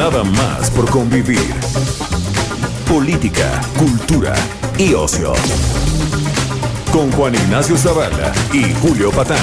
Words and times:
Nada 0.00 0.24
más 0.24 0.70
por 0.70 0.88
convivir. 0.90 1.54
Política, 2.88 3.60
cultura 3.76 4.32
y 4.78 4.94
ocio. 4.94 5.34
Con 6.90 7.12
Juan 7.12 7.34
Ignacio 7.34 7.76
Zavala 7.76 8.32
y 8.50 8.72
Julio 8.80 9.10
Patán. 9.10 9.36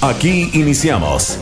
Aquí 0.00 0.50
iniciamos. 0.54 1.38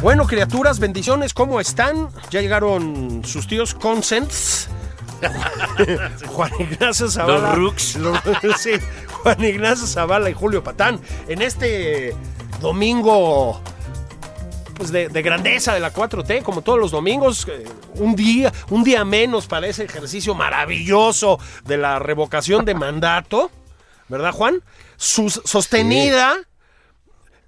Bueno, 0.00 0.26
criaturas, 0.26 0.78
bendiciones, 0.78 1.34
¿cómo 1.34 1.60
están? 1.60 2.08
Ya 2.30 2.40
llegaron 2.40 3.20
sus 3.26 3.46
tíos 3.46 3.74
Consents. 3.74 4.68
Juan 6.28 6.50
Ignacio 6.58 7.10
Zavala. 7.10 7.48
Los 7.50 7.56
Rooks. 7.58 7.96
Los- 7.96 8.18
sí, 8.58 8.70
Juan 9.22 9.44
Ignacio 9.44 9.86
Zavala 9.86 10.30
y 10.30 10.34
Julio 10.34 10.62
Patán. 10.62 11.00
En 11.28 11.42
este 11.42 12.14
domingo 12.60 13.60
pues 14.74 14.90
de, 14.92 15.08
de 15.10 15.20
grandeza 15.22 15.74
de 15.74 15.80
la 15.80 15.92
4T, 15.92 16.42
como 16.42 16.62
todos 16.62 16.78
los 16.78 16.90
domingos, 16.90 17.46
eh, 17.48 17.64
un 17.96 18.16
día, 18.16 18.50
un 18.70 18.82
día 18.82 19.04
menos 19.04 19.46
para 19.46 19.66
ese 19.66 19.84
ejercicio 19.84 20.34
maravilloso 20.34 21.38
de 21.66 21.76
la 21.76 21.98
revocación 21.98 22.64
de 22.64 22.72
mandato, 22.74 23.50
¿verdad, 24.08 24.32
Juan? 24.32 24.62
Sus- 24.96 25.42
sostenida 25.44 26.34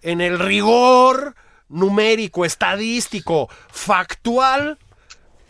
en 0.02 0.20
el 0.20 0.38
rigor 0.38 1.34
numérico, 1.70 2.44
estadístico, 2.44 3.48
factual 3.70 4.78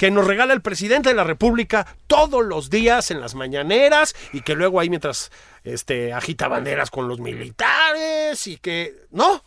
que 0.02 0.10
nos 0.10 0.26
regala 0.26 0.52
el 0.52 0.62
presidente 0.62 1.10
de 1.10 1.14
la 1.14 1.22
República 1.22 1.86
todos 2.08 2.44
los 2.44 2.70
días 2.70 3.12
en 3.12 3.20
las 3.20 3.36
mañaneras 3.36 4.16
y 4.32 4.40
que 4.40 4.56
luego 4.56 4.80
ahí 4.80 4.90
mientras 4.90 5.30
este 5.62 6.12
agita 6.12 6.48
banderas 6.48 6.90
con 6.90 7.06
los 7.06 7.20
militares 7.20 8.48
y 8.48 8.56
que 8.56 8.96
no, 9.12 9.44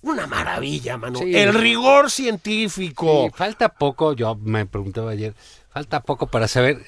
una 0.00 0.26
maravilla, 0.26 0.96
mano. 0.96 1.20
Sí. 1.20 1.36
El 1.36 1.54
rigor 1.54 2.10
científico. 2.10 3.26
Sí, 3.26 3.36
falta 3.36 3.68
poco, 3.68 4.14
yo 4.14 4.34
me 4.34 4.66
preguntaba 4.66 5.12
ayer, 5.12 5.36
falta 5.72 6.00
poco 6.00 6.26
para 6.26 6.48
saber 6.48 6.82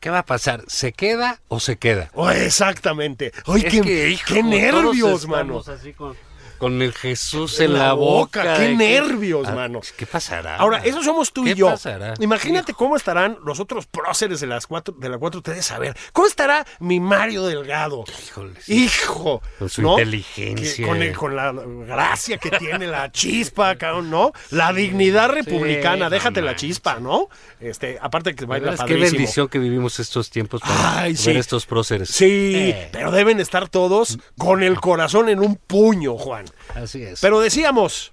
qué 0.00 0.08
va 0.08 0.20
a 0.20 0.24
pasar, 0.24 0.64
¿se 0.66 0.94
queda 0.94 1.42
o 1.48 1.60
se 1.60 1.76
queda? 1.76 2.10
Oh, 2.14 2.30
exactamente. 2.30 3.32
Ay, 3.46 3.64
qué, 3.64 3.82
que, 3.82 4.08
hijo, 4.08 4.24
qué 4.32 4.42
nervios, 4.42 5.28
mano. 5.28 5.58
estamos 5.58 5.68
así 5.68 5.92
con, 5.92 6.16
con 6.58 6.80
el 6.82 6.92
Jesús 6.92 7.60
en, 7.60 7.74
la 7.74 7.92
boca. 7.92 8.56
Qué 8.56 8.74
nervios, 8.74 9.46
Ah, 9.48 9.54
mano. 9.54 9.80
¿Qué 9.96 10.06
pasará? 10.06 10.56
Ahora, 10.56 10.78
eso 10.84 11.02
somos 11.02 11.32
tú 11.32 11.42
y 11.46 11.50
¿Qué 11.50 11.54
yo. 11.56 11.66
pasará? 11.70 12.14
Imagínate 12.20 12.72
cómo 12.74 12.96
estarán 12.96 13.38
los 13.44 13.60
otros 13.60 13.86
próceres 13.86 14.40
de 14.40 14.46
las 14.46 14.66
cuatro, 14.66 14.94
de 14.98 15.08
la 15.08 15.18
4T 15.18 15.54
de 15.54 15.62
saber. 15.62 15.96
¿Cómo 16.12 16.26
estará 16.26 16.64
mi 16.80 17.00
Mario 17.00 17.44
Delgado? 17.46 18.04
Híjole, 18.26 18.60
sí. 18.60 18.84
Hijo. 18.84 19.42
Con 19.58 19.68
su 19.68 19.82
¿no? 19.82 19.92
inteligencia. 19.92 20.76
Que- 20.76 20.82
con, 20.90 21.02
el- 21.02 21.16
con 21.16 21.36
la 21.36 21.52
gracia 21.52 22.38
que 22.38 22.50
tiene 22.50 22.86
la 22.86 23.10
chispa, 23.12 23.76
cabrón, 23.76 24.10
¿no? 24.10 24.32
La 24.50 24.72
dignidad 24.72 25.30
republicana. 25.30 26.08
Déjate 26.10 26.42
la 26.42 26.56
chispa, 26.56 26.98
¿no? 27.00 27.28
Este, 27.60 27.98
aparte 28.00 28.34
que 28.34 28.42
La 28.42 28.48
baila 28.48 28.68
es 28.72 28.80
qué 28.80 28.86
padrísimo. 28.86 29.10
bendición 29.12 29.48
que 29.48 29.58
vivimos 29.58 29.98
estos 30.00 30.30
tiempos 30.30 30.60
para 30.60 31.00
Ay, 31.02 31.12
ver 31.12 31.18
sí. 31.18 31.30
estos 31.32 31.66
próceres. 31.66 32.08
Sí, 32.10 32.52
Eh, 32.56 32.88
pero 32.92 33.10
deben 33.10 33.40
estar 33.40 33.68
todos 33.68 34.18
con 34.38 34.62
el 34.62 34.80
corazón 34.80 35.28
en 35.28 35.40
un 35.40 35.56
puño, 35.56 36.16
Juan. 36.16 36.43
Así 36.74 37.02
es. 37.02 37.20
Pero 37.20 37.40
decíamos, 37.40 38.12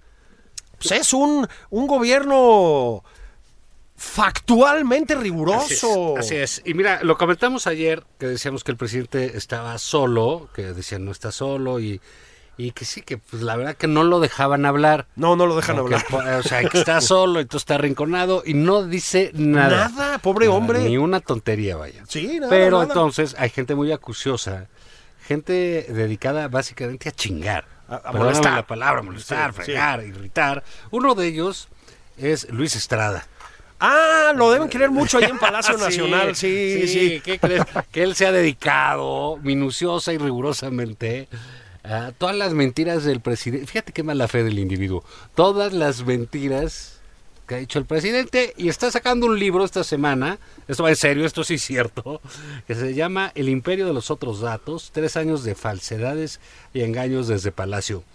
pues 0.77 0.91
es 0.91 1.13
un, 1.13 1.47
un 1.69 1.87
gobierno 1.87 3.03
factualmente 3.95 5.13
Así 5.13 5.19
es, 5.19 5.23
riguroso. 5.23 6.17
así 6.17 6.35
es. 6.35 6.61
Y 6.65 6.73
mira, 6.73 7.01
lo 7.03 7.17
comentamos 7.17 7.67
ayer, 7.67 8.03
que 8.19 8.25
decíamos 8.27 8.63
que 8.63 8.71
el 8.71 8.77
presidente 8.77 9.37
estaba 9.37 9.77
solo, 9.77 10.49
que 10.55 10.73
decían 10.73 11.05
no 11.05 11.11
está 11.11 11.31
solo 11.31 11.79
y, 11.79 12.01
y 12.57 12.71
que 12.71 12.83
sí, 12.83 13.01
que 13.03 13.19
pues 13.19 13.43
la 13.43 13.55
verdad 13.55 13.75
que 13.75 13.85
no 13.87 14.03
lo 14.03 14.19
dejaban 14.19 14.65
hablar. 14.65 15.05
No, 15.15 15.35
no 15.35 15.45
lo 15.45 15.55
dejan 15.55 15.77
hablar. 15.77 16.03
o 16.11 16.43
sea, 16.43 16.67
que 16.67 16.79
está 16.79 16.99
solo, 16.99 17.39
entonces 17.39 17.61
está 17.61 17.75
arrinconado 17.75 18.41
y 18.43 18.55
no 18.55 18.83
dice 18.85 19.29
nada. 19.35 19.89
Nada, 19.89 20.17
pobre 20.17 20.47
Nada, 20.47 20.57
hombre. 20.57 20.79
Ni 20.79 20.97
una 20.97 21.19
tontería, 21.19 21.77
vaya. 21.77 22.03
Sí, 22.07 22.39
nada, 22.39 22.49
Pero 22.49 22.79
nada. 22.79 22.85
entonces 22.85 23.35
hay 23.37 23.51
gente 23.51 23.75
muy 23.75 23.91
acuciosa, 23.91 24.67
gente 25.27 25.85
dedicada 25.89 26.47
básicamente 26.47 27.07
a 27.09 27.11
chingar. 27.11 27.65
A- 28.03 28.12
molestar. 28.13 28.53
la 28.56 28.66
palabra, 28.68 29.02
molestar, 29.02 29.53
Sí, 29.53 29.62
fregar, 29.63 30.03
irritar. 30.03 30.63
Uno 30.91 31.16
de 31.16 31.28
ellos 31.28 31.68
es 32.18 32.50
Luis 32.50 32.75
Estrada. 32.75 33.28
Ah, 33.79 34.31
lo 34.35 34.52
deben 34.52 34.69
querer 34.69 34.91
mucho 34.91 35.18
ahí 35.18 35.24
en 35.25 35.40
Palacio 35.40 35.74
Sí, 35.78 35.84
Nacional. 35.84 36.35
Sí, 36.35 36.88
sí. 36.88 37.22
¿Qué 37.24 37.40
crees? 37.40 37.63
que 37.91 38.03
él 38.03 38.16
se 38.16 38.28
ha 38.28 38.31
dedicado 38.31 39.38
minuciosa 39.41 40.13
y 40.13 40.18
rigurosamente 40.19 41.28
a 41.84 42.12
todas 42.16 42.35
las 42.35 42.53
mentiras 42.53 43.03
del 43.03 43.22
presidente. 43.22 43.66
Fíjate 43.66 43.91
qué 43.91 44.03
mala 44.03 44.28
fe 44.28 44.44
del 44.44 44.59
individuo. 44.59 45.03
Todas 45.34 45.73
las 45.73 46.06
mentiras 46.06 47.00
que 47.51 47.56
ha 47.56 47.59
dicho 47.59 47.79
el 47.79 47.85
presidente 47.85 48.53
y 48.56 48.69
está 48.69 48.89
sacando 48.91 49.25
un 49.25 49.38
libro 49.38 49.66
esta 49.66 49.84
semana, 49.84 50.39
esto 50.69 50.84
va 50.84 50.89
en 50.89 50.95
serio, 50.95 51.25
esto 51.25 51.44
sí 51.44 51.56
es 51.56 51.62
cierto, 51.62 52.22
que 52.67 52.75
se 52.75 52.94
llama 52.94 53.34
El 53.35 53.50
imperio 53.50 53.85
de 53.85 53.94
los 53.94 54.09
otros 54.09 54.39
datos, 54.39 54.91
tres 54.94 55.17
años 55.17 55.44
de 55.44 55.53
falsedades 55.53 56.40
y 56.73 56.81
engaños 56.81 57.28
desde 57.28 57.51
Palacio. 57.51 58.06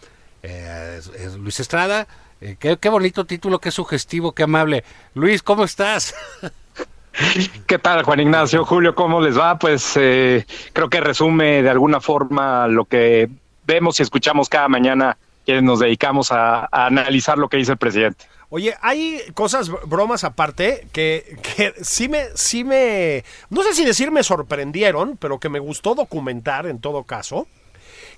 Eh, 0.42 1.02
Luis 1.38 1.60
Estrada, 1.60 2.08
eh, 2.40 2.56
qué, 2.58 2.88
bonito 2.88 3.26
título, 3.26 3.58
qué 3.58 3.70
sugestivo, 3.70 4.32
qué 4.32 4.44
amable. 4.44 4.84
Luis, 5.12 5.42
¿cómo 5.42 5.64
estás? 5.64 6.14
¿Qué 7.66 7.78
tal, 7.78 8.04
Juan 8.04 8.20
Ignacio? 8.20 8.64
Julio, 8.64 8.94
¿cómo 8.94 9.20
les 9.20 9.38
va? 9.38 9.58
Pues 9.58 9.92
eh, 9.96 10.46
creo 10.72 10.88
que 10.88 11.02
resume 11.02 11.62
de 11.62 11.68
alguna 11.68 12.00
forma 12.00 12.68
lo 12.68 12.86
que 12.86 13.28
vemos 13.66 14.00
y 14.00 14.02
escuchamos 14.02 14.48
cada 14.48 14.68
mañana 14.68 15.18
quienes 15.44 15.62
nos 15.62 15.80
dedicamos 15.80 16.32
a 16.32 16.66
analizar 16.72 17.36
lo 17.36 17.50
que 17.50 17.58
dice 17.58 17.72
el 17.72 17.78
presidente. 17.78 18.24
Oye, 18.48 18.76
hay 18.80 19.20
cosas, 19.34 19.70
bromas 19.86 20.22
aparte, 20.22 20.86
que, 20.92 21.38
que 21.42 21.74
sí 21.82 22.08
me, 22.08 22.26
sí 22.34 22.62
me, 22.62 23.24
no 23.50 23.62
sé 23.62 23.74
si 23.74 23.84
decir 23.84 24.12
me 24.12 24.22
sorprendieron, 24.22 25.16
pero 25.16 25.40
que 25.40 25.48
me 25.48 25.58
gustó 25.58 25.94
documentar 25.94 26.66
en 26.66 26.80
todo 26.80 27.02
caso. 27.02 27.48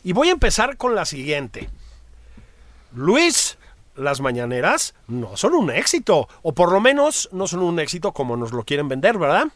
Y 0.05 0.13
voy 0.13 0.29
a 0.29 0.33
empezar 0.33 0.77
con 0.77 0.95
la 0.95 1.07
siguiente. 1.07 1.71
Luis, 2.95 3.59
las 3.97 4.21
mañaneras 4.21 4.95
no 5.07 5.37
son 5.37 5.55
un 5.55 5.71
éxito, 5.71 6.29
o 6.43 6.53
por 6.53 6.73
lo 6.73 6.81
menos 6.81 7.29
no 7.33 7.47
son 7.47 7.61
un 7.61 7.81
éxito 7.81 8.13
como 8.13 8.37
nos 8.37 8.53
lo 8.53 8.65
quieren 8.65 8.89
vender, 8.89 9.19
¿verdad? 9.19 9.49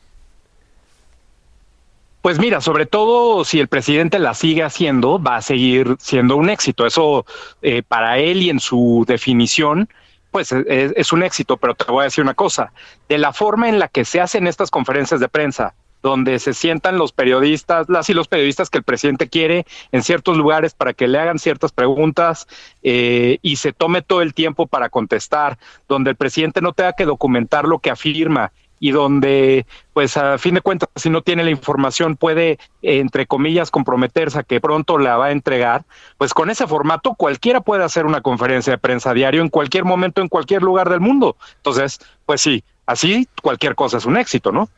Pues 2.22 2.38
mira, 2.38 2.60
sobre 2.60 2.86
todo 2.86 3.44
si 3.44 3.58
el 3.58 3.66
presidente 3.66 4.18
la 4.20 4.34
sigue 4.34 4.62
haciendo, 4.62 5.20
va 5.20 5.36
a 5.36 5.42
seguir 5.42 5.96
siendo 5.98 6.36
un 6.36 6.50
éxito. 6.50 6.86
Eso 6.86 7.26
eh, 7.62 7.82
para 7.82 8.18
él 8.18 8.42
y 8.42 8.50
en 8.50 8.60
su 8.60 9.04
definición, 9.08 9.88
pues 10.32 10.50
e- 10.50 10.64
es, 10.66 10.92
es 10.96 11.12
un 11.12 11.22
éxito. 11.22 11.56
Pero 11.58 11.74
te 11.74 11.84
voy 11.84 12.00
a 12.00 12.04
decir 12.04 12.24
una 12.24 12.34
cosa, 12.34 12.72
de 13.08 13.18
la 13.18 13.32
forma 13.32 13.68
en 13.68 13.78
la 13.78 13.86
que 13.86 14.04
se 14.04 14.20
hacen 14.20 14.48
estas 14.48 14.70
conferencias 14.70 15.20
de 15.20 15.28
prensa, 15.28 15.74
donde 16.02 16.38
se 16.40 16.52
sientan 16.52 16.98
los 16.98 17.12
periodistas, 17.12 17.88
las 17.88 18.10
y 18.10 18.14
los 18.14 18.26
periodistas 18.26 18.68
que 18.68 18.78
el 18.78 18.84
presidente 18.84 19.28
quiere 19.28 19.66
en 19.92 20.02
ciertos 20.02 20.36
lugares 20.36 20.74
para 20.74 20.94
que 20.94 21.06
le 21.06 21.18
hagan 21.18 21.38
ciertas 21.38 21.70
preguntas 21.70 22.48
eh, 22.82 23.38
y 23.40 23.56
se 23.56 23.72
tome 23.72 24.02
todo 24.02 24.20
el 24.20 24.34
tiempo 24.34 24.66
para 24.66 24.88
contestar, 24.88 25.58
donde 25.88 26.10
el 26.10 26.16
presidente 26.16 26.60
no 26.60 26.72
tenga 26.72 26.94
que 26.94 27.04
documentar 27.04 27.66
lo 27.66 27.78
que 27.78 27.90
afirma 27.90 28.52
y 28.82 28.90
donde, 28.90 29.64
pues 29.92 30.16
a 30.16 30.38
fin 30.38 30.54
de 30.56 30.60
cuentas, 30.60 30.88
si 30.96 31.08
no 31.08 31.22
tiene 31.22 31.44
la 31.44 31.50
información, 31.50 32.16
puede, 32.16 32.58
entre 32.82 33.26
comillas, 33.26 33.70
comprometerse 33.70 34.40
a 34.40 34.42
que 34.42 34.60
pronto 34.60 34.98
la 34.98 35.16
va 35.16 35.26
a 35.26 35.30
entregar, 35.30 35.84
pues 36.18 36.34
con 36.34 36.50
ese 36.50 36.66
formato 36.66 37.14
cualquiera 37.14 37.60
puede 37.60 37.84
hacer 37.84 38.06
una 38.06 38.22
conferencia 38.22 38.72
de 38.72 38.78
prensa 38.78 39.14
diario 39.14 39.40
en 39.40 39.50
cualquier 39.50 39.84
momento, 39.84 40.20
en 40.20 40.26
cualquier 40.26 40.62
lugar 40.62 40.90
del 40.90 40.98
mundo. 40.98 41.36
Entonces, 41.58 42.00
pues 42.26 42.40
sí, 42.40 42.64
así 42.84 43.28
cualquier 43.40 43.76
cosa 43.76 43.98
es 43.98 44.04
un 44.04 44.16
éxito, 44.16 44.50
¿no? 44.50 44.68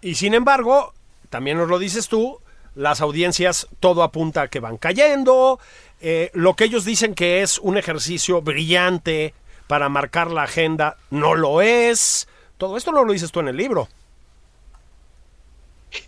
Y 0.00 0.14
sin 0.14 0.32
embargo, 0.32 0.94
también 1.28 1.58
nos 1.58 1.68
lo 1.68 1.78
dices 1.78 2.08
tú, 2.08 2.38
las 2.74 3.02
audiencias 3.02 3.68
todo 3.80 4.02
apunta 4.02 4.40
a 4.40 4.48
que 4.48 4.60
van 4.60 4.78
cayendo, 4.78 5.60
eh, 6.00 6.30
lo 6.32 6.54
que 6.54 6.64
ellos 6.64 6.86
dicen 6.86 7.14
que 7.14 7.42
es 7.42 7.58
un 7.58 7.76
ejercicio 7.76 8.40
brillante 8.40 9.34
para 9.66 9.90
marcar 9.90 10.30
la 10.30 10.44
agenda 10.44 10.96
no 11.10 11.34
lo 11.34 11.60
es, 11.60 12.28
Todo 12.58 12.76
esto 12.76 12.92
no 12.92 13.04
lo 13.04 13.12
dices 13.12 13.30
tú 13.30 13.40
en 13.40 13.48
el 13.48 13.56
libro. 13.56 13.88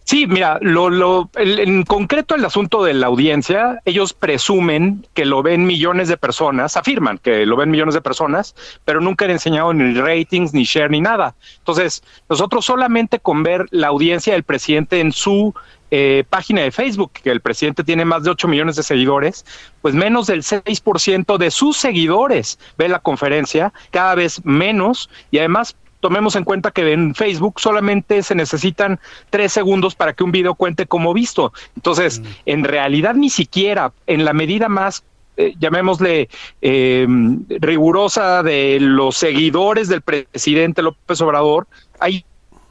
Sí, 0.05 0.27
mira, 0.27 0.59
lo, 0.61 0.91
lo, 0.91 1.31
el, 1.35 1.59
en 1.61 1.83
concreto 1.83 2.35
el 2.35 2.45
asunto 2.45 2.83
de 2.83 2.95
la 2.95 3.07
audiencia, 3.07 3.81
ellos 3.85 4.13
presumen 4.13 5.07
que 5.15 5.25
lo 5.25 5.43
ven 5.43 5.67
millones 5.67 6.09
de 6.09 6.17
personas, 6.17 6.77
afirman 6.77 7.19
que 7.19 7.47
lo 7.47 7.57
ven 7.57 7.71
millones 7.71 7.95
de 7.95 8.01
personas, 8.01 8.55
pero 8.85 9.01
nunca 9.01 9.27
han 9.27 9.33
enseñado 9.33 9.73
ni 9.73 9.95
ratings, 9.95 10.55
ni 10.55 10.65
share, 10.65 10.91
ni 10.91 11.01
nada. 11.01 11.35
Entonces, 11.59 12.03
nosotros 12.29 12.65
solamente 12.65 13.19
con 13.19 13.43
ver 13.43 13.67
la 13.71 13.89
audiencia 13.89 14.33
del 14.33 14.45
presidente 14.45 15.01
en 15.01 15.13
su 15.13 15.55
eh, 15.91 16.25
página 16.29 16.63
de 16.63 16.71
Facebook, 16.71 17.13
que 17.13 17.31
el 17.31 17.41
presidente 17.41 17.85
tiene 17.85 18.05
más 18.05 18.23
de 18.23 18.31
8 18.31 18.49
millones 18.49 18.77
de 18.77 18.83
seguidores, 18.83 19.45
pues 19.83 19.95
menos 19.95 20.27
del 20.27 20.43
6% 20.43 21.39
de 21.39 21.51
sus 21.51 21.77
seguidores 21.77 22.59
ve 22.77 22.89
la 22.89 22.99
conferencia, 22.99 23.73
cada 23.91 24.15
vez 24.15 24.45
menos, 24.45 25.09
y 25.31 25.39
además 25.39 25.77
tomemos 26.01 26.37
en 26.37 26.45
cuenta 26.45 26.71
que 26.71 26.93
en 26.93 27.15
Facebook 27.15 27.61
solamente 27.61 28.23
se 28.23 28.35
necesitan 28.35 29.01
tres 29.31 29.53
segundos 29.53 29.95
para 29.95 30.13
que 30.13 30.25
un 30.25 30.33
video 30.33 30.55
cuente 30.55 30.87
como 30.87 31.13
visto. 31.15 31.53
Entonces, 31.77 32.23
en 32.47 32.65
realidad 32.65 33.15
ni 33.15 33.31
siquiera 33.31 33.93
en 34.07 34.25
la 34.25 34.33
medida 34.33 34.69
más 34.69 35.05
eh, 35.37 35.55
llamémosle 35.61 36.29
eh, 36.63 37.07
rigurosa 37.49 38.43
de 38.43 38.79
los 38.81 39.17
seguidores 39.17 39.89
del 39.89 40.03
presidente 40.03 40.83
López 40.83 41.21
Obrador, 41.21 41.69
hay 42.01 42.25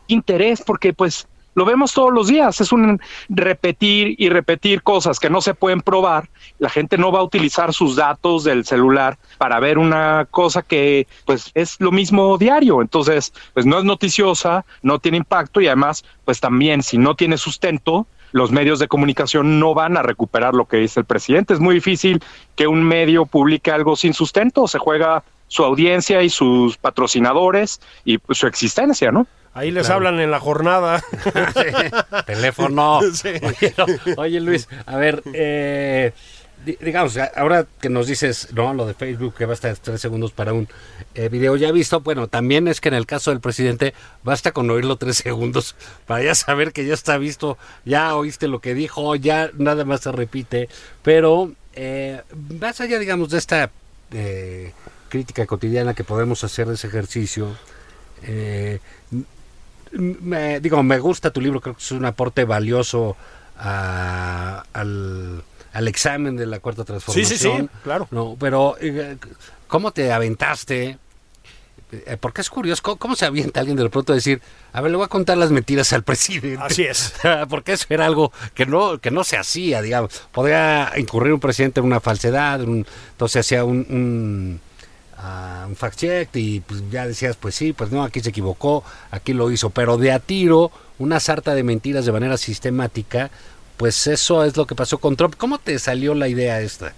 interés 0.07 0.63
porque 0.65 0.91
pues 0.91 1.27
lo 1.57 1.65
vemos 1.65 1.91
todos 1.91 2.13
los 2.13 2.27
días, 2.27 2.61
es 2.61 2.71
un 2.71 3.01
repetir 3.29 4.13
y 4.19 4.29
repetir 4.29 4.83
cosas 4.83 5.19
que 5.19 5.31
no 5.31 5.41
se 5.41 5.55
pueden 5.55 5.81
probar. 5.81 6.29
La 6.59 6.69
gente 6.69 6.99
no 6.99 7.11
va 7.11 7.21
a 7.21 7.23
utilizar 7.23 7.73
sus 7.73 7.95
datos 7.95 8.43
del 8.43 8.63
celular 8.63 9.17
para 9.39 9.59
ver 9.59 9.79
una 9.79 10.27
cosa 10.29 10.61
que 10.61 11.07
pues 11.25 11.49
es 11.55 11.77
lo 11.79 11.91
mismo 11.91 12.37
diario, 12.37 12.79
entonces 12.79 13.33
pues 13.55 13.65
no 13.65 13.79
es 13.79 13.85
noticiosa, 13.85 14.65
no 14.83 14.99
tiene 14.99 15.17
impacto 15.17 15.59
y 15.59 15.65
además 15.65 16.05
pues 16.25 16.39
también 16.39 16.83
si 16.83 16.99
no 16.99 17.15
tiene 17.15 17.39
sustento, 17.39 18.05
los 18.33 18.51
medios 18.51 18.77
de 18.77 18.87
comunicación 18.87 19.59
no 19.59 19.73
van 19.73 19.97
a 19.97 20.03
recuperar 20.03 20.53
lo 20.53 20.65
que 20.65 20.77
dice 20.77 20.99
el 20.99 21.07
presidente. 21.07 21.55
Es 21.55 21.59
muy 21.59 21.73
difícil 21.73 22.21
que 22.55 22.67
un 22.67 22.83
medio 22.83 23.25
publique 23.25 23.71
algo 23.71 23.95
sin 23.95 24.13
sustento, 24.13 24.67
se 24.67 24.77
juega 24.77 25.23
su 25.47 25.63
audiencia 25.63 26.21
y 26.21 26.29
sus 26.29 26.77
patrocinadores 26.77 27.81
y 28.05 28.19
pues, 28.19 28.37
su 28.37 28.45
existencia, 28.45 29.11
¿no? 29.11 29.25
Ahí 29.57 29.71
les 29.71 29.89
hablan 29.89 30.19
en 30.19 30.29
la 30.29 30.39
jornada. 30.39 31.03
Teléfono. 32.25 32.99
Oye, 33.41 33.73
no, 33.77 33.85
oye, 34.21 34.39
Luis, 34.39 34.67
a 34.85 34.97
ver, 34.97 35.23
eh, 35.33 36.11
di- 36.65 36.77
digamos, 36.79 37.17
ahora 37.35 37.65
que 37.81 37.89
nos 37.89 38.05
dices, 38.07 38.49
no, 38.53 38.73
lo 38.73 38.85
de 38.85 38.93
Facebook 38.93 39.33
que 39.35 39.45
basta 39.45 39.73
tres 39.75 39.99
segundos 39.99 40.31
para 40.31 40.53
un 40.53 40.67
eh, 41.15 41.29
video 41.29 41.55
ya 41.55 41.71
visto, 41.71 42.01
bueno, 42.01 42.27
también 42.27 42.67
es 42.67 42.81
que 42.81 42.89
en 42.89 42.93
el 42.95 43.05
caso 43.07 43.31
del 43.31 43.39
presidente 43.39 43.93
basta 44.23 44.51
con 44.51 44.69
oírlo 44.69 44.97
tres 44.97 45.17
segundos 45.17 45.75
para 46.05 46.23
ya 46.23 46.35
saber 46.35 46.71
que 46.71 46.85
ya 46.85 46.93
está 46.93 47.17
visto, 47.17 47.57
ya 47.85 48.15
oíste 48.15 48.47
lo 48.47 48.59
que 48.59 48.73
dijo, 48.75 49.15
ya 49.15 49.49
nada 49.57 49.85
más 49.85 50.01
se 50.01 50.11
repite, 50.11 50.69
pero 51.01 51.51
eh, 51.73 52.21
más 52.59 52.79
allá, 52.81 52.99
digamos, 52.99 53.29
de 53.31 53.37
esta 53.39 53.71
eh, 54.11 54.71
crítica 55.09 55.45
cotidiana 55.47 55.93
que 55.95 56.03
podemos 56.03 56.43
hacer 56.43 56.67
de 56.67 56.75
ese 56.75 56.87
ejercicio, 56.87 57.55
eh, 58.23 58.79
me, 59.93 60.59
digo, 60.59 60.81
me 60.83 60.99
gusta 60.99 61.31
tu 61.31 61.41
libro, 61.41 61.61
creo 61.61 61.75
que 61.75 61.81
es 61.81 61.91
un 61.91 62.05
aporte 62.05 62.43
valioso 62.45 63.15
a- 63.57 64.63
al, 64.73 65.43
al 65.73 65.87
examen 65.87 66.35
de 66.35 66.45
la 66.45 66.59
cuarta 66.59 66.83
transformación. 66.83 67.37
Sí, 67.37 67.37
sí, 67.37 67.49
sí, 67.61 67.69
claro. 67.83 68.07
No, 68.11 68.35
pero, 68.39 68.75
eh, 68.79 69.17
¿cómo 69.67 69.91
te 69.91 70.11
aventaste? 70.11 70.97
Eh, 71.89 72.17
porque 72.19 72.41
es 72.41 72.49
curioso, 72.49 72.81
¿cómo, 72.83 72.97
cómo 72.97 73.15
se 73.15 73.25
avienta 73.25 73.61
alguien 73.61 73.77
de 73.77 73.89
pronto 73.89 74.11
a 74.11 74.15
decir, 74.15 74.41
a 74.73 74.81
ver, 74.81 74.91
le 74.91 74.97
voy 74.97 75.05
a 75.05 75.09
contar 75.09 75.37
las 75.37 75.51
mentiras 75.51 75.93
al 75.93 76.03
presidente? 76.03 76.59
Así 76.61 76.83
es. 76.83 77.13
porque 77.49 77.73
eso 77.73 77.85
era 77.89 78.05
algo 78.05 78.31
que 78.53 78.65
no 78.65 78.97
que 78.99 79.09
no 79.09 79.23
se 79.23 79.37
hacía, 79.37 79.81
digamos. 79.81 80.11
Podría 80.33 80.91
incurrir 80.97 81.31
un 81.33 81.39
presidente 81.39 81.79
en 81.79 81.85
una 81.85 81.99
falsedad, 82.01 82.61
un- 82.61 82.85
entonces 83.11 83.39
hacía 83.45 83.63
un, 83.63 83.85
un, 83.89 84.59
ah, 85.17 85.65
un 85.67 85.75
fact 85.75 85.97
check 85.97 86.29
y 86.35 86.59
pues, 86.61 86.83
ya 86.89 87.05
decías, 87.07 87.35
pues 87.35 87.55
sí, 87.55 87.73
pues 87.73 87.91
no, 87.91 88.03
aquí 88.03 88.19
se 88.19 88.29
equivocó, 88.29 88.83
aquí 89.11 89.33
lo 89.33 89.51
hizo, 89.51 89.69
pero 89.69 89.97
de 89.97 90.11
a 90.11 90.19
tiro, 90.19 90.71
una 90.99 91.19
sarta 91.19 91.53
de 91.55 91.63
mentiras 91.63 92.05
de 92.05 92.11
manera 92.11 92.37
sistemática, 92.37 93.29
pues 93.77 94.07
eso 94.07 94.43
es 94.43 94.57
lo 94.57 94.65
que 94.65 94.75
pasó 94.75 94.97
con 94.97 95.15
Trump. 95.15 95.35
¿Cómo 95.37 95.59
te 95.59 95.77
salió 95.79 96.15
la 96.15 96.27
idea 96.27 96.61
esta? 96.61 96.93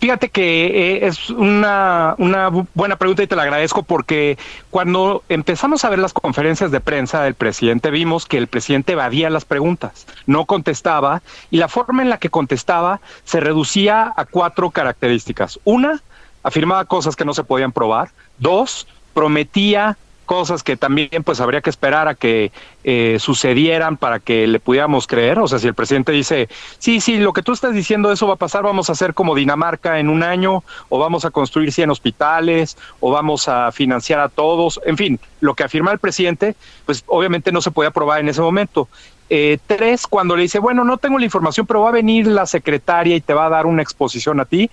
Fíjate 0.00 0.30
que 0.30 0.96
eh, 0.96 1.06
es 1.06 1.30
una, 1.30 2.16
una 2.18 2.50
bu- 2.50 2.66
buena 2.74 2.96
pregunta 2.96 3.22
y 3.22 3.28
te 3.28 3.36
la 3.36 3.44
agradezco 3.44 3.84
porque 3.84 4.36
cuando 4.70 5.22
empezamos 5.28 5.84
a 5.84 5.90
ver 5.90 6.00
las 6.00 6.12
conferencias 6.12 6.72
de 6.72 6.80
prensa 6.80 7.22
del 7.22 7.34
presidente 7.34 7.92
vimos 7.92 8.26
que 8.26 8.38
el 8.38 8.48
presidente 8.48 8.94
evadía 8.94 9.30
las 9.30 9.44
preguntas, 9.44 10.08
no 10.26 10.46
contestaba 10.46 11.22
y 11.52 11.58
la 11.58 11.68
forma 11.68 12.02
en 12.02 12.10
la 12.10 12.18
que 12.18 12.30
contestaba 12.30 13.00
se 13.22 13.38
reducía 13.38 14.12
a 14.16 14.24
cuatro 14.24 14.70
características. 14.70 15.60
Una, 15.62 16.02
afirmaba 16.42 16.84
cosas 16.84 17.16
que 17.16 17.24
no 17.24 17.34
se 17.34 17.44
podían 17.44 17.72
probar. 17.72 18.10
Dos, 18.38 18.86
prometía 19.14 19.96
cosas 20.32 20.62
que 20.62 20.76
también 20.76 21.22
pues 21.24 21.40
habría 21.40 21.60
que 21.60 21.68
esperar 21.68 22.08
a 22.08 22.14
que 22.14 22.52
eh, 22.84 23.18
sucedieran 23.18 23.96
para 23.96 24.18
que 24.18 24.46
le 24.46 24.60
pudiéramos 24.60 25.06
creer. 25.06 25.38
O 25.38 25.48
sea, 25.48 25.58
si 25.58 25.66
el 25.66 25.74
presidente 25.74 26.12
dice, 26.12 26.48
sí, 26.78 27.00
sí, 27.00 27.18
lo 27.18 27.32
que 27.32 27.42
tú 27.42 27.52
estás 27.52 27.74
diciendo, 27.74 28.10
eso 28.10 28.26
va 28.26 28.34
a 28.34 28.36
pasar, 28.36 28.62
vamos 28.62 28.88
a 28.88 28.92
hacer 28.92 29.14
como 29.14 29.34
Dinamarca 29.34 29.98
en 29.98 30.08
un 30.08 30.22
año, 30.22 30.64
o 30.88 30.98
vamos 30.98 31.24
a 31.24 31.30
construir 31.30 31.72
100 31.72 31.90
hospitales, 31.90 32.78
o 33.00 33.10
vamos 33.10 33.48
a 33.48 33.72
financiar 33.72 34.20
a 34.20 34.28
todos, 34.28 34.80
en 34.86 34.96
fin, 34.96 35.20
lo 35.40 35.54
que 35.54 35.64
afirma 35.64 35.92
el 35.92 35.98
presidente, 35.98 36.54
pues 36.86 37.04
obviamente 37.06 37.52
no 37.52 37.60
se 37.60 37.70
puede 37.70 37.88
aprobar 37.88 38.20
en 38.20 38.28
ese 38.28 38.40
momento. 38.40 38.88
Eh, 39.28 39.58
tres, 39.66 40.06
cuando 40.06 40.36
le 40.36 40.42
dice, 40.42 40.58
bueno, 40.58 40.84
no 40.84 40.98
tengo 40.98 41.18
la 41.18 41.24
información, 41.24 41.66
pero 41.66 41.80
va 41.82 41.88
a 41.88 41.92
venir 41.92 42.26
la 42.26 42.46
secretaria 42.46 43.16
y 43.16 43.20
te 43.20 43.32
va 43.32 43.46
a 43.46 43.50
dar 43.50 43.66
una 43.66 43.82
exposición 43.82 44.40
a 44.40 44.44
ti, 44.44 44.70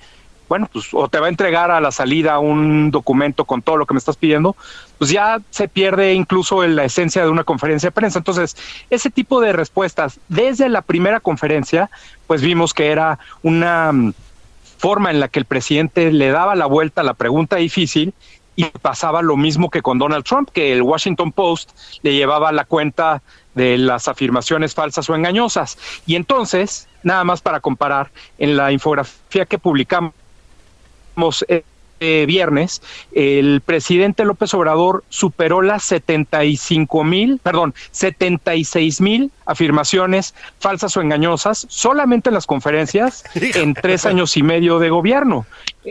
bueno, 0.50 0.68
pues 0.74 0.88
o 0.94 1.07
te 1.07 1.19
va 1.19 1.28
a 1.28 1.30
entregar 1.30 1.69
a 1.69 1.80
la 1.80 1.92
salida 1.92 2.40
un 2.40 2.90
documento 2.90 3.46
con 3.46 3.62
todo 3.62 3.78
lo 3.78 3.86
que 3.86 3.94
me 3.94 4.00
estás 4.00 4.18
pidiendo, 4.18 4.56
pues 4.98 5.12
ya 5.12 5.40
se 5.51 5.68
pierde 5.68 6.16
incluso 6.16 6.63
en 6.63 6.75
la 6.75 6.84
esencia 6.84 7.24
de 7.24 7.30
una 7.30 7.44
conferencia 7.44 7.88
de 7.88 7.92
prensa. 7.92 8.18
Entonces, 8.18 8.57
ese 8.90 9.12
tipo 9.12 9.40
de 9.42 9.54
respuestas 9.54 10.19
desde 10.28 10.68
la 10.68 10.81
primera 10.81 11.19
conferencia, 11.19 11.92
pues 12.25 12.42
vimos 12.42 12.74
que 12.74 12.88
era 12.88 13.19
una 13.44 13.92
mm, 13.92 14.13
forma 14.80 15.12
en 15.12 15.19
la 15.19 15.28
que 15.28 15.38
el 15.38 15.46
presidente 15.46 16.12
le 16.12 16.31
daba 16.31 16.56
la 16.56 16.66
vuelta 16.66 17.01
a 17.01 17.04
la 17.04 17.13
pregunta 17.13 17.57
difícil 17.57 18.13
y 18.56 18.66
pasaba 18.66 19.22
lo 19.22 19.38
mismo 19.38 19.69
que 19.69 19.81
con 19.81 20.00
Donald 20.00 20.25
Trump, 20.25 20.50
que 20.51 20.74
el 20.74 20.81
Washington 20.81 21.31
Post 21.31 21.72
le 22.01 22.13
llevaba 22.13 22.51
la 22.51 22.66
cuenta 22.66 23.22
de 23.54 23.78
las 23.78 24.08
afirmaciones 24.08 24.74
falsas 24.74 25.10
o 25.10 25.15
engañosas. 25.15 25.77
Y 26.06 26.15
entonces, 26.15 26.88
nada 27.03 27.24
más 27.24 27.39
para 27.39 27.60
comparar, 27.60 28.12
en 28.38 28.58
la 28.58 28.72
infografía 28.72 29.46
que 29.46 29.60
publicamos 29.60 30.13
eh, 31.48 31.64
eh, 32.02 32.26
viernes, 32.26 32.82
el 33.12 33.62
presidente 33.66 34.24
López 34.24 34.54
Obrador 34.54 35.04
superó 35.10 35.62
las 35.62 35.84
75 35.84 37.04
mil, 37.04 37.40
perdón, 37.44 37.74
76 37.92 39.02
mil 39.02 39.32
afirmaciones 39.46 40.34
falsas 40.60 40.96
o 40.96 41.02
engañosas 41.02 41.66
solamente 41.68 42.30
en 42.30 42.36
las 42.36 42.46
conferencias 42.46 43.26
en 43.34 43.74
tres 43.74 44.06
años 44.06 44.38
y 44.38 44.44
medio 44.44 44.80
de 44.80 44.90
gobierno. 44.90 45.46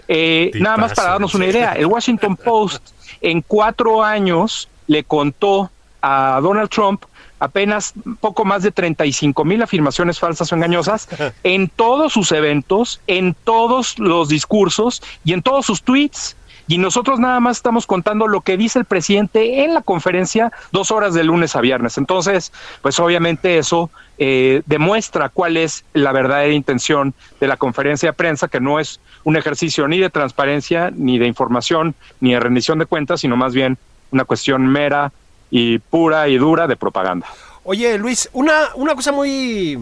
Eh, 0.07 0.51
nada 0.55 0.79
más 0.79 0.95
para 0.95 1.11
darnos 1.11 1.35
una 1.35 1.47
idea, 1.47 1.73
el 1.73 1.85
Washington 1.85 2.37
Post 2.37 2.89
en 3.21 3.43
cuatro 3.43 4.03
años 4.03 4.69
le 4.87 5.05
contó 5.05 5.71
a 6.01 6.41
Donald 6.43 6.71
Trump 6.71 7.05
apenas 7.39 7.95
poco 8.21 8.45
más 8.45 8.63
de 8.63 8.71
35 8.71 9.45
mil 9.45 9.63
afirmaciones 9.63 10.19
falsas 10.19 10.53
o 10.53 10.57
engañosas 10.57 11.09
en 11.43 11.69
todos 11.69 12.13
sus 12.13 12.33
eventos, 12.33 13.01
en 13.07 13.35
todos 13.45 13.99
los 13.99 14.29
discursos 14.29 15.03
y 15.25 15.33
en 15.33 15.43
todos 15.43 15.67
sus 15.67 15.83
tweets. 15.83 16.37
Y 16.71 16.77
nosotros 16.77 17.19
nada 17.19 17.41
más 17.41 17.57
estamos 17.57 17.87
contando 17.87 18.29
lo 18.29 18.43
que 18.43 18.59
dice 18.59 18.79
el 18.79 18.85
presidente 18.85 19.65
en 19.65 19.73
la 19.73 19.81
conferencia 19.81 20.53
dos 20.71 20.91
horas 20.91 21.15
de 21.15 21.25
lunes 21.25 21.57
a 21.57 21.63
viernes. 21.63 21.97
Entonces, 21.97 22.53
pues 22.83 23.01
obviamente 23.01 23.57
eso 23.57 23.91
eh, 24.19 24.61
demuestra 24.67 25.31
cuál 25.31 25.57
es 25.57 25.87
la 25.95 26.13
verdadera 26.13 26.53
intención 26.53 27.15
de 27.41 27.47
la 27.49 27.57
conferencia 27.57 28.11
de 28.11 28.13
prensa, 28.13 28.49
que 28.49 28.61
no 28.61 28.79
es 28.79 29.01
un 29.25 29.37
ejercicio 29.37 29.89
ni 29.89 29.99
de 29.99 30.11
transparencia, 30.11 30.91
ni 30.95 31.19
de 31.19 31.27
información, 31.27 31.95
ni 32.21 32.35
de 32.35 32.41
rendición 32.41 32.79
de 32.79 32.87
cuentas, 32.87 33.23
sino 33.23 33.35
más 33.35 33.55
bien 33.55 33.79
una 34.11 34.27
cuestión 34.27 34.67
mera 34.67 35.11
y 35.51 35.79
pura 35.79 36.29
y 36.29 36.37
dura 36.39 36.67
de 36.67 36.77
propaganda. 36.77 37.27
Oye, 37.65 37.99
Luis, 37.99 38.29
una, 38.33 38.69
una 38.75 38.95
cosa 38.95 39.13
muy, 39.13 39.79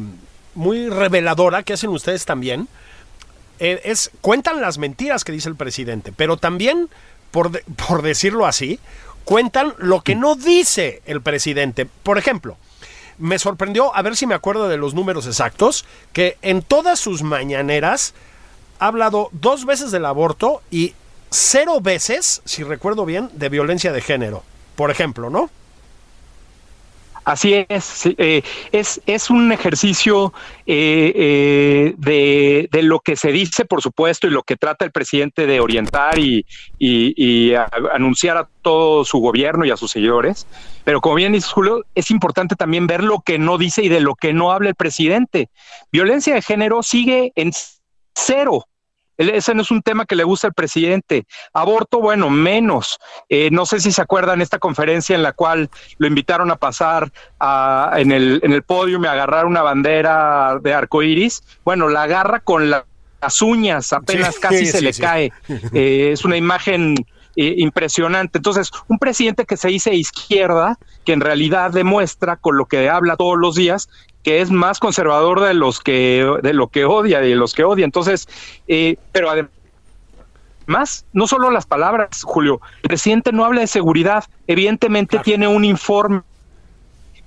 muy 0.55 0.89
reveladora 0.89 1.63
que 1.63 1.73
hacen 1.75 1.91
ustedes 1.91 2.25
también 2.25 2.69
eh, 3.59 3.81
es 3.85 4.11
cuentan 4.21 4.61
las 4.61 4.79
mentiras 4.79 5.25
que 5.25 5.33
dice 5.33 5.49
el 5.49 5.57
presidente, 5.57 6.13
pero 6.15 6.37
también, 6.37 6.89
por, 7.31 7.51
de- 7.51 7.65
por 7.89 8.03
decirlo 8.03 8.47
así, 8.47 8.79
cuentan 9.25 9.75
lo 9.79 10.03
que 10.03 10.15
no 10.15 10.35
dice 10.37 11.03
el 11.07 11.21
presidente. 11.21 11.87
Por 11.87 12.19
ejemplo, 12.19 12.57
me 13.19 13.39
sorprendió, 13.39 13.95
a 13.97 14.03
ver 14.03 14.17
si 14.17 14.27
me 14.27 14.35
acuerdo 14.35 14.69
de 14.69 14.77
los 14.77 14.95
números 14.95 15.27
exactos, 15.27 15.85
que 16.13 16.37
en 16.43 16.63
todas 16.63 16.99
sus 17.01 17.23
mañaneras 17.23 18.15
ha 18.79 18.89
hablado 18.89 19.31
dos 19.33 19.65
veces 19.65 19.91
del 19.91 20.05
aborto 20.05 20.61
y 20.71 20.95
cero 21.31 21.81
veces, 21.81 22.43
si 22.45 22.63
recuerdo 22.63 23.05
bien, 23.07 23.31
de 23.33 23.49
violencia 23.49 23.93
de 23.93 24.03
género. 24.03 24.43
Por 24.77 24.91
ejemplo, 24.91 25.31
¿no? 25.31 25.51
Así 27.27 27.67
es, 27.69 28.07
eh, 28.19 28.43
es, 28.71 29.03
es 29.05 29.31
un 29.31 29.51
ejercicio 29.51 30.33
eh, 30.65 31.13
eh, 31.17 31.95
de, 31.99 32.69
de, 32.71 32.83
lo 32.85 33.01
que 33.01 33.17
se 33.17 33.33
dice, 33.33 33.65
por 33.65 33.83
supuesto, 33.83 34.29
y 34.29 34.31
lo 34.31 34.45
que 34.45 34.55
trata 34.55 34.85
el 34.85 34.93
presidente 34.93 35.45
de 35.45 35.59
orientar 35.59 36.21
y, 36.21 36.47
y, 36.79 37.53
a, 37.55 37.69
anunciar 37.93 38.37
a 38.37 38.49
todo 38.63 39.05
su 39.05 39.19
gobierno 39.19 39.65
y 39.65 39.73
a 39.73 39.77
sus 39.77 39.91
seguidores. 39.91 40.47
Pero 40.85 41.01
como 41.01 41.17
bien 41.17 41.33
dice 41.33 41.49
Julio, 41.53 41.85
es 41.97 42.13
importante 42.13 42.55
también 42.55 42.87
ver 42.87 43.03
lo 43.03 43.19
que 43.23 43.41
no 43.41 43.59
dice 43.59 43.83
y 43.83 43.89
de 43.89 43.99
lo 43.99 44.15
que 44.15 44.33
no 44.33 44.53
habla 44.53 44.69
el 44.69 44.77
presidente. 44.77 45.49
Violencia 45.91 46.33
de 46.33 46.43
género 46.43 46.85
sigue 46.85 47.33
en 47.35 47.51
cero 48.15 48.67
ese 49.17 49.55
no 49.55 49.63
es 49.63 49.71
un 49.71 49.83
tema 49.83 50.07
que 50.07 50.17
le 50.17 50.25
gusta 50.25 50.49
al 50.49 50.55
presidente. 50.55 51.27
Aborto, 51.53 52.01
bueno, 52.01 52.31
menos. 52.31 52.99
Eh, 53.29 53.51
no 53.51 53.67
sé 53.67 53.81
si 53.81 53.93
se 53.93 54.03
acuerdan 54.03 54.41
esta 54.41 54.59
conferencia 54.59 55.17
en 55.17 55.23
la 55.23 55.33
cual 55.33 55.71
lo 55.99 56.07
invitaron 56.07 56.51
a 56.51 56.57
pasar 56.57 57.13
a, 57.41 57.95
en, 57.97 58.13
el, 58.13 58.41
en 58.43 58.53
el 58.53 58.63
podio 58.63 59.01
y 59.03 59.07
agarrar 59.07 59.47
una 59.47 59.63
bandera 59.63 60.59
de 60.63 60.75
arco 60.75 61.03
iris. 61.03 61.43
Bueno, 61.65 61.89
la 61.89 62.03
agarra 62.03 62.41
con 62.41 62.71
la, 62.71 62.85
las 63.21 63.43
uñas, 63.43 63.93
apenas 63.93 64.35
sí, 64.35 64.41
casi 64.41 64.59
sí, 64.59 64.67
se 64.67 64.79
sí, 64.79 64.85
le 64.85 64.93
cae. 64.93 65.33
Eh, 65.73 66.11
es 66.13 66.25
una 66.25 66.37
imagen 66.37 66.95
eh, 67.37 67.55
impresionante. 67.59 68.39
Entonces, 68.39 68.71
un 68.89 68.99
presidente 68.99 69.45
que 69.45 69.57
se 69.57 69.69
dice 69.69 69.95
izquierda, 69.95 70.79
que 71.05 71.13
en 71.13 71.21
realidad 71.21 71.71
demuestra 71.71 72.37
con 72.37 72.57
lo 72.57 72.67
que 72.67 72.89
habla 72.89 73.17
todos 73.17 73.37
los 73.39 73.55
días 73.55 73.89
que 74.27 74.41
es 74.41 74.51
más 74.51 74.81
conservador 74.81 75.41
de 75.41 75.55
los 75.55 75.79
que 75.79 76.29
de 76.43 76.53
lo 76.53 76.67
que 76.67 76.85
odia 76.85 77.25
y 77.25 77.29
de 77.29 77.37
los 77.37 77.55
que 77.55 77.63
odia. 77.63 77.85
Entonces, 77.85 78.29
eh, 78.67 78.97
pero 79.13 79.31
además, 79.31 81.07
no 81.13 81.29
solo 81.29 81.53
las 81.53 81.65
palabras, 81.65 82.25
Julio, 82.25 82.61
el 82.83 82.89
presidente 82.89 83.31
no 83.31 83.45
habla 83.45 83.61
de 83.61 83.69
seguridad, 83.69 84.25
evidentemente 84.49 85.11
claro. 85.11 85.23
tiene 85.23 85.47
un 85.47 85.65
informe 85.65 86.23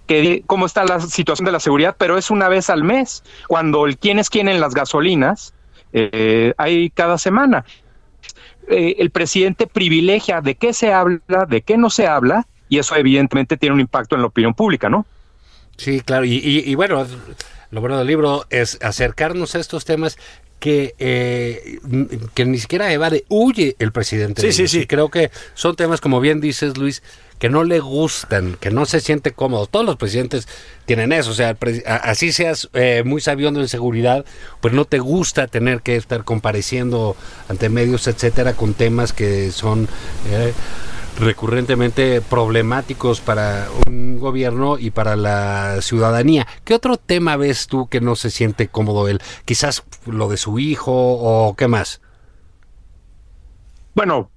que 0.07 0.43
cómo 0.45 0.65
está 0.65 0.83
la 0.83 0.99
situación 0.99 1.45
de 1.45 1.53
la 1.53 1.61
seguridad, 1.61 1.95
pero 1.97 2.17
es 2.17 2.31
una 2.31 2.49
vez 2.49 2.69
al 2.69 2.83
mes, 2.83 3.23
cuando 3.47 3.85
el 3.85 3.97
quién 3.97 4.19
es 4.19 4.29
quién 4.29 4.49
en 4.49 4.59
las 4.59 4.73
gasolinas, 4.73 5.53
eh, 5.93 6.53
hay 6.57 6.89
cada 6.89 7.17
semana. 7.17 7.63
Eh, 8.67 8.97
el 8.99 9.09
presidente 9.09 9.67
privilegia 9.67 10.41
de 10.41 10.55
qué 10.55 10.73
se 10.73 10.91
habla, 10.91 11.45
de 11.47 11.61
qué 11.61 11.77
no 11.77 11.89
se 11.89 12.07
habla, 12.07 12.45
y 12.67 12.77
eso 12.77 12.93
evidentemente 12.97 13.55
tiene 13.55 13.75
un 13.75 13.79
impacto 13.79 14.15
en 14.15 14.21
la 14.21 14.27
opinión 14.27 14.53
pública, 14.53 14.89
¿no? 14.89 15.05
Sí, 15.79 16.01
claro, 16.01 16.25
y, 16.25 16.33
y, 16.35 16.69
y, 16.69 16.75
bueno, 16.75 17.07
lo 17.71 17.79
bueno 17.81 17.97
del 17.97 18.05
libro 18.05 18.45
es 18.49 18.77
acercarnos 18.81 19.55
a 19.55 19.59
estos 19.59 19.85
temas 19.85 20.17
que, 20.59 20.93
eh, 20.99 21.79
que 22.33 22.45
ni 22.45 22.57
siquiera 22.57 22.91
evade, 22.91 23.23
huye 23.29 23.75
el 23.79 23.91
presidente. 23.93 24.41
Sí, 24.41 24.51
sí, 24.51 24.67
sí. 24.67 24.79
Y 24.81 24.87
creo 24.87 25.09
que 25.09 25.31
son 25.53 25.75
temas, 25.75 26.01
como 26.01 26.19
bien 26.19 26.41
dices, 26.41 26.77
Luis, 26.77 27.01
que 27.39 27.49
no 27.49 27.63
le 27.63 27.79
gustan, 27.79 28.57
que 28.59 28.69
no 28.69 28.85
se 28.85 28.99
siente 28.99 29.31
cómodo. 29.31 29.67
Todos 29.67 29.85
los 29.85 29.95
presidentes 29.95 30.49
tienen 30.85 31.13
eso, 31.13 31.31
o 31.31 31.33
sea, 31.33 31.57
así 31.87 32.33
seas 32.33 32.69
eh, 32.73 33.03
muy 33.05 33.21
sabiendo 33.21 33.61
en 33.61 33.69
seguridad, 33.69 34.25
pues 34.59 34.73
no 34.73 34.83
te 34.83 34.99
gusta 34.99 35.47
tener 35.47 35.81
que 35.81 35.95
estar 35.95 36.25
compareciendo 36.25 37.15
ante 37.47 37.69
medios, 37.69 38.07
etcétera, 38.07 38.53
con 38.53 38.73
temas 38.73 39.13
que 39.13 39.51
son... 39.51 39.87
Eh, 40.29 40.51
recurrentemente 41.17 42.21
problemáticos 42.21 43.21
para 43.21 43.67
un 43.87 44.19
gobierno 44.19 44.77
y 44.77 44.91
para 44.91 45.15
la 45.15 45.81
ciudadanía. 45.81 46.47
¿Qué 46.63 46.73
otro 46.73 46.97
tema 46.97 47.37
ves 47.37 47.67
tú 47.67 47.87
que 47.87 48.01
no 48.01 48.15
se 48.15 48.29
siente 48.29 48.67
cómodo 48.67 49.07
él? 49.07 49.21
Quizás 49.45 49.83
lo 50.05 50.29
de 50.29 50.37
su 50.37 50.59
hijo 50.59 50.91
o 50.93 51.55
qué 51.55 51.67
más. 51.67 52.01
Bueno, 53.95 54.29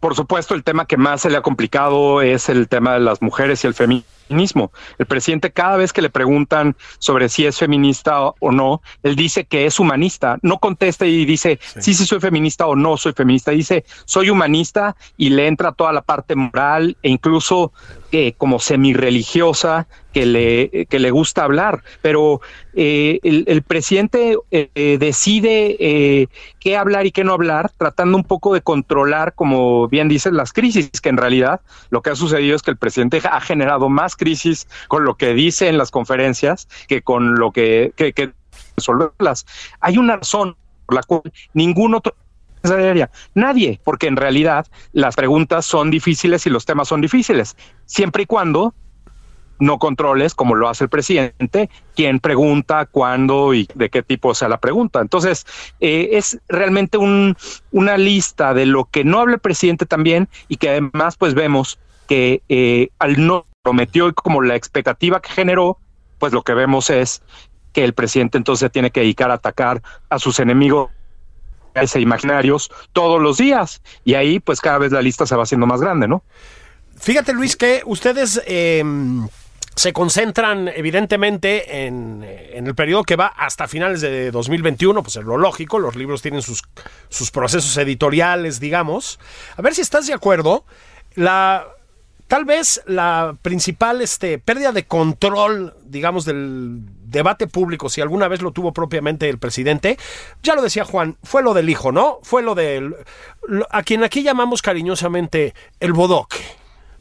por 0.00 0.14
supuesto, 0.14 0.54
el 0.54 0.64
tema 0.64 0.86
que 0.86 0.96
más 0.96 1.22
se 1.22 1.30
le 1.30 1.36
ha 1.36 1.42
complicado 1.42 2.22
es 2.22 2.48
el 2.48 2.68
tema 2.68 2.94
de 2.94 3.00
las 3.00 3.22
mujeres 3.22 3.64
y 3.64 3.66
el 3.66 3.74
feminismo. 3.74 4.06
El 4.28 5.06
presidente 5.06 5.50
cada 5.50 5.76
vez 5.76 5.92
que 5.92 6.02
le 6.02 6.10
preguntan 6.10 6.76
sobre 6.98 7.28
si 7.28 7.46
es 7.46 7.58
feminista 7.58 8.20
o 8.20 8.52
no, 8.52 8.82
él 9.02 9.16
dice 9.16 9.44
que 9.44 9.66
es 9.66 9.78
humanista. 9.78 10.38
No 10.42 10.58
contesta 10.58 11.06
y 11.06 11.24
dice 11.24 11.58
sí, 11.60 11.80
sí, 11.80 11.94
sí 11.94 12.06
soy 12.06 12.20
feminista 12.20 12.66
o 12.66 12.76
no 12.76 12.96
soy 12.96 13.12
feminista. 13.12 13.50
Dice 13.50 13.84
soy 14.04 14.30
humanista 14.30 14.96
y 15.16 15.30
le 15.30 15.46
entra 15.46 15.72
toda 15.72 15.92
la 15.92 16.02
parte 16.02 16.34
moral 16.34 16.96
e 17.02 17.10
incluso 17.10 17.72
eh, 18.12 18.34
como 18.38 18.58
semi-religiosa 18.58 19.86
que 20.16 20.24
le, 20.24 20.86
que 20.86 20.98
le 20.98 21.10
gusta 21.10 21.44
hablar, 21.44 21.82
pero 22.00 22.40
eh, 22.72 23.20
el, 23.22 23.44
el, 23.48 23.60
presidente 23.60 24.38
eh, 24.50 24.96
decide 24.98 25.76
eh, 25.78 26.28
qué 26.58 26.78
hablar 26.78 27.04
y 27.04 27.10
qué 27.10 27.22
no 27.22 27.34
hablar, 27.34 27.70
tratando 27.76 28.16
un 28.16 28.24
poco 28.24 28.54
de 28.54 28.62
controlar, 28.62 29.34
como 29.34 29.88
bien 29.88 30.08
dicen, 30.08 30.34
las 30.34 30.54
crisis, 30.54 30.90
que 31.02 31.10
en 31.10 31.18
realidad 31.18 31.60
lo 31.90 32.00
que 32.00 32.08
ha 32.08 32.16
sucedido 32.16 32.56
es 32.56 32.62
que 32.62 32.70
el 32.70 32.78
presidente 32.78 33.20
ha 33.30 33.42
generado 33.42 33.90
más 33.90 34.15
crisis 34.16 34.68
con 34.88 35.04
lo 35.04 35.16
que 35.16 35.34
dice 35.34 35.68
en 35.68 35.78
las 35.78 35.90
conferencias 35.90 36.68
que 36.88 37.02
con 37.02 37.34
lo 37.34 37.52
que, 37.52 37.92
que, 37.96 38.12
que 38.12 38.32
resolverlas. 38.76 39.46
Hay 39.80 39.98
una 39.98 40.16
razón 40.16 40.56
por 40.86 40.96
la 40.96 41.02
cual 41.02 41.22
ningún 41.54 41.94
otro 41.94 42.14
Nadie, 43.34 43.80
porque 43.84 44.08
en 44.08 44.16
realidad 44.16 44.66
las 44.92 45.14
preguntas 45.14 45.64
son 45.64 45.90
difíciles 45.90 46.46
y 46.46 46.50
los 46.50 46.64
temas 46.64 46.88
son 46.88 47.00
difíciles, 47.00 47.56
siempre 47.84 48.24
y 48.24 48.26
cuando 48.26 48.74
no 49.58 49.78
controles, 49.78 50.34
como 50.34 50.54
lo 50.54 50.68
hace 50.68 50.84
el 50.84 50.90
presidente, 50.90 51.70
quién 51.94 52.20
pregunta, 52.20 52.84
cuándo 52.84 53.54
y 53.54 53.66
de 53.74 53.88
qué 53.88 54.02
tipo 54.02 54.34
sea 54.34 54.48
la 54.48 54.60
pregunta. 54.60 55.00
Entonces, 55.00 55.46
eh, 55.80 56.10
es 56.12 56.38
realmente 56.48 56.98
un, 56.98 57.36
una 57.70 57.96
lista 57.96 58.52
de 58.52 58.66
lo 58.66 58.84
que 58.84 59.02
no 59.02 59.20
habla 59.20 59.34
el 59.34 59.40
presidente 59.40 59.86
también 59.86 60.28
y 60.48 60.56
que 60.56 60.68
además 60.68 61.16
pues 61.16 61.32
vemos 61.32 61.78
que 62.06 62.42
eh, 62.48 62.88
al 62.98 63.26
no 63.26 63.46
prometió 63.66 64.14
como 64.14 64.42
la 64.42 64.54
expectativa 64.54 65.20
que 65.20 65.28
generó, 65.28 65.76
pues 66.20 66.32
lo 66.32 66.42
que 66.42 66.54
vemos 66.54 66.88
es 66.88 67.20
que 67.72 67.82
el 67.82 67.94
presidente 67.94 68.38
entonces 68.38 68.70
tiene 68.70 68.92
que 68.92 69.00
dedicar 69.00 69.32
a 69.32 69.34
atacar 69.34 69.82
a 70.08 70.20
sus 70.20 70.38
enemigos 70.38 70.88
ese 71.74 72.00
imaginarios 72.00 72.70
todos 72.92 73.20
los 73.20 73.38
días 73.38 73.82
y 74.04 74.14
ahí 74.14 74.38
pues 74.38 74.60
cada 74.60 74.78
vez 74.78 74.92
la 74.92 75.02
lista 75.02 75.26
se 75.26 75.34
va 75.34 75.42
haciendo 75.42 75.66
más 75.66 75.80
grande, 75.80 76.06
¿no? 76.06 76.22
Fíjate 76.96 77.32
Luis 77.32 77.56
que 77.56 77.82
ustedes 77.86 78.40
eh, 78.46 78.84
se 79.74 79.92
concentran 79.92 80.68
evidentemente 80.68 81.86
en, 81.86 82.22
en, 82.22 82.68
el 82.68 82.74
periodo 82.76 83.02
que 83.02 83.16
va 83.16 83.26
hasta 83.26 83.66
finales 83.66 84.00
de 84.00 84.30
2021, 84.30 85.02
pues 85.02 85.16
es 85.16 85.24
lo 85.24 85.38
lógico, 85.38 85.80
los 85.80 85.96
libros 85.96 86.22
tienen 86.22 86.40
sus, 86.40 86.62
sus 87.08 87.32
procesos 87.32 87.76
editoriales, 87.78 88.60
digamos. 88.60 89.18
A 89.56 89.62
ver 89.62 89.74
si 89.74 89.80
estás 89.80 90.06
de 90.06 90.14
acuerdo, 90.14 90.64
la 91.16 91.75
tal 92.28 92.44
vez 92.44 92.82
la 92.86 93.36
principal 93.42 94.00
este, 94.00 94.38
pérdida 94.38 94.72
de 94.72 94.86
control, 94.86 95.74
digamos, 95.84 96.24
del 96.24 96.80
debate 97.04 97.46
público, 97.46 97.88
si 97.88 98.00
alguna 98.00 98.28
vez 98.28 98.42
lo 98.42 98.52
tuvo 98.52 98.72
propiamente 98.72 99.28
el 99.28 99.38
presidente, 99.38 99.98
ya 100.42 100.54
lo 100.54 100.62
decía 100.62 100.84
Juan, 100.84 101.16
fue 101.22 101.42
lo 101.42 101.54
del 101.54 101.68
hijo, 101.68 101.92
¿no? 101.92 102.18
Fue 102.22 102.42
lo 102.42 102.54
del... 102.54 102.94
a 103.70 103.82
quien 103.82 104.04
aquí 104.04 104.22
llamamos 104.22 104.62
cariñosamente 104.62 105.54
el 105.80 105.92
bodoque. 105.92 106.38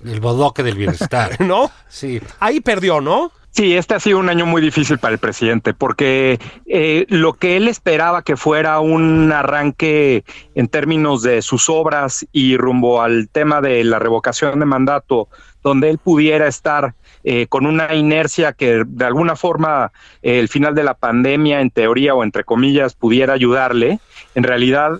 El 0.03 0.19
bodoque 0.19 0.61
del 0.63 0.75
bienestar. 0.75 1.39
¿No? 1.41 1.71
Sí. 1.87 2.21
Ahí 2.39 2.59
perdió, 2.59 3.01
¿no? 3.01 3.31
Sí, 3.55 3.73
este 3.73 3.93
ha 3.95 4.01
sido 4.01 4.19
un 4.19 4.27
año 4.27 4.45
muy 4.45 4.61
difícil 4.61 4.97
para 4.97 5.13
el 5.13 5.17
presidente 5.17 5.73
porque 5.73 6.39
eh, 6.65 7.05
lo 7.07 7.35
que 7.35 7.55
él 7.55 7.69
esperaba 7.69 8.21
que 8.21 8.35
fuera 8.35 8.81
un 8.81 9.31
arranque 9.31 10.25
en 10.55 10.67
términos 10.67 11.21
de 11.21 11.41
sus 11.41 11.69
obras 11.69 12.27
y 12.33 12.57
rumbo 12.57 13.01
al 13.01 13.29
tema 13.29 13.61
de 13.61 13.81
la 13.85 13.97
revocación 13.97 14.59
de 14.59 14.65
mandato, 14.65 15.29
donde 15.63 15.89
él 15.89 15.99
pudiera 15.99 16.47
estar 16.47 16.95
eh, 17.23 17.47
con 17.47 17.65
una 17.65 17.95
inercia 17.95 18.51
que 18.51 18.83
de 18.85 19.05
alguna 19.05 19.37
forma 19.37 19.93
el 20.21 20.49
final 20.49 20.75
de 20.75 20.83
la 20.83 20.93
pandemia, 20.93 21.61
en 21.61 21.71
teoría 21.71 22.13
o 22.13 22.25
entre 22.25 22.43
comillas, 22.43 22.93
pudiera 22.93 23.31
ayudarle, 23.31 23.99
en 24.35 24.43
realidad 24.43 24.99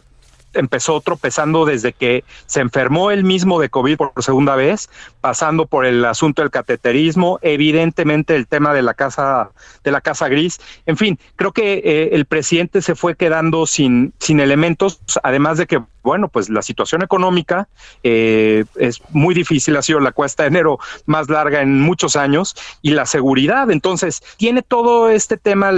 empezó 0.56 1.02
tropezando 1.02 1.66
desde 1.66 1.94
que 1.94 2.24
se 2.46 2.62
enfermó 2.62 3.12
él 3.12 3.24
mismo 3.24 3.60
de 3.60 3.70
COVID 3.70 3.98
por 3.98 4.12
segunda 4.24 4.56
vez, 4.56 4.90
pasando 5.22 5.66
por 5.68 5.86
el 5.86 6.04
asunto 6.06 6.42
del 6.42 6.52
cateterismo, 6.52 7.40
evidentemente 7.42 8.36
el 8.36 8.48
tema 8.48 8.74
de 8.74 8.82
la 8.82 8.94
casa 8.94 9.52
de 9.84 9.92
la 9.92 10.02
casa 10.02 10.28
gris, 10.28 10.60
en 10.86 10.98
fin, 10.98 11.20
creo 11.36 11.52
que 11.52 11.82
eh, 11.84 12.10
el 12.14 12.26
presidente 12.26 12.82
se 12.82 12.96
fue 12.96 13.16
quedando 13.16 13.66
sin 13.66 14.14
sin 14.20 14.40
elementos, 14.40 15.00
además 15.24 15.58
de 15.58 15.68
que 15.68 15.82
bueno, 16.06 16.30
pues 16.30 16.50
la 16.50 16.62
situación 16.62 17.02
económica 17.02 17.68
eh, 18.04 18.64
es 18.76 19.02
muy 19.10 19.34
difícil, 19.34 19.76
ha 19.76 19.82
sido 19.82 20.00
la 20.00 20.12
cuesta 20.12 20.44
de 20.44 20.50
enero 20.50 20.78
más 21.08 21.30
larga 21.30 21.62
en 21.62 21.82
muchos 21.82 22.16
años 22.16 22.56
y 22.84 22.92
la 22.92 23.08
seguridad, 23.08 23.72
entonces 23.72 24.22
tiene 24.38 24.62
todo 24.62 25.10
este 25.10 25.36
tema 25.36 25.72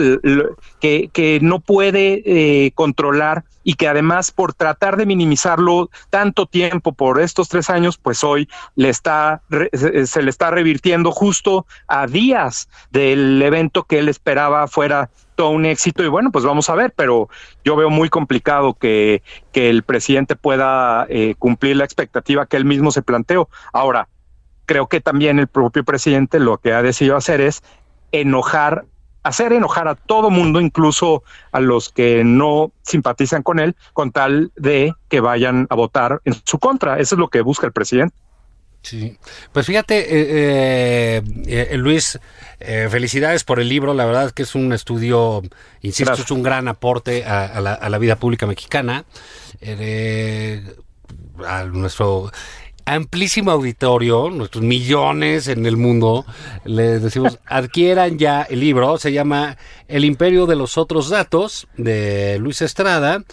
que, 0.81 1.09
que 1.13 1.39
no 1.41 1.61
puede 1.61 2.21
eh, 2.25 2.71
controlar 2.75 3.45
y 3.63 3.75
que 3.75 3.87
además 3.87 4.31
por 4.31 4.53
tratar 4.53 4.97
de 4.97 5.05
minimizarlo 5.05 5.89
tanto 6.09 6.45
tiempo 6.45 6.91
por 6.91 7.21
estos 7.21 7.47
tres 7.47 7.69
años, 7.69 7.97
pues 7.97 8.23
hoy 8.23 8.49
le 8.75 8.89
está 8.89 9.41
se 9.73 10.21
le 10.21 10.29
está 10.29 10.51
revirtiendo 10.51 11.11
justo 11.11 11.65
a 11.87 12.07
días 12.07 12.69
del 12.91 13.41
evento 13.41 13.83
que 13.83 13.99
él 13.99 14.09
esperaba 14.09 14.67
fuera 14.67 15.09
todo 15.37 15.51
un 15.51 15.65
éxito 15.65 16.03
y 16.03 16.07
bueno, 16.07 16.31
pues 16.31 16.43
vamos 16.43 16.69
a 16.69 16.75
ver, 16.75 16.91
pero 16.95 17.29
yo 17.63 17.75
veo 17.75 17.91
muy 17.91 18.09
complicado 18.09 18.73
que, 18.73 19.21
que 19.53 19.69
el 19.69 19.83
presidente 19.83 20.35
pueda 20.35 21.05
eh, 21.09 21.35
cumplir 21.37 21.77
la 21.77 21.85
expectativa 21.85 22.47
que 22.47 22.57
él 22.57 22.65
mismo 22.65 22.91
se 22.91 23.03
planteó. 23.03 23.47
Ahora, 23.71 24.09
creo 24.65 24.87
que 24.87 24.99
también 24.99 25.37
el 25.37 25.47
propio 25.47 25.83
presidente 25.83 26.39
lo 26.39 26.57
que 26.57 26.73
ha 26.73 26.81
decidido 26.81 27.15
hacer 27.15 27.39
es 27.39 27.61
enojar, 28.11 28.85
hacer 29.21 29.53
enojar 29.53 29.87
a 29.87 29.93
todo 29.93 30.31
mundo, 30.31 30.59
incluso 30.59 31.23
a 31.51 31.59
los 31.59 31.89
que 31.89 32.23
no 32.23 32.71
simpatizan 32.81 33.43
con 33.43 33.59
él, 33.59 33.75
con 33.93 34.11
tal 34.11 34.51
de 34.55 34.95
que 35.07 35.19
vayan 35.19 35.67
a 35.69 35.75
votar 35.75 36.19
en 36.25 36.33
su 36.45 36.57
contra. 36.57 36.99
Eso 36.99 37.13
es 37.13 37.19
lo 37.19 37.29
que 37.29 37.41
busca 37.41 37.67
el 37.67 37.73
presidente. 37.73 38.15
Sí, 38.81 39.17
pues 39.51 39.65
fíjate, 39.65 39.99
eh, 39.99 41.21
eh, 41.47 41.67
eh, 41.71 41.77
Luis, 41.77 42.19
felicidades 42.59 43.43
por 43.43 43.59
el 43.59 43.67
libro, 43.67 43.93
la 43.93 44.05
verdad 44.05 44.31
que 44.31 44.43
es 44.43 44.55
un 44.55 44.71
estudio, 44.71 45.41
insisto, 45.81 46.11
Gracias. 46.11 46.27
es 46.27 46.31
un 46.31 46.41
gran 46.41 46.67
aporte 46.67 47.25
a, 47.25 47.45
a 47.45 47.61
la, 47.61 47.73
a 47.73 47.89
la 47.89 47.97
vida 47.97 48.15
pública 48.15 48.47
mexicana, 48.47 49.05
a 51.45 51.63
nuestro 51.65 52.31
amplísimo 52.87 53.51
auditorio, 53.51 54.29
nuestros 54.29 54.63
millones 54.63 55.49
en 55.49 55.65
el 55.65 55.75
mundo, 55.75 56.25
les 56.63 57.03
decimos, 57.03 57.37
adquieran 57.45 58.17
ya 58.17 58.43
el 58.43 58.61
libro, 58.61 58.97
se 58.97 59.11
llama 59.11 59.57
El 59.89 60.05
Imperio 60.05 60.45
de 60.45 60.55
los 60.55 60.77
Otros 60.77 61.09
Datos, 61.09 61.67
de 61.75 62.39
Luis 62.39 62.61
Estrada, 62.61 63.23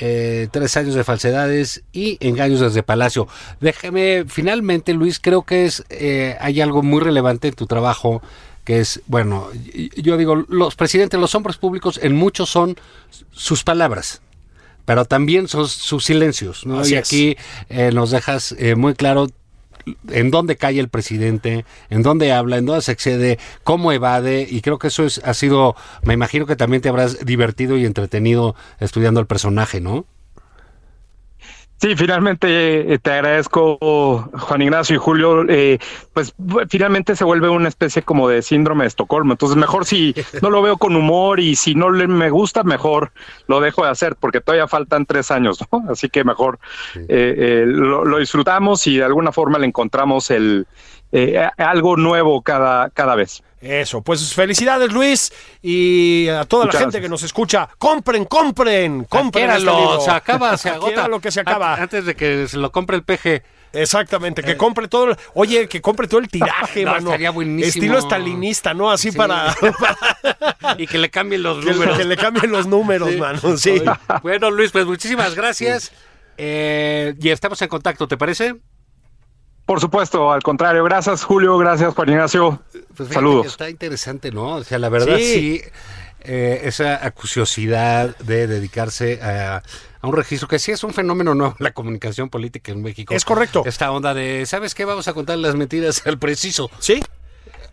eh, 0.00 0.48
tres 0.50 0.76
años 0.76 0.94
de 0.94 1.04
falsedades 1.04 1.82
y 1.92 2.18
engaños 2.20 2.60
desde 2.60 2.82
Palacio. 2.82 3.28
Déjeme, 3.60 4.24
finalmente, 4.26 4.92
Luis, 4.94 5.18
creo 5.20 5.42
que 5.42 5.64
es 5.64 5.84
eh, 5.90 6.36
hay 6.40 6.60
algo 6.60 6.82
muy 6.82 7.00
relevante 7.00 7.48
en 7.48 7.54
tu 7.54 7.66
trabajo, 7.66 8.22
que 8.64 8.80
es, 8.80 9.00
bueno, 9.06 9.48
yo 9.96 10.16
digo, 10.16 10.44
los 10.48 10.74
presidentes, 10.74 11.18
los 11.18 11.34
hombres 11.34 11.56
públicos, 11.56 11.98
en 12.02 12.14
muchos 12.14 12.50
son 12.50 12.76
sus 13.30 13.64
palabras. 13.64 14.20
Pero 14.84 15.04
también 15.04 15.48
son 15.48 15.68
sus 15.68 16.04
silencios, 16.04 16.64
¿no? 16.64 16.80
Así 16.80 16.94
y 16.94 16.96
aquí 16.96 17.36
eh, 17.68 17.90
nos 17.92 18.10
dejas 18.10 18.54
eh, 18.58 18.74
muy 18.74 18.94
claro 18.94 19.28
en 20.10 20.30
dónde 20.30 20.56
cae 20.56 20.78
el 20.78 20.88
presidente, 20.88 21.64
en 21.90 22.02
dónde 22.02 22.32
habla, 22.32 22.58
en 22.58 22.66
dónde 22.66 22.82
se 22.82 22.92
excede, 22.92 23.38
cómo 23.64 23.92
evade, 23.92 24.46
y 24.48 24.60
creo 24.60 24.78
que 24.78 24.88
eso 24.88 25.04
es, 25.04 25.20
ha 25.24 25.34
sido, 25.34 25.76
me 26.02 26.14
imagino 26.14 26.46
que 26.46 26.56
también 26.56 26.82
te 26.82 26.88
habrás 26.88 27.24
divertido 27.24 27.76
y 27.76 27.84
entretenido 27.84 28.54
estudiando 28.80 29.20
el 29.20 29.26
personaje, 29.26 29.80
¿no? 29.80 30.06
Sí, 31.80 31.94
finalmente 31.94 32.92
eh, 32.92 32.98
te 32.98 33.12
agradezco, 33.12 33.78
Juan 33.78 34.62
Ignacio 34.62 34.96
y 34.96 34.98
Julio. 34.98 35.48
eh, 35.48 35.78
pues 36.12 36.34
finalmente 36.68 37.14
se 37.14 37.22
vuelve 37.24 37.48
una 37.48 37.68
especie 37.68 38.02
como 38.02 38.28
de 38.28 38.42
síndrome 38.42 38.82
de 38.82 38.88
Estocolmo. 38.88 39.32
Entonces, 39.32 39.56
mejor 39.56 39.84
si 39.84 40.12
no 40.42 40.50
lo 40.50 40.60
veo 40.60 40.76
con 40.76 40.96
humor 40.96 41.38
y 41.38 41.54
si 41.54 41.76
no 41.76 41.90
le, 41.90 42.08
me 42.08 42.30
gusta, 42.30 42.64
mejor 42.64 43.12
lo 43.46 43.60
dejo 43.60 43.84
de 43.84 43.90
hacer, 43.90 44.16
porque 44.16 44.40
todavía 44.40 44.66
faltan 44.66 45.06
tres 45.06 45.30
años, 45.30 45.58
¿no? 45.70 45.84
Así 45.88 46.08
que 46.08 46.24
mejor 46.24 46.58
eh, 46.96 47.06
eh, 47.08 47.64
lo, 47.66 48.04
lo 48.04 48.18
disfrutamos 48.18 48.84
y 48.88 48.96
de 48.96 49.04
alguna 49.04 49.30
forma 49.30 49.58
le 49.58 49.66
encontramos 49.66 50.30
el 50.32 50.66
eh, 51.12 51.48
algo 51.56 51.96
nuevo 51.96 52.42
cada, 52.42 52.90
cada 52.90 53.14
vez. 53.14 53.42
Eso, 53.60 54.02
pues 54.02 54.34
felicidades 54.34 54.92
Luis 54.92 55.32
y 55.62 56.28
a 56.28 56.44
toda 56.44 56.66
Muchas 56.66 56.74
la 56.74 56.80
gente 56.80 56.98
gracias. 56.98 57.02
que 57.02 57.08
nos 57.08 57.22
escucha, 57.24 57.68
compren, 57.76 58.24
compren, 58.24 59.02
compren 59.04 59.50
este 59.50 59.68
Adquiéralo, 59.68 60.00
se 60.00 60.10
acaba, 60.12 60.56
se 60.56 60.68
agota. 60.70 61.08
Lo 61.08 61.20
que 61.20 61.32
se 61.32 61.40
acaba. 61.40 61.74
An- 61.74 61.82
Antes 61.82 62.04
de 62.06 62.14
que 62.14 62.46
se 62.46 62.56
lo 62.56 62.70
compre 62.70 62.96
el 62.96 63.02
peje. 63.02 63.42
Exactamente, 63.72 64.42
que 64.42 64.56
compre 64.56 64.88
todo, 64.88 65.10
el- 65.10 65.16
oye, 65.34 65.68
que 65.68 65.82
compre 65.82 66.06
todo 66.08 66.20
el 66.20 66.28
tiraje, 66.28 66.84
No, 66.84 66.92
mano. 66.92 67.08
estaría 67.10 67.30
buenísimo. 67.30 67.68
Estilo 67.68 67.98
estalinista, 67.98 68.72
¿no? 68.74 68.90
Así 68.90 69.10
Sí. 69.10 69.18
para, 69.18 69.54
para 70.60 70.76
Y 70.78 70.86
que 70.86 70.96
le 70.98 71.10
cambien 71.10 71.42
los 71.42 71.62
que, 71.64 71.72
números. 71.72 71.98
que 71.98 72.04
le 72.04 72.16
cambien 72.16 72.50
los 72.50 72.66
números, 72.66 73.14
mano. 73.16 73.56
Sí. 73.58 73.82
Bueno, 74.22 74.50
Luis, 74.52 74.70
pues 74.70 74.86
muchísimas 74.86 75.34
gracias. 75.34 75.92
Eh, 76.38 77.14
y 77.20 77.28
estamos 77.30 77.60
en 77.60 77.68
contacto, 77.68 78.06
¿te 78.08 78.16
parece? 78.16 78.54
Por 79.68 79.80
supuesto, 79.80 80.32
al 80.32 80.42
contrario. 80.42 80.82
Gracias, 80.82 81.22
Julio. 81.24 81.58
Gracias, 81.58 81.92
Juan 81.94 82.08
Ignacio. 82.08 82.62
Pues 82.72 82.80
fíjate 83.10 83.14
Saludos. 83.14 83.42
que 83.42 83.48
Está 83.48 83.68
interesante, 83.68 84.32
¿no? 84.32 84.54
O 84.56 84.64
sea, 84.64 84.78
la 84.78 84.88
verdad 84.88 85.18
Sí. 85.18 85.34
sí, 85.34 85.62
eh, 86.22 86.62
esa 86.64 87.04
acuciosidad 87.06 88.16
de 88.16 88.46
dedicarse 88.46 89.20
a, 89.22 89.62
a 90.00 90.06
un 90.08 90.16
registro 90.16 90.48
que 90.48 90.58
sí 90.58 90.72
es 90.72 90.82
un 90.84 90.94
fenómeno 90.94 91.34
nuevo 91.34 91.54
la 91.58 91.72
comunicación 91.72 92.30
política 92.30 92.72
en 92.72 92.80
México. 92.82 93.12
Es 93.12 93.26
correcto. 93.26 93.62
Esta 93.66 93.90
onda 93.92 94.14
de, 94.14 94.46
¿sabes 94.46 94.74
qué? 94.74 94.86
Vamos 94.86 95.06
a 95.06 95.12
contar 95.12 95.36
las 95.36 95.54
mentiras 95.54 96.02
al 96.06 96.18
preciso. 96.18 96.70
Sí. 96.78 97.02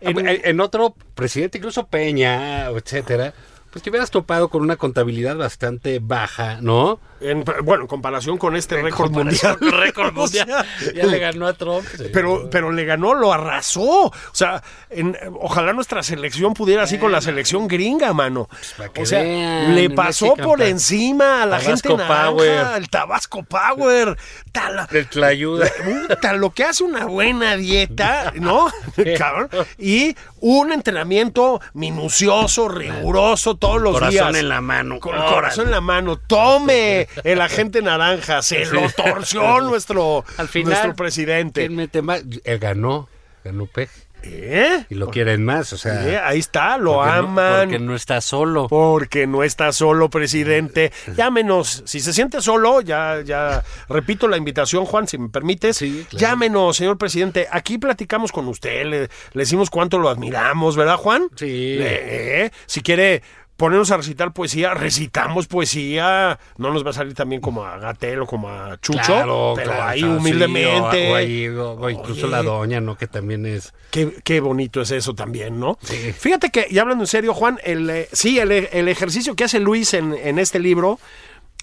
En, 0.02 0.28
en 0.28 0.60
otro 0.60 0.94
presidente, 1.14 1.56
incluso 1.56 1.86
Peña, 1.86 2.66
etcétera, 2.66 3.32
pues 3.70 3.82
te 3.82 3.88
hubieras 3.88 4.10
topado 4.10 4.50
con 4.50 4.60
una 4.60 4.76
contabilidad 4.76 5.36
bastante 5.36 5.98
baja, 5.98 6.58
¿no? 6.60 7.00
En- 7.20 7.44
bueno, 7.64 7.82
en 7.84 7.88
comparación 7.88 8.36
con 8.38 8.56
este 8.56 8.80
récord 8.82 9.10
mundial. 9.10 9.56
Récord 9.60 10.12
O 10.18 10.26
sea, 10.28 10.44
mundial. 10.46 10.66
ya 10.94 11.04
le 11.06 11.18
ganó 11.18 11.46
a 11.46 11.52
Trump. 11.54 11.84
sí. 11.96 12.04
Pero, 12.12 12.48
pero 12.50 12.72
le 12.72 12.84
ganó, 12.84 13.14
lo 13.14 13.32
arrasó. 13.32 13.82
O 14.06 14.12
sea, 14.32 14.62
en- 14.90 15.16
ojalá 15.40 15.72
nuestra 15.72 16.02
selección 16.02 16.54
pudiera 16.54 16.82
así 16.82 16.98
con 16.98 17.12
la 17.12 17.20
selección 17.20 17.68
gringa, 17.68 18.12
mano. 18.12 18.48
que 18.92 19.02
O 19.02 19.06
sea, 19.06 19.22
vean, 19.22 19.74
le 19.74 19.90
pasó 19.90 20.26
Mexican 20.26 20.46
por 20.46 20.62
encima 20.62 21.42
a 21.42 21.46
la 21.46 21.58
Tabasco 21.58 21.88
gente 21.88 22.02
naranja, 22.02 22.30
Power. 22.30 22.66
el 22.76 22.90
Tabasco 22.90 23.42
Power. 23.44 24.16
Tal, 24.52 24.86
El 24.90 25.08
Tlayuda. 25.08 25.70
Lo 26.36 26.50
que 26.50 26.64
hace 26.64 26.84
una 26.84 27.06
buena 27.06 27.56
dieta, 27.56 28.32
¿no? 28.36 28.70
Cabrón. 29.18 29.48
Y 29.78 30.14
un 30.40 30.72
entrenamiento 30.72 31.60
minucioso, 31.72 32.68
riguroso 32.68 33.56
todos 33.56 33.80
los 33.80 33.94
días. 33.94 34.14
Corazón 34.22 34.36
en 34.36 34.48
la 34.48 34.60
mano. 34.60 35.00
Con 35.00 35.14
el 35.16 35.24
corazón 35.24 35.66
en 35.66 35.70
la 35.70 35.80
mano. 35.80 36.16
Tome 36.18 37.05
el 37.24 37.40
agente 37.40 37.82
naranja. 37.82 38.42
Se 38.42 38.64
lo 38.66 38.88
torció 38.90 39.60
nuestro, 39.62 40.24
Al 40.36 40.48
final, 40.48 40.70
nuestro 40.72 40.94
presidente. 40.96 41.60
¿Quién 41.62 41.76
mete 41.76 42.02
más? 42.02 42.22
Él 42.44 42.58
ganó, 42.58 43.08
ganó 43.44 43.66
Peje. 43.66 44.06
¿Eh? 44.28 44.86
Y 44.90 44.96
lo 44.96 45.10
quieren 45.10 45.44
más, 45.44 45.72
o 45.72 45.78
sea. 45.78 46.04
Eh, 46.08 46.18
Ahí 46.18 46.40
está, 46.40 46.78
lo 46.78 46.94
porque 46.94 47.10
no- 47.10 47.18
aman. 47.18 47.60
porque 47.68 47.78
no 47.78 47.94
está 47.94 48.20
solo. 48.20 48.66
Porque 48.66 49.24
no 49.28 49.44
está 49.44 49.70
solo, 49.70 50.10
presidente. 50.10 50.90
Llámenos. 51.16 51.84
Si 51.86 52.00
se 52.00 52.12
siente 52.12 52.40
solo, 52.40 52.80
ya, 52.80 53.20
ya 53.24 53.62
repito 53.88 54.26
la 54.26 54.36
invitación, 54.36 54.84
Juan, 54.84 55.06
si 55.06 55.16
me 55.18 55.28
permites. 55.28 55.76
Sí, 55.76 56.04
claro. 56.10 56.20
Llámenos, 56.20 56.76
señor 56.76 56.98
presidente. 56.98 57.46
Aquí 57.52 57.78
platicamos 57.78 58.32
con 58.32 58.48
usted, 58.48 58.84
le, 58.86 59.00
le 59.02 59.08
decimos 59.32 59.70
cuánto 59.70 59.96
lo 59.98 60.08
admiramos, 60.08 60.74
¿verdad, 60.76 60.96
Juan? 60.96 61.28
Sí. 61.36 61.76
Eh, 61.78 62.50
si 62.66 62.80
quiere 62.80 63.22
ponernos 63.56 63.90
a 63.90 63.96
recitar 63.96 64.32
poesía, 64.32 64.74
recitamos 64.74 65.46
poesía. 65.46 66.38
No 66.58 66.72
nos 66.72 66.84
va 66.84 66.90
a 66.90 66.92
salir 66.92 67.14
también 67.14 67.40
como 67.40 67.64
a 67.64 67.78
Gatel 67.78 68.20
o 68.20 68.26
como 68.26 68.48
a 68.50 68.78
Chucho, 68.80 69.00
Claro, 69.04 69.52
pero 69.56 69.70
claro, 69.70 69.84
ahí 69.84 70.00
claro, 70.00 70.14
sí, 70.14 70.20
humildemente. 70.20 71.08
o, 71.08 71.12
o 71.12 71.14
ahí, 71.16 71.48
o- 71.48 71.72
o 71.72 71.90
incluso 71.90 72.26
la 72.26 72.42
doña, 72.42 72.80
¿no? 72.80 72.96
Que 72.96 73.06
también 73.06 73.46
es. 73.46 73.72
Qué, 73.90 74.14
qué 74.24 74.40
bonito 74.40 74.80
es 74.82 74.90
eso 74.90 75.14
también, 75.14 75.58
¿no? 75.58 75.78
Sí. 75.82 76.12
Fíjate 76.12 76.50
que, 76.50 76.66
y 76.70 76.78
hablando 76.78 77.04
en 77.04 77.08
serio, 77.08 77.32
Juan, 77.34 77.58
el, 77.64 77.88
eh, 77.88 78.08
sí, 78.12 78.38
el, 78.38 78.52
el 78.52 78.88
ejercicio 78.88 79.34
que 79.34 79.44
hace 79.44 79.58
Luis 79.60 79.94
en, 79.94 80.12
en 80.14 80.38
este 80.38 80.58
libro 80.58 80.98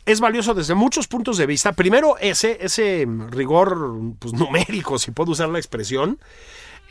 es 0.06 0.20
valioso 0.20 0.54
desde 0.54 0.74
muchos 0.74 1.08
puntos 1.08 1.38
de 1.38 1.46
vista. 1.46 1.72
Primero, 1.74 2.18
ese, 2.20 2.58
ese 2.60 3.08
rigor 3.30 3.78
pues, 4.20 4.34
numérico, 4.34 5.00
si 5.00 5.12
puedo 5.12 5.32
usar 5.32 5.50
la 5.50 5.60
expresión. 5.60 6.20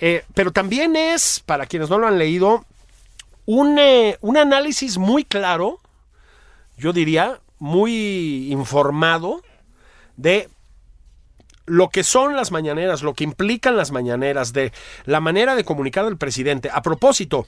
Eh, 0.00 0.24
pero 0.34 0.50
también 0.52 0.96
es, 0.96 1.42
para 1.44 1.66
quienes 1.66 1.90
no 1.90 1.98
lo 1.98 2.06
han 2.08 2.18
leído, 2.18 2.64
un, 3.46 3.78
eh, 3.78 4.18
un 4.20 4.36
análisis 4.36 4.98
muy 4.98 5.24
claro, 5.24 5.80
yo 6.76 6.92
diría, 6.92 7.40
muy 7.58 8.52
informado 8.52 9.42
de 10.16 10.48
lo 11.66 11.90
que 11.90 12.02
son 12.02 12.34
las 12.34 12.50
mañaneras, 12.50 13.02
lo 13.02 13.14
que 13.14 13.24
implican 13.24 13.76
las 13.76 13.92
mañaneras, 13.92 14.52
de 14.52 14.72
la 15.04 15.20
manera 15.20 15.54
de 15.54 15.64
comunicar 15.64 16.04
del 16.04 16.18
presidente. 16.18 16.70
A 16.72 16.82
propósito, 16.82 17.46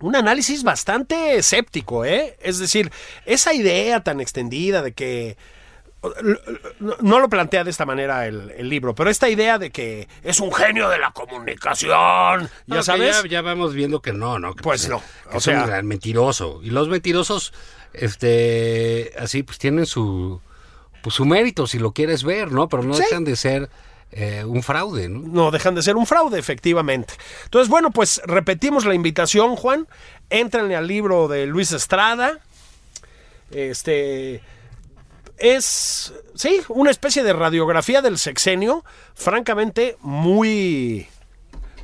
un 0.00 0.16
análisis 0.16 0.62
bastante 0.62 1.36
escéptico, 1.36 2.04
¿eh? 2.04 2.36
Es 2.40 2.58
decir, 2.58 2.90
esa 3.24 3.54
idea 3.54 4.02
tan 4.02 4.20
extendida 4.20 4.82
de 4.82 4.92
que 4.92 5.36
no 7.00 7.20
lo 7.20 7.28
plantea 7.28 7.64
de 7.64 7.70
esta 7.70 7.84
manera 7.84 8.26
el, 8.26 8.50
el 8.56 8.68
libro, 8.68 8.94
pero 8.94 9.10
esta 9.10 9.28
idea 9.28 9.58
de 9.58 9.70
que 9.70 10.08
es 10.22 10.40
un 10.40 10.52
genio 10.52 10.88
de 10.88 10.98
la 10.98 11.10
comunicación, 11.12 11.90
ya 12.66 12.76
No, 12.76 12.82
sabes. 12.82 13.22
Ya, 13.24 13.28
ya 13.28 13.42
vamos 13.42 13.74
viendo 13.74 14.00
que 14.00 14.12
no, 14.12 14.38
¿no? 14.38 14.54
Que, 14.54 14.62
Pues 14.62 14.88
no, 14.88 15.02
que 15.30 15.34
o 15.36 15.38
es 15.38 15.44
sea- 15.44 15.60
un 15.62 15.66
gran 15.66 15.86
mentiroso. 15.86 16.60
Y 16.62 16.70
los 16.70 16.88
mentirosos, 16.88 17.52
este, 17.92 19.12
así, 19.18 19.42
pues 19.42 19.58
tienen 19.58 19.84
su, 19.86 20.40
pues, 21.02 21.14
su 21.14 21.24
mérito, 21.26 21.66
si 21.66 21.78
lo 21.78 21.92
quieres 21.92 22.24
ver, 22.24 22.50
¿no? 22.50 22.68
Pero 22.68 22.82
no 22.82 22.94
Sí. 22.94 23.02
dejan 23.02 23.24
de 23.24 23.36
ser 23.36 23.68
eh, 24.12 24.42
un 24.44 24.62
fraude, 24.64 25.08
¿no? 25.08 25.20
no 25.20 25.50
dejan 25.52 25.76
de 25.76 25.82
ser 25.82 25.94
un 25.96 26.04
fraude, 26.04 26.36
efectivamente. 26.38 27.14
Entonces, 27.44 27.68
bueno, 27.68 27.92
pues 27.92 28.20
repetimos 28.24 28.84
la 28.84 28.94
invitación, 28.94 29.54
Juan. 29.54 29.86
Éntrenle 30.30 30.74
al 30.74 30.88
libro 30.88 31.28
de 31.28 31.46
Luis 31.46 31.70
Estrada. 31.72 32.40
Este 33.52 34.40
es, 35.40 36.12
sí, 36.34 36.60
una 36.68 36.90
especie 36.90 37.22
de 37.22 37.32
radiografía 37.32 38.02
del 38.02 38.18
sexenio, 38.18 38.84
francamente 39.14 39.96
muy, 40.00 41.06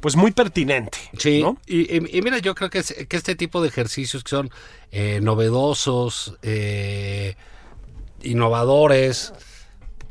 pues 0.01 0.15
muy 0.17 0.31
pertinente. 0.31 0.99
Sí, 1.19 1.43
¿no? 1.43 1.59
y, 1.67 1.97
y- 1.97 2.23
mira, 2.23 2.39
yo 2.39 2.55
creo 2.55 2.71
que, 2.71 2.79
es- 2.79 2.95
que 3.09 3.17
este 3.17 3.35
tipo 3.35 3.63
de 3.63 3.69
ejercicios 3.69 4.23
que 4.23 4.31
son 4.31 4.51
eh, 4.93 5.21
novedosos, 5.23 6.37
eh, 6.43 7.35
innovadores, 8.23 9.33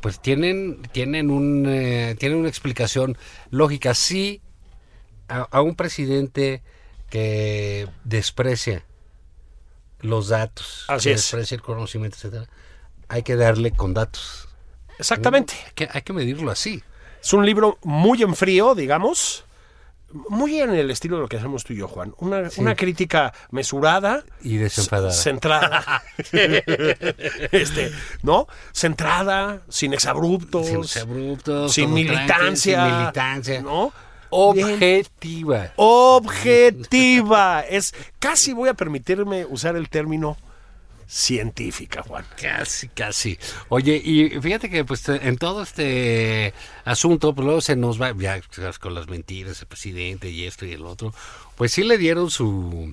pues 0.00 0.20
tienen, 0.20 0.82
tienen, 0.92 1.30
un, 1.30 1.66
eh, 1.68 2.16
tienen 2.18 2.38
una 2.38 2.48
explicación 2.48 3.16
lógica. 3.50 3.94
Sí, 3.94 4.40
a, 5.28 5.40
a 5.50 5.62
un 5.62 5.74
presidente 5.74 6.62
que 7.10 7.88
desprecia 8.04 8.84
los 10.00 10.28
datos, 10.28 10.84
Así 10.88 11.08
que 11.08 11.14
es. 11.14 11.22
desprecia 11.22 11.54
el 11.56 11.62
conocimiento, 11.62 12.16
etcétera, 12.16 12.48
hay 13.08 13.22
que 13.22 13.36
darle 13.36 13.70
con 13.72 13.94
datos. 13.94 14.48
Exactamente. 14.98 15.54
Hay 15.66 15.72
que, 15.74 15.88
hay 15.92 16.02
que 16.02 16.12
medirlo 16.12 16.50
así. 16.50 16.82
Es 17.22 17.32
un 17.32 17.44
libro 17.44 17.78
muy 17.82 18.22
en 18.22 18.34
frío, 18.34 18.74
digamos. 18.74 19.44
Muy 20.28 20.60
en 20.60 20.70
el 20.74 20.90
estilo 20.90 21.16
de 21.16 21.22
lo 21.22 21.28
que 21.28 21.36
hacemos 21.36 21.64
tú 21.64 21.72
y 21.72 21.78
yo, 21.78 21.88
Juan. 21.88 22.14
Una, 22.18 22.48
una 22.58 22.76
crítica 22.76 23.34
mesurada, 23.50 24.24
Y 24.40 24.56
desenfadada. 24.56 25.10
centrada. 25.12 26.02
este, 27.52 27.92
¿no? 28.22 28.46
Centrada, 28.72 29.62
sin 29.68 29.92
exabruptos. 29.92 30.88
Sin 30.88 31.02
abruptos, 31.02 31.72
sin 31.72 31.92
militancia. 31.92 32.84
sin 32.86 32.96
militancia. 32.96 33.60
¿No? 33.62 33.92
Bien. 34.54 34.74
Objetiva. 34.74 35.72
Objetiva. 35.76 37.60
Es 37.62 37.94
casi 38.18 38.52
voy 38.52 38.68
a 38.68 38.74
permitirme 38.74 39.44
usar 39.44 39.76
el 39.76 39.88
término 39.88 40.36
científica, 41.06 42.02
Juan. 42.02 42.24
Casi, 42.40 42.88
casi. 42.88 43.38
Oye, 43.68 44.00
y 44.02 44.40
fíjate 44.40 44.68
que 44.68 44.84
pues 44.84 45.08
en 45.08 45.36
todo 45.36 45.62
este 45.62 46.52
asunto, 46.84 47.34
pues 47.34 47.44
luego 47.44 47.60
se 47.60 47.76
nos 47.76 48.00
va, 48.00 48.12
ya 48.16 48.40
sabes, 48.50 48.78
con 48.78 48.94
las 48.94 49.08
mentiras, 49.08 49.60
el 49.60 49.66
presidente 49.66 50.30
y 50.30 50.44
esto 50.44 50.66
y 50.66 50.72
el 50.72 50.84
otro, 50.84 51.14
pues 51.56 51.72
sí 51.72 51.84
le 51.84 51.98
dieron 51.98 52.30
su, 52.30 52.92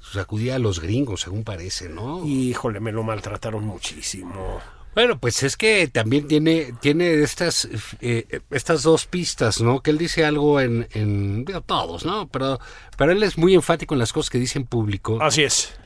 su 0.00 0.12
sacudida 0.12 0.56
a 0.56 0.58
los 0.58 0.80
gringos, 0.80 1.22
según 1.22 1.44
parece, 1.44 1.88
¿no? 1.88 2.26
Híjole, 2.26 2.80
me 2.80 2.92
lo 2.92 3.02
maltrataron 3.02 3.64
muchísimo. 3.64 4.60
Bueno, 4.94 5.18
pues 5.20 5.44
es 5.44 5.56
que 5.56 5.86
también 5.86 6.26
tiene, 6.26 6.72
tiene 6.80 7.22
estas, 7.22 7.68
eh, 8.00 8.40
estas 8.50 8.82
dos 8.82 9.06
pistas, 9.06 9.60
¿no? 9.60 9.80
Que 9.80 9.92
él 9.92 9.98
dice 9.98 10.24
algo 10.24 10.60
en, 10.60 10.88
en 10.92 11.44
digo, 11.44 11.60
todos, 11.60 12.04
¿no? 12.04 12.26
Pero, 12.28 12.58
pero 12.96 13.12
él 13.12 13.22
es 13.22 13.38
muy 13.38 13.54
enfático 13.54 13.94
en 13.94 14.00
las 14.00 14.12
cosas 14.12 14.30
que 14.30 14.38
dice 14.38 14.58
en 14.58 14.66
público. 14.66 15.18
Así 15.22 15.44
es. 15.44 15.79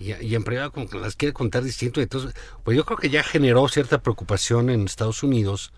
Y, 0.00 0.14
y 0.24 0.34
en 0.34 0.44
privado 0.44 0.72
como 0.72 0.88
que 0.88 0.98
las 0.98 1.16
quiere 1.16 1.32
contar 1.32 1.62
distinto. 1.64 2.00
Entonces, 2.00 2.34
pues 2.64 2.76
yo 2.76 2.84
creo 2.84 2.98
que 2.98 3.10
ya 3.10 3.22
generó 3.22 3.66
cierta 3.68 3.98
preocupación 3.98 4.70
en 4.70 4.84
Estados 4.84 5.22
Unidos 5.22 5.72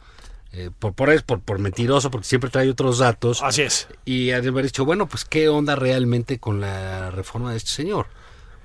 eh, 0.53 0.71
por, 0.77 0.95
por, 0.95 1.23
por, 1.23 1.41
por 1.41 1.59
mentiroso, 1.61 2.11
porque 2.11 2.27
siempre 2.27 2.51
trae 2.51 2.69
otros 2.69 2.99
datos. 2.99 3.41
Así 3.43 3.63
es. 3.63 3.87
Y 4.05 4.33
haber 4.33 4.65
dicho, 4.65 4.85
bueno, 4.85 5.07
pues 5.07 5.25
qué 5.25 5.49
onda 5.49 5.77
realmente 5.77 6.39
con 6.39 6.61
la 6.61 7.11
reforma 7.11 7.53
de 7.53 7.59
este 7.59 7.71
señor. 7.71 8.07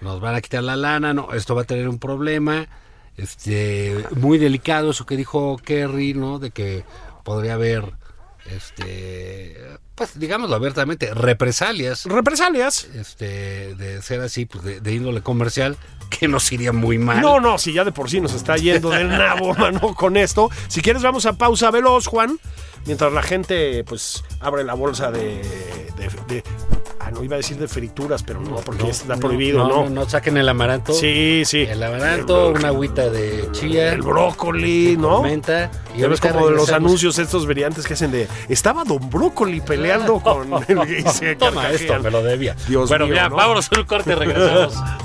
Nos 0.02 0.20
van 0.20 0.36
a 0.36 0.42
quitar 0.42 0.64
la 0.64 0.76
lana, 0.76 1.14
no, 1.14 1.32
esto 1.34 1.56
va 1.56 1.62
a 1.62 1.66
tener 1.66 1.88
un 1.88 2.00
problema. 2.00 2.68
Este, 3.18 4.04
muy 4.16 4.38
delicado 4.38 4.92
eso 4.92 5.06
que 5.06 5.16
dijo 5.16 5.58
Kerry, 5.64 6.16
¿no? 6.16 6.40
De 6.40 6.50
que 6.52 6.84
podría 7.24 7.54
haber, 7.54 7.94
este, 8.52 9.58
pues 9.96 10.18
digámoslo 10.20 10.56
abiertamente, 10.56 11.14
represalias 11.14 12.06
Represalias. 12.06 12.86
este, 12.96 13.76
de 13.76 14.02
ser 14.02 14.22
así, 14.22 14.46
pues 14.46 14.64
de, 14.64 14.80
de 14.82 14.94
índole 14.94 15.22
comercial, 15.22 15.78
que 16.10 16.28
nos 16.28 16.52
iría 16.52 16.72
muy 16.72 16.98
mal. 16.98 17.22
No, 17.22 17.40
no, 17.40 17.58
si 17.58 17.74
ya 17.74 17.84
de 17.84 17.92
por 17.92 18.10
sí 18.10 18.22
nos 18.22 18.34
está 18.34 18.56
yendo 18.58 18.90
del 18.90 19.10
nabo, 19.10 19.54
mano, 19.58 19.94
con 19.96 20.18
esto. 20.18 20.50
Si 20.68 20.82
quieres, 20.82 21.02
vamos 21.04 21.26
a 21.26 21.34
pausa 21.34 21.72
veloz, 21.72 22.08
Juan. 22.08 22.40
Mientras 22.86 23.12
la 23.12 23.24
gente, 23.24 23.84
pues, 23.84 24.24
abre 24.40 24.64
la 24.64 24.76
bolsa 24.76 25.12
de. 25.12 25.42
de- 25.98 26.12
de- 26.28 26.44
ah, 27.06 27.12
no 27.12 27.24
iba 27.24 27.36
a 27.36 27.38
decir 27.38 27.58
de 27.58 27.68
frituras, 27.68 28.24
pero 28.24 28.40
no, 28.42 28.56
porque 28.58 28.84
No, 28.84 28.90
está 28.90 29.16
prohibido, 29.18 29.60
no, 29.60 29.68
¿no? 29.68 29.84
no, 29.86 29.90
no, 29.90 30.10
saquen 30.10 30.38
el 30.38 30.50
amaranto. 30.50 30.94
Sí, 30.94 31.44
sí. 31.46 31.62
El 31.62 31.82
amaranto, 31.84 32.50
El- 32.52 32.58
una 32.58 32.68
agüita 32.70 33.10
de 33.10 33.48
chía, 33.52 33.94
El 33.94 34.02
brócoli, 34.02 34.98
¿no? 34.98 35.22
menta. 35.22 35.70
Y 35.96 36.00
Ya 36.02 36.08
ves 36.08 36.20
como 36.20 36.48
de 36.48 36.56
los 36.56 36.70
anuncios 36.72 37.18
estos 37.20 37.48
variantes 37.48 37.86
que 37.86 37.94
hacen 37.94 38.12
de 38.12 38.28
estaba 38.50 38.84
Don 38.84 39.10
Brócoli 39.10 39.62
peleando 39.62 40.20
con 40.20 40.52
el 40.68 41.00
y 41.00 41.04
se 41.10 41.36
Toma 41.36 41.70
esto, 41.72 42.00
me 42.00 42.12
lo 42.12 42.24
debía. 42.24 42.56
Dios 42.68 42.90
bueno, 42.90 43.06
mío, 43.06 43.16
ya, 43.16 43.30
¿no? 43.30 43.36
vámonos 43.36 43.70
a 43.72 43.80
un 43.80 43.86
corte 43.86 44.12
y 44.12 44.16
regresamos. 44.16 44.74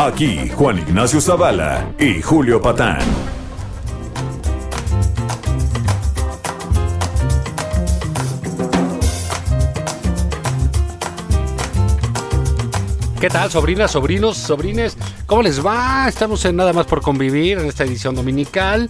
Aquí 0.00 0.48
Juan 0.50 0.78
Ignacio 0.78 1.20
Zavala 1.20 1.92
y 1.98 2.22
Julio 2.22 2.62
Patán. 2.62 3.00
¿Qué 13.20 13.28
tal, 13.28 13.50
sobrinas, 13.50 13.90
sobrinos, 13.90 14.36
sobrines? 14.36 14.96
¿Cómo 15.26 15.42
les 15.42 15.66
va? 15.66 16.06
Estamos 16.08 16.44
en 16.44 16.54
Nada 16.54 16.72
más 16.72 16.86
por 16.86 17.02
convivir 17.02 17.58
en 17.58 17.66
esta 17.66 17.82
edición 17.82 18.14
dominical. 18.14 18.88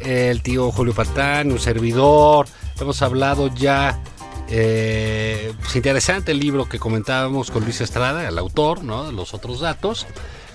El 0.00 0.42
tío 0.42 0.72
Julio 0.72 0.92
Patán, 0.92 1.52
un 1.52 1.60
servidor. 1.60 2.48
Hemos 2.80 3.00
hablado 3.02 3.46
ya. 3.54 4.02
Eh, 4.48 5.52
pues 5.60 5.76
interesante 5.76 6.32
el 6.32 6.40
libro 6.40 6.68
que 6.68 6.80
comentábamos 6.80 7.52
con 7.52 7.62
Luis 7.62 7.80
Estrada, 7.80 8.26
el 8.26 8.36
autor, 8.38 8.82
¿no? 8.82 9.12
Los 9.12 9.34
otros 9.34 9.60
datos. 9.60 10.08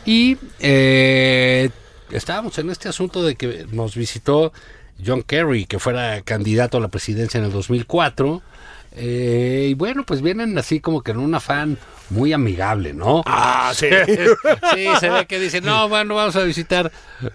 Y 0.05 0.37
eh, 0.59 1.69
estábamos 2.11 2.57
en 2.59 2.69
este 2.69 2.89
asunto 2.89 3.23
de 3.23 3.35
que 3.35 3.65
nos 3.71 3.95
visitó 3.95 4.51
John 5.03 5.23
Kerry, 5.23 5.65
que 5.65 5.79
fuera 5.79 6.21
candidato 6.21 6.77
a 6.77 6.81
la 6.81 6.89
presidencia 6.89 7.37
en 7.37 7.45
el 7.45 7.51
2004. 7.51 8.41
Eh, 8.95 9.67
y 9.69 9.73
bueno, 9.73 10.03
pues 10.05 10.21
vienen 10.21 10.57
así 10.57 10.79
como 10.79 11.01
que 11.01 11.11
en 11.11 11.17
un 11.17 11.33
afán 11.33 11.77
muy 12.13 12.31
amigable, 12.33 12.93
¿no? 12.93 13.23
Ah, 13.25 13.71
sí. 13.75 13.87
sí, 14.75 14.87
se 14.99 15.09
ve 15.09 15.25
que 15.25 15.39
dicen, 15.39 15.65
no, 15.65 15.89
bueno, 15.89 16.15
vamos 16.15 16.35
a 16.35 16.43
visitar. 16.43 16.91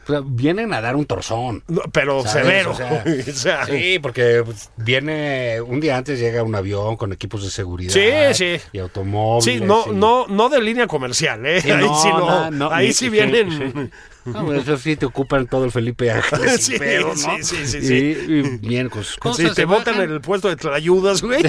Pero 0.06 0.22
vienen 0.24 0.72
a 0.72 0.80
dar 0.80 0.96
un 0.96 1.04
torzón. 1.06 1.62
No, 1.68 1.82
Pero 1.92 2.22
¿sabes? 2.22 2.44
severo. 2.46 2.70
O 2.72 2.74
sea, 2.74 3.04
O 3.28 3.32
sea, 3.32 3.66
sí, 3.66 3.98
porque 4.00 4.42
pues, 4.44 4.70
viene 4.76 5.60
un 5.60 5.80
día 5.80 5.96
antes 5.96 6.18
llega 6.18 6.42
un 6.42 6.54
avión 6.54 6.96
con 6.96 7.12
equipos 7.12 7.42
de 7.42 7.50
seguridad 7.50 7.92
Sí, 7.92 8.34
sí. 8.34 8.60
y 8.72 8.78
automóviles. 8.78 9.44
Sí, 9.60 9.64
no, 9.64 9.84
y- 9.86 9.94
no, 9.94 10.26
no 10.28 10.48
de 10.48 10.60
línea 10.62 10.86
comercial, 10.86 11.44
¿eh? 11.46 11.60
Sí, 11.60 11.70
ahí 11.72 11.80
no, 11.84 12.02
sí 12.02 12.08
no. 12.52 12.70
ahí 12.70 12.92
sí 12.92 13.08
vienen. 13.08 13.90
No, 14.24 14.52
eso 14.52 14.76
sí 14.76 14.94
te 14.96 15.06
ocupan 15.06 15.46
todo 15.46 15.64
el 15.64 15.72
Felipe 15.72 16.10
Ángeles 16.10 16.62
Sí, 16.66 16.76
¿no? 17.00 17.16
sí, 17.16 17.30
sí, 17.42 17.66
sí, 17.66 17.78
Y- 17.78 18.44
sí. 18.44 18.58
Y, 18.62 18.88
con 18.88 19.02
sus 19.02 19.16
cosas. 19.16 19.48
Sí, 19.48 19.54
te 19.54 19.64
botan 19.64 19.94
bajan. 19.96 20.10
el 20.12 20.20
puesto 20.20 20.48
de 20.48 20.56
tlayudas, 20.56 21.22
güey. 21.22 21.42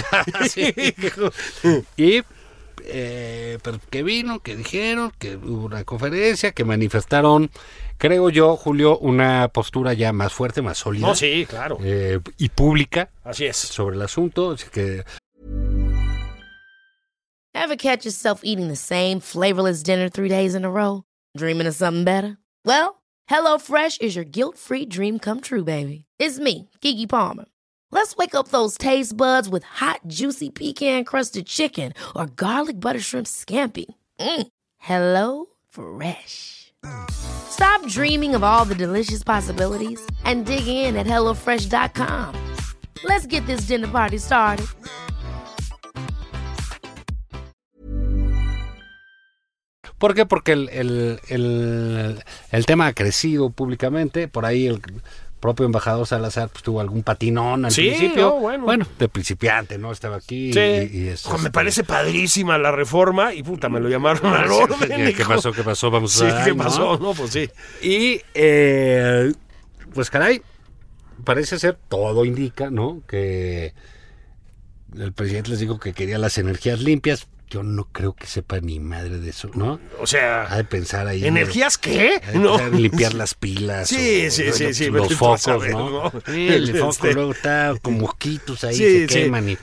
Sí. 0.50 0.74
Y 1.98 2.22
eh, 2.92 3.58
pero 3.64 3.80
que 3.90 4.04
vino, 4.04 4.40
que 4.40 4.56
dijeron, 4.56 5.12
que 5.18 5.36
hubo 5.38 5.66
una 5.66 5.84
conferencia, 5.84 6.52
que 6.52 6.64
manifestaron, 6.66 7.50
creo 7.98 8.30
yo, 8.30 8.56
Julio, 8.58 8.98
una 9.00 9.48
postura 9.50 9.94
ya 9.94 10.12
más 10.14 10.34
fuerte, 10.34 10.62
más 10.62 10.78
sólida 10.78 11.08
No, 11.08 11.16
sí, 11.16 11.46
claro. 11.50 11.78
eh, 11.84 12.20
y 12.38 12.50
pública 12.50 13.10
Así 13.24 13.46
es. 13.46 13.58
sobre 13.58 13.96
el 13.96 14.02
asunto. 14.02 14.52
Así 14.52 14.66
que 14.72 15.04
Ever 17.54 17.76
catch 17.78 18.06
yourself 18.06 18.42
eating 18.44 18.68
the 18.68 18.76
same 18.76 19.20
flavorless 19.20 19.84
dinner 19.84 20.10
three 20.10 20.30
days 20.30 20.56
in 20.56 20.64
a 20.66 20.70
row? 20.72 21.04
Dreaming 21.38 21.68
of 21.68 21.76
something 21.76 22.04
better? 22.04 22.38
Well, 22.66 23.02
HelloFresh 23.30 24.02
is 24.02 24.16
your 24.16 24.26
guilt 24.26 24.58
free 24.58 24.86
dream 24.86 25.20
come 25.20 25.42
true, 25.42 25.64
baby. 25.64 26.06
It's 26.20 26.40
me, 26.40 26.70
Kiki 26.82 27.06
Palmer. 27.08 27.46
Let's 27.92 28.16
wake 28.16 28.36
up 28.36 28.50
those 28.50 28.78
taste 28.78 29.18
buds 29.18 29.50
with 29.50 29.64
hot, 29.64 30.02
juicy 30.06 30.50
pecan 30.52 31.04
crusted 31.04 31.48
chicken 31.48 31.94
or 32.16 32.28
garlic 32.28 32.80
butter 32.80 33.00
shrimp 33.00 33.26
scampi. 33.28 33.86
Mm. 34.20 34.48
Hello 34.78 35.48
Fresh. 35.70 36.72
Stop 37.12 37.86
dreaming 37.88 38.36
of 38.36 38.44
all 38.44 38.64
the 38.64 38.76
delicious 38.76 39.24
possibilities 39.24 40.00
and 40.24 40.46
dig 40.46 40.68
in 40.68 40.96
at 40.96 41.06
HelloFresh.com. 41.08 42.36
Let's 43.04 43.26
get 43.26 43.46
this 43.48 43.62
dinner 43.62 43.88
party 43.88 44.18
started. 44.18 44.68
¿Por 49.98 50.14
qué? 50.16 50.26
Porque 50.26 50.54
el, 50.54 50.70
el, 50.70 51.20
el, 51.28 52.24
el 52.52 52.66
tema 52.66 52.88
ha 52.88 52.94
crecido 52.94 53.50
públicamente. 53.50 54.30
Por 54.30 54.46
ahí 54.46 54.66
el 54.66 54.82
propio 55.40 55.66
embajador 55.66 56.06
Salazar 56.06 56.50
pues, 56.50 56.64
tuvo 56.64 56.82
algún 56.82 57.04
patinón 57.04 57.66
al 57.66 57.72
Sí, 57.72 57.88
principio. 57.90 58.22
no, 58.42 58.60
bueno. 58.62 58.86
de 58.98 59.08
principiante, 59.10 59.78
¿no? 59.78 59.92
Estaba 59.92 60.18
aquí 60.18 60.52
Sí. 60.54 60.60
y, 60.60 60.98
y 61.04 61.08
es, 61.10 61.26
Ojo, 61.26 61.34
me 61.38 61.40
este, 61.40 61.52
parece 61.52 61.84
padrísima 61.84 62.58
la 62.58 62.72
reforma 62.72 63.34
y 63.34 63.44
puta, 63.44 63.70
me 63.70 63.80
lo 63.80 63.90
llamaron 63.90 64.34
al 64.34 64.50
orden. 64.52 64.90
¿Qué, 64.90 65.14
qué 65.14 65.26
pasó? 65.26 65.52
¿Qué 65.52 65.64
pasó? 65.64 65.90
Vamos 65.92 66.12
Sí, 66.14 66.26
a 66.26 66.44
¿qué 66.44 66.52
ay, 66.52 66.56
¿no? 66.56 66.64
pasó? 66.64 66.98
No, 66.98 67.14
pues 67.14 67.32
sí. 67.32 67.50
Y 67.82 68.22
eh, 68.34 69.32
pues 69.94 70.10
caray, 70.10 70.42
parece 71.24 71.58
ser, 71.60 71.78
todo 71.88 72.26
indica, 72.26 72.70
¿no? 72.70 73.02
Que 73.08 73.74
el 74.98 75.14
presidente 75.14 75.52
les 75.52 75.60
dijo 75.60 75.80
que 75.80 75.94
quería 75.94 76.18
las 76.18 76.38
energías 76.38 76.80
limpias. 76.82 77.28
Yo 77.50 77.64
no 77.64 77.86
creo 77.92 78.14
que 78.14 78.28
sepa 78.28 78.60
ni 78.60 78.80
madre 78.80 79.18
de 79.18 79.32
eso, 79.32 79.50
¿no? 79.56 79.80
O 80.00 80.06
sea, 80.06 80.44
Ha 80.44 80.58
de 80.58 80.64
pensar 80.66 81.08
ahí. 81.08 81.26
¿energías 81.26 81.80
qué? 81.80 82.22
ha 82.24 82.32
de 82.32 82.38
No. 82.38 82.60
limpiar 82.70 83.16
las 83.16 83.34
pilas. 83.34 83.90
Sí, 83.90 84.28
o, 84.28 84.32
sí, 84.32 84.44
¿no? 84.46 84.54
sí, 84.54 84.74
sí, 84.76 84.90
Los 84.92 85.08
tú 85.08 85.14
a 85.16 85.18
focos, 85.18 85.42
saber, 85.42 85.72
¿no? 85.72 85.90
¿no? 85.90 86.14
Sí, 86.28 86.48
el 86.48 86.78
foco 86.78 86.90
Este- 86.92 87.14
luego 87.14 87.32
está 87.32 87.74
con 87.82 87.98
mosquitos 88.00 88.64
ahí, 88.64 88.76
Sí, 88.76 88.84
se 88.84 89.08
sí. 89.08 89.22
queman 89.24 89.50
y... 89.50 89.58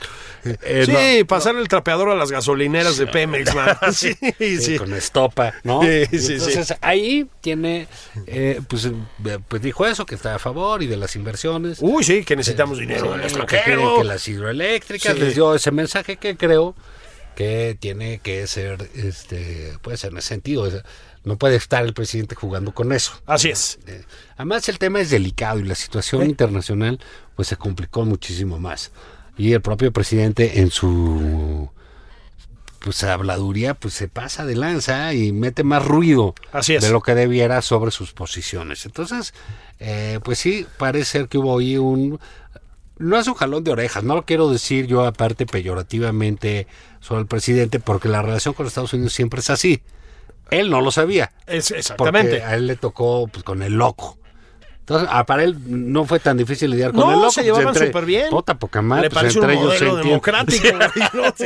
eh, 0.63 1.17
sí, 1.17 1.23
pasar 1.23 1.55
el 1.55 1.67
trapeador 1.69 2.09
a 2.09 2.15
las 2.15 2.29
gasolineras 2.29 2.97
de 2.97 3.07
Pemex, 3.07 3.55
man. 3.55 3.77
Sí, 3.93 4.13
Sí, 4.37 4.59
sí. 4.61 4.77
con 4.77 4.93
estopa, 4.93 5.53
¿no? 5.63 5.81
Sí, 5.81 6.05
sí, 6.11 6.19
sí. 6.19 6.33
entonces 6.33 6.75
ahí 6.81 7.25
tiene, 7.39 7.87
eh, 8.25 8.59
pues, 8.67 8.85
eh, 8.85 9.39
pues 9.47 9.61
dijo 9.61 9.85
eso, 9.85 10.05
que 10.05 10.15
está 10.15 10.35
a 10.35 10.39
favor 10.39 10.83
y 10.83 10.87
de 10.87 10.97
las 10.97 11.15
inversiones. 11.15 11.77
Uy, 11.79 12.03
sí, 12.03 12.25
que 12.25 12.35
necesitamos 12.35 12.79
dinero 12.79 13.15
Sí, 13.29 13.35
que 13.47 13.61
que 13.65 14.03
las 14.03 14.27
hidroeléctricas 14.27 15.13
Sí. 15.13 15.19
les 15.21 15.35
dio 15.35 15.55
ese 15.55 15.71
mensaje 15.71 16.17
que 16.17 16.35
creo 16.35 16.75
que 17.37 17.77
tiene 17.79 18.17
que 18.17 18.47
ser, 18.47 18.89
este, 18.95 19.77
puede 19.83 19.95
ser 19.97 20.11
en 20.11 20.17
ese 20.17 20.29
sentido. 20.29 20.67
No 21.23 21.37
puede 21.37 21.55
estar 21.55 21.85
el 21.85 21.93
presidente 21.93 22.33
jugando 22.33 22.73
con 22.73 22.91
eso. 22.91 23.13
Así 23.27 23.49
es. 23.49 23.77
Eh, 23.85 24.03
Además 24.37 24.67
el 24.69 24.79
tema 24.79 25.01
es 25.01 25.11
delicado 25.11 25.59
y 25.59 25.63
la 25.63 25.75
situación 25.75 26.23
internacional 26.25 26.99
pues 27.35 27.47
se 27.49 27.55
complicó 27.55 28.05
muchísimo 28.05 28.57
más. 28.59 28.91
Y 29.37 29.53
el 29.53 29.61
propio 29.61 29.93
presidente 29.93 30.61
en 30.61 30.71
su 30.71 31.69
pues 32.79 33.03
habladuría 33.03 33.75
pues 33.75 33.93
se 33.93 34.07
pasa 34.07 34.43
de 34.43 34.55
lanza 34.55 35.13
y 35.13 35.31
mete 35.31 35.63
más 35.63 35.85
ruido 35.85 36.33
Así 36.51 36.73
es. 36.73 36.81
de 36.81 36.89
lo 36.89 37.01
que 37.01 37.13
debiera 37.13 37.61
sobre 37.61 37.91
sus 37.91 38.13
posiciones. 38.13 38.83
Entonces, 38.87 39.35
eh, 39.79 40.19
pues 40.23 40.39
sí, 40.39 40.65
parece 40.79 41.05
ser 41.05 41.27
que 41.27 41.37
hubo 41.37 41.59
ahí 41.59 41.77
un 41.77 42.19
no 42.99 43.17
es 43.17 43.27
un 43.27 43.33
jalón 43.33 43.63
de 43.63 43.71
orejas, 43.71 44.03
no 44.03 44.15
lo 44.15 44.25
quiero 44.25 44.49
decir 44.49 44.87
yo 44.87 45.05
aparte 45.05 45.45
peyorativamente 45.45 46.67
sobre 46.99 47.21
el 47.21 47.27
presidente 47.27 47.79
porque 47.79 48.07
la 48.09 48.21
relación 48.21 48.53
con 48.53 48.67
Estados 48.67 48.93
Unidos 48.93 49.13
siempre 49.13 49.39
es 49.39 49.49
así. 49.49 49.81
Él 50.49 50.69
no 50.69 50.81
lo 50.81 50.91
sabía. 50.91 51.31
Es, 51.45 51.67
Porque 51.67 51.79
exactamente. 51.79 52.43
a 52.43 52.55
él 52.55 52.67
le 52.67 52.75
tocó 52.75 53.27
pues, 53.27 53.43
con 53.43 53.61
el 53.63 53.73
loco. 53.73 54.16
Entonces, 54.89 55.09
ah, 55.11 55.25
para 55.25 55.43
él 55.43 55.57
no 55.67 56.05
fue 56.05 56.17
tan 56.21 56.37
difícil 56.37 56.71
lidiar 56.71 56.91
con 56.93 57.01
No, 57.01 57.09
el 57.11 57.17
loco. 57.17 57.31
se 57.31 57.41
pues, 57.41 57.45
llevaban 57.47 57.67
entre- 57.67 57.87
súper 57.87 58.05
bien. 58.05 58.29
Puta, 58.29 58.57
poca 58.57 58.81
madre, 58.81 59.01
Le 59.03 59.09
pues, 59.09 59.21
parece 59.21 59.39
un 59.39 59.43
entre 59.49 59.59
ellos 59.59 59.73
modelo 59.81 59.95
democrático. 59.97 60.67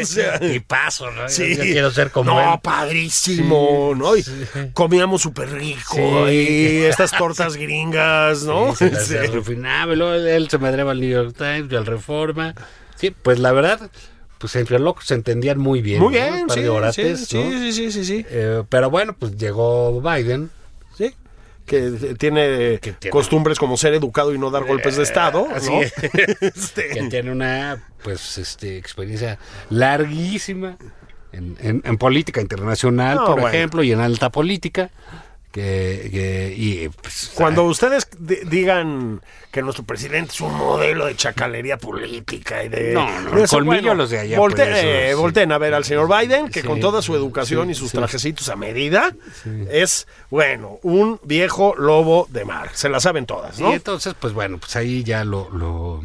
O 0.02 0.06
sea, 0.06 0.40
Y 0.54 0.60
paso, 0.60 1.10
¿no? 1.10 1.28
Sí. 1.28 1.56
Yo 1.56 1.64
quiero 1.64 1.90
ser 1.90 2.12
como 2.12 2.32
no, 2.34 2.54
él. 2.54 2.60
padrísimo, 2.62 3.92
Sí, 3.94 4.00
¿no? 4.00 4.16
Y 4.16 4.22
sí. 4.22 4.32
comíamos 4.74 5.24
súper 5.24 5.50
rico 5.52 6.30
y 6.30 6.84
estas 6.84 7.12
tortas 7.18 7.56
gringas, 7.58 8.44
¿no? 8.44 8.76
Se 8.76 8.92
las 8.92 9.10
refinaba, 9.34 9.96
luego 9.96 10.14
él 10.14 10.48
se 10.48 10.60
madreaba 10.60 10.92
al 10.92 11.00
New 11.02 11.10
York 11.10 11.36
Times 11.36 11.72
y 11.72 11.76
al 11.76 11.88
Reforma. 11.88 12.54
Sí, 12.96 13.10
pues 13.10 13.40
la 13.40 13.52
verdad, 13.54 13.90
pues 14.38 14.56
entre 14.56 14.78
locos 14.78 15.06
se 15.08 15.16
entendían 15.16 15.58
muy 15.58 15.82
bien. 15.82 16.00
Muy 16.00 16.14
bien, 16.14 16.46
sí, 16.50 16.64
orates, 16.68 17.26
sí, 17.28 17.38
¿no? 17.44 17.50
sí, 17.50 17.72
sí, 17.74 17.92
sí, 17.92 18.06
sí, 18.06 18.26
Eh, 18.30 18.62
pero 18.70 18.92
bueno, 18.92 19.16
pues 19.18 19.36
llegó 19.36 20.00
Biden. 20.00 20.52
Que 21.66 22.16
tiene 22.18 22.80
Que 22.82 22.94
tiene- 22.94 23.12
costumbres 23.12 23.58
como 23.60 23.78
ser 23.78 23.94
educado 23.94 24.34
y 24.34 24.38
no 24.40 24.50
dar 24.50 24.66
golpes 24.66 24.96
de 24.98 25.04
Estado, 25.04 25.48
así 25.54 25.70
¿no? 25.70 25.82
es. 25.82 25.94
Este, 26.42 26.90
que 26.90 27.04
tiene 27.04 27.32
una 27.32 27.82
pues 28.04 28.38
este 28.38 28.78
experiencia 28.78 29.38
larguísima 29.70 30.78
en, 31.32 31.56
en- 31.62 31.82
en 31.86 31.98
política 31.98 32.42
internacional, 32.42 33.16
No, 33.18 33.26
por 33.26 33.42
bueno. 33.42 33.48
ejemplo, 33.56 33.84
y 33.84 33.92
en 33.92 34.00
alta 34.00 34.30
política. 34.32 34.90
Que, 35.52 36.08
que- 36.12 36.54
y 36.56 36.88
pues, 36.88 37.32
Cuando 37.36 37.64
ustedes 37.66 38.08
di- 38.18 38.40
digan 38.46 39.22
que 39.52 39.62
nuestro 39.62 39.84
presidente 39.84 40.32
es 40.32 40.40
un 40.40 40.54
modelo 40.56 41.08
de 41.08 41.16
chacalería 41.18 41.76
política 41.78 42.64
y 42.64 42.70
de... 42.70 42.94
No, 42.94 43.22
no, 43.22 43.38
eso, 43.44 43.58
colmillo 43.58 43.94
los 43.94 44.10
de 44.12 44.20
allá, 44.20 44.38
volte- 44.40 44.64
pues, 44.64 44.78
eh, 44.82 45.08
sí. 45.10 45.16
Volteen 45.16 45.52
a 45.52 45.58
ver 45.58 45.74
al 45.74 45.84
señor 45.84 46.08
Biden, 46.08 46.48
que 46.48 46.62
Sí, 46.62 46.68
con 46.68 46.80
toda 46.80 47.02
su 47.02 47.14
educación 47.16 47.66
sí, 47.66 47.72
y 47.72 47.76
sus 47.76 47.92
trajecitos 47.92 48.48
a 48.48 48.56
medida, 48.56 49.14
es, 49.70 50.08
bueno, 50.30 50.80
un 50.84 51.20
viejo 51.24 51.76
lobo 51.78 52.28
de 52.30 52.46
mar. 52.46 52.70
Se 52.74 52.88
la 52.88 53.02
saben 53.02 53.26
todas, 53.26 53.60
y 53.60 53.64
¿no? 53.64 53.74
entonces, 53.74 54.14
pues 54.18 54.32
bueno, 54.32 54.58
pues 54.58 54.78
ahí 54.78 55.04
ya 55.04 55.26
lo, 55.26 55.50
lo 55.50 56.02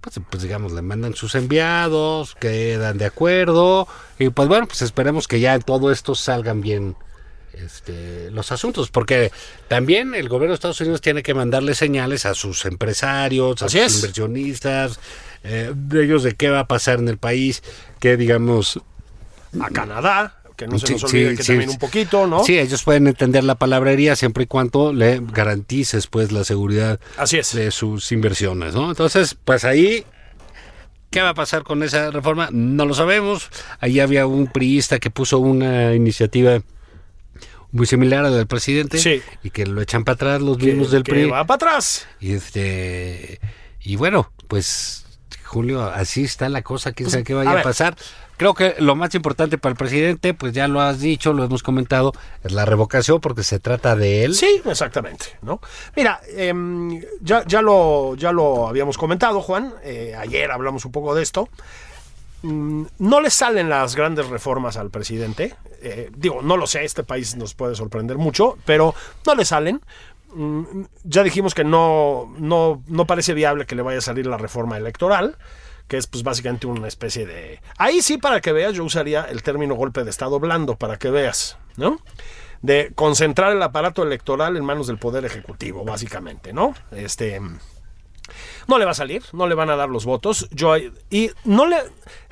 pues, 0.00 0.20
pues, 0.30 0.40
digamos, 0.44 0.70
le 0.70 0.82
mandan 0.82 1.14
sus 1.16 1.34
enviados, 1.34 2.36
quedan 2.38 2.96
de 2.98 3.06
acuerdo, 3.06 3.88
y 4.20 4.28
pues 4.28 4.46
bueno, 4.46 4.68
pues 4.68 4.82
esperemos 4.82 5.26
que 5.26 5.40
ya 5.40 5.58
todo 5.58 5.90
esto 5.90 6.14
salgan 6.14 6.60
bien 6.60 6.94
este, 7.64 8.30
los 8.30 8.52
asuntos, 8.52 8.90
porque 8.90 9.30
también 9.68 10.14
el 10.14 10.28
gobierno 10.28 10.52
de 10.52 10.54
Estados 10.56 10.80
Unidos 10.80 11.00
tiene 11.00 11.22
que 11.22 11.34
mandarle 11.34 11.74
señales 11.74 12.26
a 12.26 12.34
sus 12.34 12.64
empresarios, 12.66 13.62
a 13.62 13.66
Así 13.66 13.78
sus 13.78 13.86
es. 13.86 13.96
inversionistas, 13.96 15.00
eh, 15.44 15.72
de 15.74 16.04
ellos 16.04 16.22
de 16.22 16.34
qué 16.34 16.50
va 16.50 16.60
a 16.60 16.66
pasar 16.68 16.98
en 16.98 17.08
el 17.08 17.18
país, 17.18 17.62
que 18.00 18.16
digamos, 18.16 18.80
A 19.60 19.70
Canadá, 19.70 20.40
que 20.56 20.66
no 20.66 20.78
se 20.78 20.86
Sí, 20.86 20.92
nos 20.94 21.04
olvide 21.04 21.30
sí, 21.32 21.36
que 21.36 21.42
sí, 21.42 21.48
también 21.52 21.70
un 21.70 21.78
poquito, 21.78 22.26
¿no? 22.26 22.44
sí, 22.44 22.58
ellos 22.58 22.82
pueden 22.82 23.06
entender 23.06 23.44
la 23.44 23.54
palabrería 23.56 24.16
siempre 24.16 24.44
y 24.44 24.46
cuando 24.46 24.92
le 24.92 25.20
garantices 25.32 26.06
pues 26.06 26.32
la 26.32 26.44
seguridad 26.44 26.98
Así 27.18 27.38
es. 27.38 27.54
de 27.54 27.70
sus 27.70 28.10
inversiones, 28.12 28.74
¿no? 28.74 28.88
Entonces, 28.90 29.36
pues 29.44 29.64
ahí, 29.64 30.04
¿qué 31.10 31.20
va 31.22 31.30
a 31.30 31.34
pasar 31.34 31.62
con 31.62 31.82
esa 31.82 32.10
reforma? 32.10 32.48
No 32.52 32.84
lo 32.86 32.94
sabemos. 32.94 33.50
Ahí 33.80 34.00
había 34.00 34.26
un 34.26 34.46
priista 34.46 34.98
que 34.98 35.10
puso 35.10 35.38
una 35.38 35.94
iniciativa 35.94 36.60
muy 37.76 37.86
similar 37.86 38.24
a 38.24 38.30
la 38.30 38.36
del 38.36 38.46
presidente 38.46 38.98
Sí. 38.98 39.22
y 39.44 39.50
que 39.50 39.66
lo 39.66 39.80
echan 39.80 40.04
para 40.04 40.14
atrás 40.14 40.42
los 40.42 40.56
Que- 40.58 40.66
mismos 40.66 40.90
del 40.90 41.02
que 41.04 41.12
PRI. 41.12 41.30
va 41.30 41.44
para 41.44 41.56
atrás. 41.56 42.06
Y 42.20 42.32
este 42.34 43.40
y 43.80 43.96
bueno, 43.96 44.32
pues 44.48 45.04
Julio, 45.44 45.82
así 45.84 46.24
está 46.24 46.48
la 46.48 46.62
cosa, 46.62 46.92
quién 46.92 47.08
sabe 47.10 47.22
qué 47.24 47.34
vaya 47.34 47.60
a, 47.60 47.62
pasar. 47.62 47.94
Creo 48.36 48.52
que 48.52 48.74
lo 48.80 48.96
más 48.96 49.14
importante 49.14 49.56
para 49.58 49.70
el 49.70 49.76
presidente, 49.78 50.34
pues 50.34 50.52
ya 50.52 50.66
lo 50.68 50.80
has 50.80 51.00
dicho, 51.00 51.32
lo 51.32 51.44
hemos 51.44 51.62
comentado, 51.62 52.12
es 52.44 52.52
la 52.52 52.64
revocación 52.66 53.20
porque 53.20 53.42
se 53.44 53.60
trata 53.60 53.94
de 53.96 54.24
él. 54.24 54.34
Sí, 54.34 54.60
exactamente, 54.64 55.26
¿no? 55.42 55.60
Mira, 55.96 56.20
em, 56.36 57.00
ya, 57.22 57.44
ya, 57.46 57.62
lo, 57.62 58.14
ya 58.16 58.32
lo 58.32 58.66
habíamos 58.68 58.98
comentado, 58.98 59.40
Juan. 59.40 59.72
eh, 59.84 60.14
ayer 60.18 60.50
hablamos 60.50 60.84
un 60.84 60.92
poco 60.92 61.14
de 61.14 61.22
esto. 61.22 61.48
Mm, 62.42 62.84
No 62.98 63.20
le 63.20 63.30
salen 63.30 63.68
las 63.68 63.94
grandes 63.96 64.28
reformas 64.28 64.76
al 64.76 64.90
presidente. 64.90 65.54
eh, 65.82 66.10
digo, 66.16 66.40
no 66.42 66.56
lo 66.56 66.66
sé, 66.66 66.84
este 66.84 67.02
país 67.04 67.36
nos 67.36 67.54
puede 67.54 67.74
sorprender 67.74 68.16
mucho, 68.18 68.56
pero 68.64 68.94
no 69.26 69.34
le 69.34 69.44
salen. 69.44 69.80
Mm, 70.34 70.82
Ya 71.04 71.22
dijimos 71.22 71.54
que 71.54 71.64
no, 71.64 72.32
no, 72.38 72.82
no 72.86 73.06
parece 73.06 73.34
viable 73.34 73.66
que 73.66 73.74
le 73.74 73.82
vaya 73.82 73.98
a 73.98 74.02
salir 74.02 74.26
la 74.26 74.36
reforma 74.38 74.76
electoral, 74.76 75.36
que 75.88 75.96
es 75.98 76.06
pues 76.08 76.24
básicamente 76.24 76.66
una 76.66 76.88
especie 76.88 77.26
de... 77.26 77.60
Ahí 77.78 78.02
sí, 78.02 78.18
para 78.18 78.40
que 78.40 78.52
veas, 78.52 78.74
yo 78.74 78.84
usaría 78.84 79.22
el 79.24 79.42
término 79.42 79.74
golpe 79.74 80.02
de 80.04 80.10
Estado 80.10 80.40
blando, 80.40 80.76
para 80.76 80.98
que 80.98 81.10
veas, 81.10 81.58
¿no? 81.76 82.00
De 82.62 82.90
concentrar 82.94 83.52
el 83.52 83.62
aparato 83.62 84.02
electoral 84.02 84.56
en 84.56 84.64
manos 84.64 84.88
del 84.88 84.98
Poder 84.98 85.24
Ejecutivo, 85.24 85.84
básicamente, 85.84 86.52
¿no? 86.52 86.74
Este... 86.90 87.40
No 88.66 88.78
le 88.78 88.84
va 88.84 88.90
a 88.90 88.94
salir, 88.94 89.22
no 89.32 89.46
le 89.46 89.54
van 89.54 89.70
a 89.70 89.76
dar 89.76 89.88
los 89.88 90.04
votos. 90.04 90.48
Yo, 90.50 90.76
y 90.76 91.30
no 91.44 91.66
le, 91.66 91.76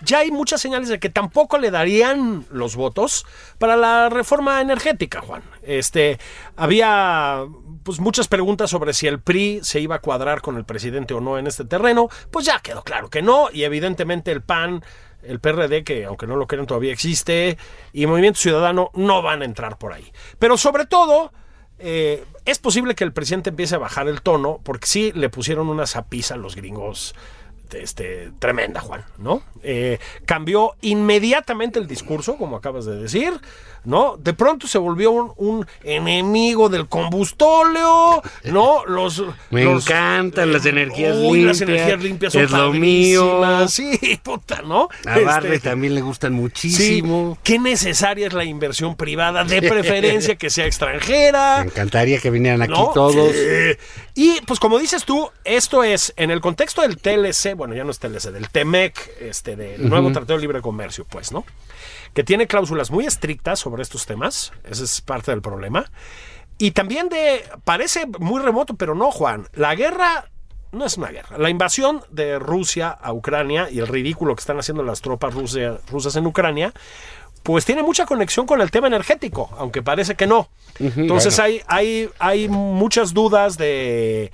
ya 0.02 0.18
hay 0.18 0.30
muchas 0.30 0.60
señales 0.60 0.88
de 0.88 0.98
que 0.98 1.08
tampoco 1.08 1.58
le 1.58 1.70
darían 1.70 2.44
los 2.50 2.76
votos 2.76 3.24
para 3.58 3.76
la 3.76 4.08
reforma 4.08 4.60
energética, 4.60 5.20
Juan. 5.20 5.42
Este, 5.62 6.18
había 6.56 7.44
pues 7.84 8.00
muchas 8.00 8.28
preguntas 8.28 8.70
sobre 8.70 8.94
si 8.94 9.06
el 9.06 9.20
PRI 9.20 9.60
se 9.62 9.80
iba 9.80 9.96
a 9.96 10.00
cuadrar 10.00 10.40
con 10.40 10.56
el 10.56 10.64
presidente 10.64 11.14
o 11.14 11.20
no 11.20 11.38
en 11.38 11.46
este 11.46 11.64
terreno. 11.64 12.08
Pues 12.30 12.46
ya 12.46 12.60
quedó 12.60 12.82
claro 12.82 13.10
que 13.10 13.22
no, 13.22 13.48
y 13.52 13.64
evidentemente 13.64 14.32
el 14.32 14.42
PAN, 14.42 14.82
el 15.22 15.40
PRD, 15.40 15.84
que 15.84 16.04
aunque 16.04 16.26
no 16.26 16.36
lo 16.36 16.46
crean 16.46 16.66
todavía 16.66 16.92
existe, 16.92 17.58
y 17.92 18.06
Movimiento 18.06 18.40
Ciudadano 18.40 18.90
no 18.94 19.22
van 19.22 19.42
a 19.42 19.44
entrar 19.44 19.78
por 19.78 19.92
ahí. 19.92 20.12
Pero 20.38 20.56
sobre 20.56 20.86
todo, 20.86 21.32
eh, 21.78 22.24
es 22.44 22.58
posible 22.58 22.94
que 22.94 23.04
el 23.04 23.12
presidente 23.12 23.50
empiece 23.50 23.74
a 23.74 23.78
bajar 23.78 24.08
el 24.08 24.22
tono, 24.22 24.60
porque 24.62 24.86
sí 24.86 25.12
le 25.14 25.28
pusieron 25.28 25.68
una 25.68 25.86
zapiza 25.86 26.34
a 26.34 26.38
los 26.38 26.56
gringos 26.56 27.14
este, 27.72 28.30
tremenda, 28.38 28.80
Juan, 28.80 29.04
¿no? 29.18 29.42
Eh, 29.62 29.98
cambió 30.26 30.76
inmediatamente 30.80 31.78
el 31.78 31.86
discurso, 31.86 32.36
como 32.36 32.56
acabas 32.56 32.84
de 32.84 32.96
decir. 32.96 33.32
¿No? 33.84 34.16
De 34.18 34.32
pronto 34.34 34.66
se 34.66 34.78
volvió 34.78 35.10
un, 35.10 35.32
un 35.36 35.66
enemigo 35.82 36.68
del 36.68 36.88
combustóleo, 36.88 38.22
¿no? 38.44 38.84
Los, 38.86 39.22
Me 39.50 39.64
los- 39.64 39.84
encantan 39.86 40.52
las 40.52 40.64
energías 40.66 41.16
Uy, 41.16 41.38
limpias. 41.38 41.44
Las 41.44 41.60
energías 41.68 42.02
limpias 42.02 42.32
son 42.32 42.42
es 42.44 42.50
lo 42.50 42.72
mío. 42.72 43.68
Sí, 43.68 43.98
puta, 44.22 44.62
¿no? 44.62 44.88
A 45.06 45.18
Barley 45.18 45.54
Este, 45.56 45.68
también 45.70 45.94
le 45.94 46.00
gustan 46.00 46.32
Sí, 46.32 46.40
muchísimo. 46.40 47.38
qué 47.42 47.58
necesaria 47.58 48.26
es 48.26 48.32
la 48.32 48.44
inversión 48.44 48.96
privada, 48.96 49.44
de 49.44 49.60
preferencia 49.68 50.36
que 50.36 50.50
sea 50.50 50.66
extranjera. 50.66 51.58
Me 51.60 51.66
encantaría 51.66 52.18
que 52.18 52.30
vinieran 52.30 52.62
aquí 52.62 52.72
¿no? 52.72 52.90
todos. 52.94 53.32
Sí. 53.32 53.76
Y 54.14 54.40
pues 54.46 54.60
como 54.60 54.78
dices 54.78 55.04
tú, 55.04 55.30
esto 55.44 55.82
es 55.84 56.12
en 56.16 56.30
el 56.30 56.40
contexto 56.40 56.82
del 56.82 56.98
TLC, 56.98 57.54
bueno, 57.56 57.74
ya 57.74 57.84
no 57.84 57.90
es 57.90 57.98
TLC, 57.98 58.30
del 58.30 58.48
TEMEC, 58.48 58.94
este, 59.20 59.56
del 59.56 59.88
nuevo 59.88 60.12
Tratado 60.12 60.34
de 60.36 60.40
Libre 60.42 60.60
Comercio, 60.60 61.04
pues, 61.08 61.32
¿no? 61.32 61.44
Que 62.14 62.24
tiene 62.24 62.46
cláusulas 62.46 62.90
muy 62.90 63.06
estrictas 63.06 63.58
sobre 63.58 63.82
estos 63.82 64.06
temas, 64.06 64.52
ese 64.64 64.84
es 64.84 65.00
parte 65.00 65.30
del 65.30 65.42
problema. 65.42 65.90
Y 66.58 66.70
también 66.70 67.08
de, 67.08 67.42
parece 67.64 68.06
muy 68.20 68.40
remoto, 68.40 68.74
pero 68.74 68.94
no, 68.94 69.10
Juan, 69.10 69.48
la 69.54 69.74
guerra 69.74 70.30
no 70.70 70.84
es 70.86 70.96
una 70.96 71.08
guerra. 71.08 71.36
La 71.38 71.50
invasión 71.50 72.02
de 72.10 72.38
Rusia 72.38 72.90
a 72.90 73.12
Ucrania 73.12 73.68
y 73.70 73.80
el 73.80 73.88
ridículo 73.88 74.34
que 74.36 74.40
están 74.40 74.58
haciendo 74.58 74.82
las 74.84 75.00
tropas 75.00 75.34
rusia- 75.34 75.78
rusas 75.90 76.14
en 76.16 76.26
Ucrania, 76.26 76.72
pues 77.42 77.64
tiene 77.64 77.82
mucha 77.82 78.06
conexión 78.06 78.46
con 78.46 78.60
el 78.60 78.70
tema 78.70 78.86
energético, 78.86 79.50
aunque 79.58 79.82
parece 79.82 80.14
que 80.14 80.26
no. 80.26 80.48
Entonces 80.78 81.38
hay, 81.38 81.60
hay, 81.66 82.08
hay 82.18 82.48
muchas 82.48 83.12
dudas 83.12 83.58
de 83.58 84.32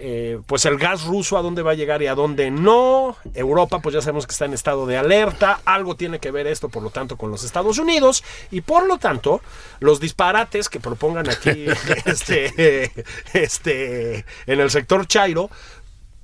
eh, 0.00 0.40
pues 0.46 0.64
el 0.64 0.78
gas 0.78 1.04
ruso 1.04 1.36
a 1.36 1.42
dónde 1.42 1.62
va 1.62 1.72
a 1.72 1.74
llegar 1.74 2.02
y 2.02 2.06
a 2.06 2.14
dónde 2.14 2.50
no. 2.50 3.16
Europa, 3.34 3.80
pues 3.80 3.94
ya 3.94 4.00
sabemos 4.00 4.26
que 4.26 4.32
está 4.32 4.44
en 4.44 4.54
estado 4.54 4.86
de 4.86 4.96
alerta. 4.96 5.60
Algo 5.64 5.96
tiene 5.96 6.20
que 6.20 6.30
ver 6.30 6.46
esto, 6.46 6.68
por 6.68 6.82
lo 6.82 6.90
tanto, 6.90 7.16
con 7.16 7.30
los 7.30 7.42
Estados 7.42 7.78
Unidos. 7.78 8.22
Y 8.50 8.60
por 8.60 8.86
lo 8.86 8.98
tanto, 8.98 9.40
los 9.80 9.98
disparates 9.98 10.68
que 10.68 10.78
propongan 10.78 11.28
aquí 11.28 11.66
este, 12.04 12.92
este, 13.32 14.24
en 14.46 14.60
el 14.60 14.70
sector 14.70 15.06
Chairo, 15.06 15.50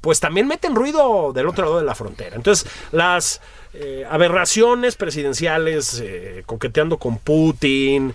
pues 0.01 0.21
también 0.21 0.47
meten 0.47 0.75
ruido 0.75 1.33
del 1.33 1.49
otro 1.49 1.65
lado 1.65 1.79
de 1.79 1.85
la 1.85 1.95
frontera. 1.95 2.37
Entonces, 2.37 2.71
las 2.93 3.41
eh, 3.73 4.05
aberraciones 4.09 4.95
presidenciales, 4.95 6.01
eh, 6.01 6.45
coqueteando 6.47 6.99
con 6.99 7.19
Putin, 7.19 8.15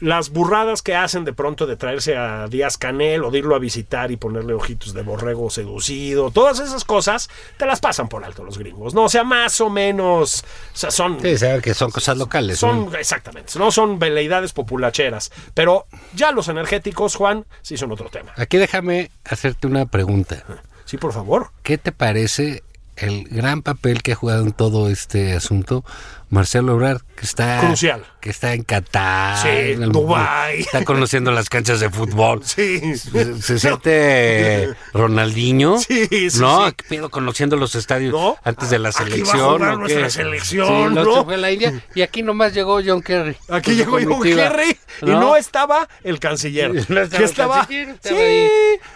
las 0.00 0.30
burradas 0.30 0.82
que 0.82 0.96
hacen 0.96 1.24
de 1.24 1.32
pronto 1.32 1.66
de 1.66 1.76
traerse 1.76 2.16
a 2.16 2.48
Díaz 2.48 2.78
Canel 2.78 3.22
o 3.22 3.30
de 3.30 3.38
irlo 3.38 3.54
a 3.54 3.58
visitar 3.58 4.10
y 4.10 4.16
ponerle 4.16 4.54
ojitos 4.54 4.94
de 4.94 5.02
borrego 5.02 5.50
seducido, 5.50 6.30
todas 6.30 6.58
esas 6.58 6.84
cosas 6.84 7.28
te 7.58 7.66
las 7.66 7.80
pasan 7.80 8.08
por 8.08 8.24
alto 8.24 8.44
los 8.44 8.58
gringos, 8.58 8.94
¿no? 8.94 9.04
O 9.04 9.08
sea, 9.08 9.24
más 9.24 9.60
o 9.60 9.70
menos, 9.70 10.44
o 10.74 10.76
sea, 10.76 10.90
son... 10.90 11.20
Sí, 11.20 11.36
sabe 11.38 11.60
que 11.60 11.74
son 11.74 11.90
cosas 11.90 12.16
locales. 12.16 12.62
¿no? 12.62 12.86
Son, 12.86 12.94
exactamente, 12.96 13.58
no 13.58 13.70
son 13.70 13.98
veleidades 13.98 14.52
populacheras, 14.52 15.30
pero 15.54 15.86
ya 16.14 16.32
los 16.32 16.48
energéticos, 16.48 17.14
Juan, 17.16 17.44
sí 17.62 17.76
son 17.76 17.92
otro 17.92 18.08
tema. 18.08 18.32
Aquí 18.36 18.56
déjame 18.56 19.10
hacerte 19.24 19.66
una 19.66 19.86
pregunta. 19.86 20.44
Sí, 20.86 20.96
por 20.96 21.12
favor. 21.12 21.50
¿Qué 21.62 21.78
te 21.78 21.92
parece 21.92 22.62
el 22.96 23.24
gran 23.24 23.62
papel 23.62 24.02
que 24.02 24.12
ha 24.12 24.16
jugado 24.16 24.42
en 24.42 24.52
todo 24.52 24.90
este 24.90 25.34
asunto 25.34 25.84
Marcelo 26.30 26.72
Ebrard, 26.74 27.02
que 27.16 27.26
está 27.26 27.60
Crucial. 27.60 28.04
que 28.20 28.30
está 28.30 28.54
en 28.54 28.62
Qatar, 28.62 29.36
Sí, 29.42 29.48
en 29.72 29.82
el- 29.82 29.92
Dubái. 29.92 30.60
está 30.60 30.84
conociendo 30.84 31.30
las 31.32 31.48
canchas 31.48 31.80
de 31.80 31.90
fútbol. 31.90 32.40
Sí. 32.44 32.96
Se, 32.96 33.42
se 33.42 33.58
siente 33.58 34.74
Ronaldinho, 34.94 35.78
Sí, 35.78 36.06
sí, 36.30 36.40
¿no? 36.40 36.68
sí. 36.68 36.74
¿Qué 36.76 36.84
pedo 36.88 37.10
conociendo 37.10 37.56
los 37.56 37.74
estadios 37.74 38.12
¿No? 38.12 38.36
antes 38.44 38.70
de 38.70 38.78
la 38.78 38.90
Aquí 38.90 38.98
va 38.98 39.04
a 39.04 39.10
selección? 39.10 39.52
jugar 39.58 39.72
¿o 39.74 39.76
nuestra 39.78 40.02
qué? 40.04 40.10
selección, 40.10 40.94
¿no? 40.94 41.14
se 41.16 41.24
fue 41.24 41.34
a 41.34 41.38
la 41.38 41.50
India 41.52 41.82
y 41.94 42.02
aquí 42.02 42.22
nomás 42.22 42.54
llegó 42.54 42.80
John 42.84 43.02
Kerry. 43.02 43.36
Aquí 43.48 43.72
su 43.72 43.76
llegó 43.78 43.98
John 44.02 44.22
Kerry 44.22 44.76
y 45.02 45.06
no 45.06 45.36
estaba 45.36 45.88
el 46.04 46.18
canciller. 46.20 46.70
No 46.90 47.00
estaba 47.00 47.18
que 47.18 47.24
estaba, 47.24 47.56
canciller, 47.58 47.88
estaba 47.90 48.16
sí. 48.16 48.22
ahí. 48.22 48.48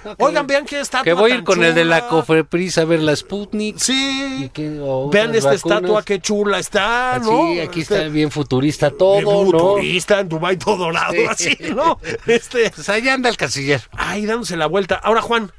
No, 0.04 0.16
que- 0.16 0.24
Oigan, 0.24 0.46
vean 0.46 0.64
qué 0.66 0.80
estatua 0.80 1.04
Que 1.04 1.12
voy 1.12 1.32
a 1.32 1.34
ir 1.36 1.44
con 1.44 1.62
el 1.64 1.74
de 1.74 1.84
la 1.84 1.98
chula. 2.00 2.10
Cofepris 2.10 2.78
a 2.78 2.84
ver 2.84 3.00
la 3.00 3.14
Sputnik. 3.16 3.78
Sí. 3.78 4.44
Y 4.44 4.48
que- 4.50 4.78
o 4.80 5.10
Vean 5.10 5.34
esta 5.34 5.50
vacunas. 5.52 5.76
estatua, 5.78 6.02
qué 6.04 6.20
chula 6.20 6.58
está, 6.58 7.20
¿no? 7.24 7.52
Sí, 7.52 7.60
aquí 7.60 7.80
está 7.80 7.96
Este, 7.98 8.08
bien 8.10 8.30
futurista 8.30 8.90
todo, 8.90 9.16
bien 9.16 9.24
¿no? 9.26 9.44
futurista, 9.58 10.20
en 10.20 10.28
Dubái 10.28 10.56
todo 10.56 10.76
dorado, 10.76 11.12
Sí. 11.36 11.50
así, 11.56 11.58
¿no? 11.74 11.98
Este, 12.26 12.70
Pues 12.74 12.88
allá 12.88 13.14
anda 13.14 13.28
el 13.28 13.36
canciller. 13.36 13.82
ay, 13.92 14.26
dándose 14.26 14.56
la 14.56 14.66
vuelta. 14.66 14.94
Ahora, 14.96 15.22
Juan, 15.22 15.50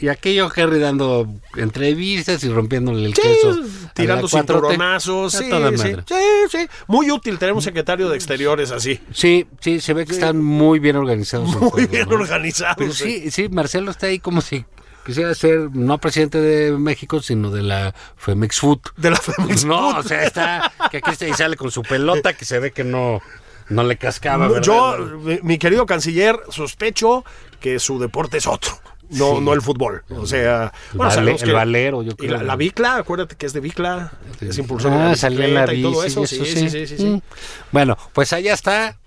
Y 0.00 0.06
aquello 0.06 0.48
Henry 0.54 0.78
dando 0.78 1.26
entrevistas 1.56 2.44
y 2.44 2.48
rompiéndole 2.48 3.04
el 3.04 3.14
Sí, 3.16 3.20
queso. 3.20 3.60
tirando 3.94 4.22
la 4.22 4.28
4T. 4.28 4.38
cinturonazos, 4.38 5.32
sí, 5.32 5.48
toda 5.50 5.70
sí, 5.72 5.76
madre. 5.76 6.04
sí, 6.06 6.14
sí. 6.50 6.68
Muy 6.86 7.10
útil 7.10 7.36
tener 7.36 7.52
un 7.52 7.62
secretario 7.62 8.08
de 8.08 8.14
exteriores 8.14 8.70
así. 8.70 9.00
Sí, 9.12 9.46
sí, 9.60 9.80
se 9.80 9.94
ve 9.94 10.06
que 10.06 10.12
están 10.12 10.40
muy 10.40 10.78
bien 10.78 10.94
organizados. 10.94 11.48
Muy 11.74 11.86
bien 11.86 12.08
¿no? 12.08 12.14
organizados. 12.14 12.76
Pero 12.78 12.92
sí, 12.92 13.32
sí, 13.32 13.48
Marcelo 13.48 13.90
está 13.90 14.06
ahí 14.06 14.20
como 14.20 14.40
si 14.40 14.64
quisiera 15.08 15.34
ser 15.34 15.70
no 15.72 15.96
presidente 15.98 16.38
de 16.38 16.72
México, 16.72 17.22
sino 17.22 17.50
de 17.50 17.62
la 17.62 17.94
Femex 18.18 18.60
Food. 18.60 18.80
De 18.98 19.10
la 19.10 19.16
Femex 19.16 19.64
No, 19.64 19.92
Food. 19.92 19.98
o 20.00 20.02
sea, 20.02 20.22
está 20.24 20.70
que 20.90 20.98
aquí 20.98 21.10
está 21.12 21.26
y 21.26 21.32
sale 21.32 21.56
con 21.56 21.70
su 21.70 21.80
pelota 21.82 22.34
que 22.34 22.44
se 22.44 22.58
ve 22.58 22.72
que 22.72 22.84
no, 22.84 23.22
no 23.70 23.84
le 23.84 23.96
cascaba. 23.96 24.60
Yo, 24.60 24.96
mi, 25.42 25.56
querido 25.58 25.86
canciller, 25.86 26.38
sospecho 26.50 27.24
que 27.58 27.78
su 27.78 27.98
deporte 27.98 28.36
es 28.36 28.46
otro. 28.46 28.72
No, 29.10 29.36
Sí. 29.36 29.40
no 29.40 29.54
el 29.54 29.62
fútbol. 29.62 30.04
O 30.10 30.26
sea, 30.26 30.70
El 30.92 30.98
bueno, 30.98 31.14
vale- 31.16 31.36
el 31.40 31.52
valero, 31.54 32.02
yo 32.02 32.12
y 32.12 32.14
creo. 32.14 32.32
la, 32.36 32.42
la 32.42 32.56
bicla, 32.56 32.96
acuérdate 32.96 33.36
que 33.36 33.46
es 33.46 33.54
de 33.54 33.60
bicla, 33.60 34.12
es 34.42 34.58
impulsor 34.58 34.90
de 34.92 34.98
Ah, 34.98 35.08
la 35.08 35.16
salía 35.16 35.46
en 35.46 35.54
la 35.54 35.72
y 35.72 35.80
todo 35.80 36.04
eso. 36.04 36.26
Sí, 36.26 36.44
sí, 36.44 36.68
sí, 36.68 36.86
sí, 36.86 36.98
sí. 36.98 37.04
Mm. 37.06 37.20
Bueno, 37.72 37.96
pues 38.12 38.34
allá 38.34 38.52
está, 38.52 38.98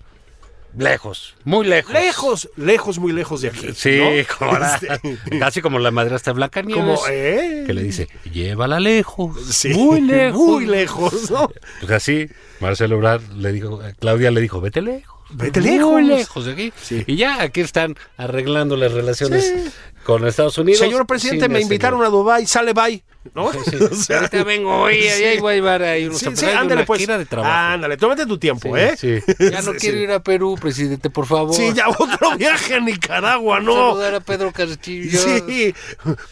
lejos, 0.76 1.34
muy 1.44 1.66
lejos. 1.66 1.92
Lejos, 1.92 2.50
lejos, 2.56 2.98
muy 2.98 3.12
lejos 3.12 3.40
de 3.42 3.48
aquí. 3.48 3.68
Sí, 3.74 3.98
¿no? 3.98 4.06
como 4.38 4.58
la- 4.58 4.74
Este, 4.76 5.18
casi 5.38 5.60
como 5.62 5.78
la 5.78 5.90
madrastra 5.90 6.32
Blanca 6.32 6.62
eh, 7.10 7.64
que 7.66 7.72
le 7.74 7.82
dice, 7.82 8.08
llévala 8.32 8.80
lejos, 8.80 9.36
sí, 9.54 9.70
muy 9.74 10.00
lejos. 10.00 10.40
Muy 10.52 10.66
lejos, 10.66 11.30
¿no? 11.30 11.50
Pues 11.80 11.92
así, 11.92 12.28
Marcelo 12.60 12.96
Ebrard 12.96 13.22
le 13.36 13.52
dijo, 13.52 13.80
Claudia 13.98 14.30
le 14.30 14.40
dijo, 14.40 14.60
vete 14.60 14.82
lejos. 14.82 15.12
Vete 15.34 15.60
Muy 15.60 15.70
lejos. 15.70 16.02
lejos 16.04 16.44
de 16.46 16.52
aquí. 16.52 16.72
Sí. 16.82 17.04
Y 17.06 17.16
ya 17.16 17.40
aquí 17.40 17.62
están 17.62 17.96
arreglando 18.18 18.76
las 18.76 18.92
relaciones 18.92 19.44
Sí. 19.46 19.70
con 20.04 20.26
Estados 20.26 20.58
Unidos. 20.58 20.80
Señor 20.80 21.06
presidente, 21.06 21.48
me 21.48 21.60
invitaron 21.60 22.02
a 22.04 22.08
Dubái, 22.08 22.46
sale 22.46 22.72
bye. 22.74 23.02
¿No? 23.34 23.52
Sí. 23.52 23.58
O 23.92 23.94
sea, 23.94 24.18
Ahorita 24.18 24.42
vengo, 24.44 24.82
oye, 24.82 25.10
sí. 25.10 25.24
ahí 25.24 25.38
voy 25.38 25.52
a 25.52 25.56
llevar 25.56 25.82
ahí 25.82 26.06
unos 26.06 26.18
Sí, 26.18 26.26
pues, 26.26 26.40
sí, 26.40 26.46
ándale 26.46 26.84
pues. 26.84 27.06
de 27.06 27.24
trabajo. 27.26 27.52
Ándale, 27.52 27.96
tómate 27.96 28.26
tu 28.26 28.38
tiempo, 28.38 28.76
¿eh? 28.76 28.94
Sí. 28.96 29.18
Ya 29.38 29.62
no 29.62 29.72
Sí, 29.72 29.78
quiero 29.78 29.98
sí. 29.98 30.02
ir 30.04 30.10
a 30.12 30.20
Perú, 30.22 30.56
presidente, 30.60 31.08
por 31.10 31.26
favor. 31.26 31.54
Sí, 31.54 31.72
ya 31.74 31.88
otro 31.88 32.36
viaje 32.36 32.74
a 32.74 32.80
Nicaragua, 32.80 33.60
no. 33.60 33.72
Saludar 33.90 34.14
a 34.16 34.20
Pedro 34.20 34.52
Castillo. 34.52 35.18
Sí, 35.20 35.74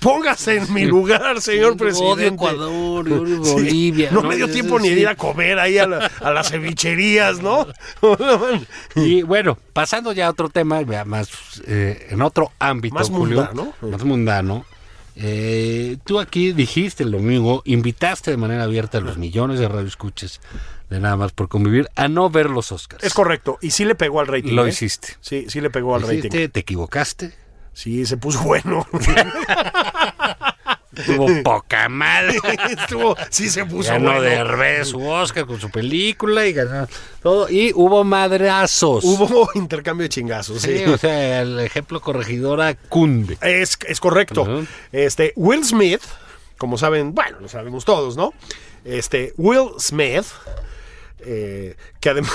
póngase 0.00 0.56
en 0.56 0.72
mi 0.74 0.84
lugar, 0.84 1.40
señor 1.40 1.76
presidente. 1.76 2.12
Odio 2.12 2.28
Ecuador, 2.28 3.12
odio 3.12 3.44
Sí, 3.44 3.52
Bolivia. 3.52 4.10
No, 4.10 4.22
me 4.22 4.36
dio 4.36 4.48
tiempo 4.50 4.78
ni 4.80 4.90
de 4.90 5.00
ir 5.00 5.08
a 5.08 5.14
comer 5.16 5.58
ahí 5.58 5.78
a, 5.78 5.86
la- 5.86 6.10
a 6.20 6.30
las 6.32 6.50
cevicherías, 6.50 7.40
¿no? 7.40 7.66
Y 8.96 9.22
bueno, 9.22 9.58
pasando 9.72 10.12
ya 10.12 10.26
a 10.26 10.30
otro 10.30 10.48
tema, 10.48 10.80
más 11.06 11.28
eh, 11.66 12.08
en 12.10 12.22
otro 12.22 12.50
ámbito, 12.58 12.94
Más 12.94 13.08
Julio, 13.08 13.36
mundano. 13.48 13.72
más 13.82 14.04
mundano. 14.04 14.64
Eh, 15.22 15.98
tú 16.04 16.18
aquí 16.18 16.52
dijiste 16.52 17.02
el 17.02 17.10
domingo, 17.10 17.60
invitaste 17.66 18.30
de 18.30 18.38
manera 18.38 18.64
abierta 18.64 18.98
a 18.98 19.00
los 19.02 19.18
millones 19.18 19.58
de 19.58 19.68
radioescuchas 19.68 20.40
de 20.88 20.98
nada 20.98 21.16
más 21.16 21.32
por 21.32 21.48
convivir 21.48 21.88
a 21.94 22.08
no 22.08 22.30
ver 22.30 22.48
los 22.48 22.72
Oscars. 22.72 23.04
Es 23.04 23.12
correcto. 23.12 23.58
Y 23.60 23.70
sí 23.70 23.84
le 23.84 23.94
pegó 23.94 24.20
al 24.20 24.26
rating. 24.26 24.54
Lo 24.54 24.64
¿eh? 24.64 24.70
hiciste. 24.70 25.08
Sí, 25.20 25.44
sí 25.48 25.60
le 25.60 25.68
pegó 25.68 25.94
al 25.94 26.02
rating. 26.02 26.18
Hiciste, 26.18 26.48
te 26.48 26.60
equivocaste. 26.60 27.34
Sí, 27.74 28.06
se 28.06 28.16
puso 28.16 28.42
bueno. 28.42 28.86
Tuvo 30.94 31.28
poca 31.44 31.88
madre. 31.88 32.38
Estuvo, 32.78 33.16
sí 33.30 33.48
se 33.48 33.64
puso 33.64 33.90
Ganó 33.90 34.10
bueno. 34.10 34.22
de 34.22 34.30
Derbez 34.30 34.88
su 34.88 35.06
Oscar 35.06 35.46
con 35.46 35.60
su 35.60 35.70
película 35.70 36.46
y 36.46 36.52
ganó 36.52 36.88
todo. 37.22 37.48
Y 37.48 37.72
hubo 37.74 38.02
madrazos. 38.04 39.04
Hubo 39.04 39.50
intercambio 39.54 40.04
de 40.04 40.08
chingazos, 40.08 40.62
sí. 40.62 40.78
Sí, 40.78 40.84
o 40.84 40.98
sea, 40.98 41.42
el 41.42 41.60
ejemplo 41.60 42.00
corregidora 42.00 42.74
cunde. 42.74 43.38
Es, 43.40 43.78
es 43.86 44.00
correcto. 44.00 44.64
Este, 44.92 45.32
Will 45.36 45.64
Smith, 45.64 46.02
como 46.58 46.76
saben, 46.76 47.14
bueno, 47.14 47.40
lo 47.40 47.48
sabemos 47.48 47.84
todos, 47.84 48.16
¿no? 48.16 48.32
Este, 48.84 49.32
Will 49.36 49.70
Smith, 49.78 50.24
eh, 51.20 51.76
que 52.00 52.10
además, 52.10 52.32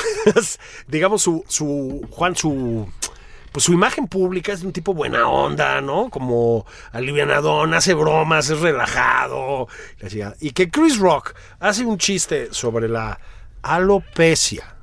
digamos, 0.87 1.21
su, 1.21 1.43
su, 1.47 2.07
Juan, 2.11 2.35
su, 2.35 2.87
pues 3.55 3.63
su 3.63 3.71
imagen 3.71 4.07
pública 4.07 4.51
es 4.51 4.59
de 4.59 4.67
un 4.67 4.73
tipo 4.73 4.93
buena 4.93 5.29
onda, 5.29 5.79
¿no? 5.79 6.09
Como 6.09 6.65
alivianadón, 6.91 7.73
hace 7.73 7.93
bromas, 7.93 8.49
es 8.49 8.59
relajado. 8.59 9.69
y 10.41 10.51
que 10.51 10.69
Chris 10.69 10.99
Rock 10.99 11.33
hace 11.61 11.85
un 11.85 11.97
chiste 11.97 12.49
sobre 12.51 12.89
la 12.89 13.17
alopecia. 13.61 14.75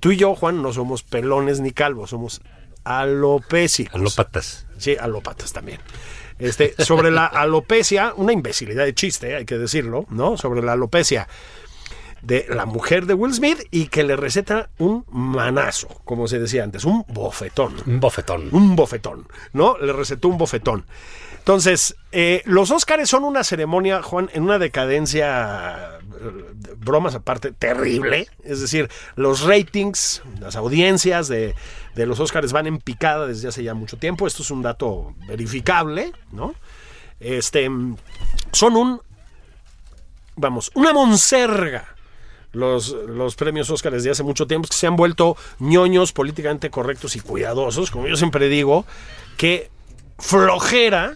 Tú 0.00 0.12
y 0.12 0.16
yo, 0.16 0.34
Juan, 0.34 0.62
no 0.62 0.72
somos 0.72 1.02
pelones 1.02 1.60
ni 1.60 1.72
calvos, 1.72 2.08
somos 2.08 2.40
alopésicos. 2.82 4.00
Alópatas. 4.00 4.66
Sí, 4.78 4.96
alópatas 4.98 5.52
también. 5.52 5.78
Este, 6.38 6.82
sobre 6.82 7.10
la 7.10 7.26
alopecia, 7.26 8.14
una 8.16 8.32
imbecilidad 8.32 8.86
de 8.86 8.94
chiste, 8.94 9.36
hay 9.36 9.44
que 9.44 9.58
decirlo, 9.58 10.06
¿no? 10.08 10.38
Sobre 10.38 10.62
la 10.62 10.72
alopecia. 10.72 11.28
De 12.22 12.46
la 12.48 12.66
mujer 12.66 13.06
de 13.06 13.14
Will 13.14 13.34
Smith 13.34 13.66
y 13.70 13.88
que 13.88 14.04
le 14.04 14.16
receta 14.16 14.70
un 14.78 15.04
manazo, 15.10 15.88
como 16.04 16.28
se 16.28 16.38
decía 16.38 16.64
antes, 16.64 16.84
un 16.84 17.04
bofetón. 17.08 17.76
Un 17.86 18.00
bofetón. 18.00 18.48
Un 18.52 18.76
bofetón, 18.76 19.28
¿no? 19.52 19.78
Le 19.78 19.92
recetó 19.92 20.28
un 20.28 20.38
bofetón. 20.38 20.84
Entonces, 21.38 21.96
eh, 22.12 22.42
los 22.44 22.70
Óscares 22.70 23.08
son 23.08 23.24
una 23.24 23.42
ceremonia, 23.42 24.02
Juan, 24.02 24.28
en 24.34 24.42
una 24.42 24.58
decadencia, 24.58 25.98
eh, 26.20 26.74
bromas 26.76 27.14
aparte, 27.14 27.52
terrible. 27.52 28.28
Es 28.44 28.60
decir, 28.60 28.90
los 29.16 29.42
ratings, 29.42 30.22
las 30.40 30.56
audiencias 30.56 31.28
de, 31.28 31.54
de 31.94 32.06
los 32.06 32.20
Óscares 32.20 32.52
van 32.52 32.66
en 32.66 32.78
picada 32.78 33.26
desde 33.26 33.48
hace 33.48 33.62
ya 33.62 33.72
mucho 33.72 33.96
tiempo. 33.96 34.26
Esto 34.26 34.42
es 34.42 34.50
un 34.50 34.60
dato 34.60 35.14
verificable, 35.26 36.12
¿no? 36.32 36.54
Este, 37.18 37.70
son 38.52 38.76
un, 38.76 39.00
vamos, 40.36 40.70
una 40.74 40.92
monserga 40.92 41.96
los, 42.52 42.90
los 42.90 43.36
premios 43.36 43.70
Óscar 43.70 43.92
desde 43.92 44.10
hace 44.10 44.22
mucho 44.22 44.46
tiempo, 44.46 44.68
que 44.68 44.74
se 44.74 44.86
han 44.86 44.96
vuelto 44.96 45.36
ñoños, 45.58 46.12
políticamente 46.12 46.70
correctos 46.70 47.16
y 47.16 47.20
cuidadosos, 47.20 47.90
como 47.90 48.06
yo 48.06 48.16
siempre 48.16 48.48
digo, 48.48 48.84
que 49.36 49.70
flojera 50.18 51.14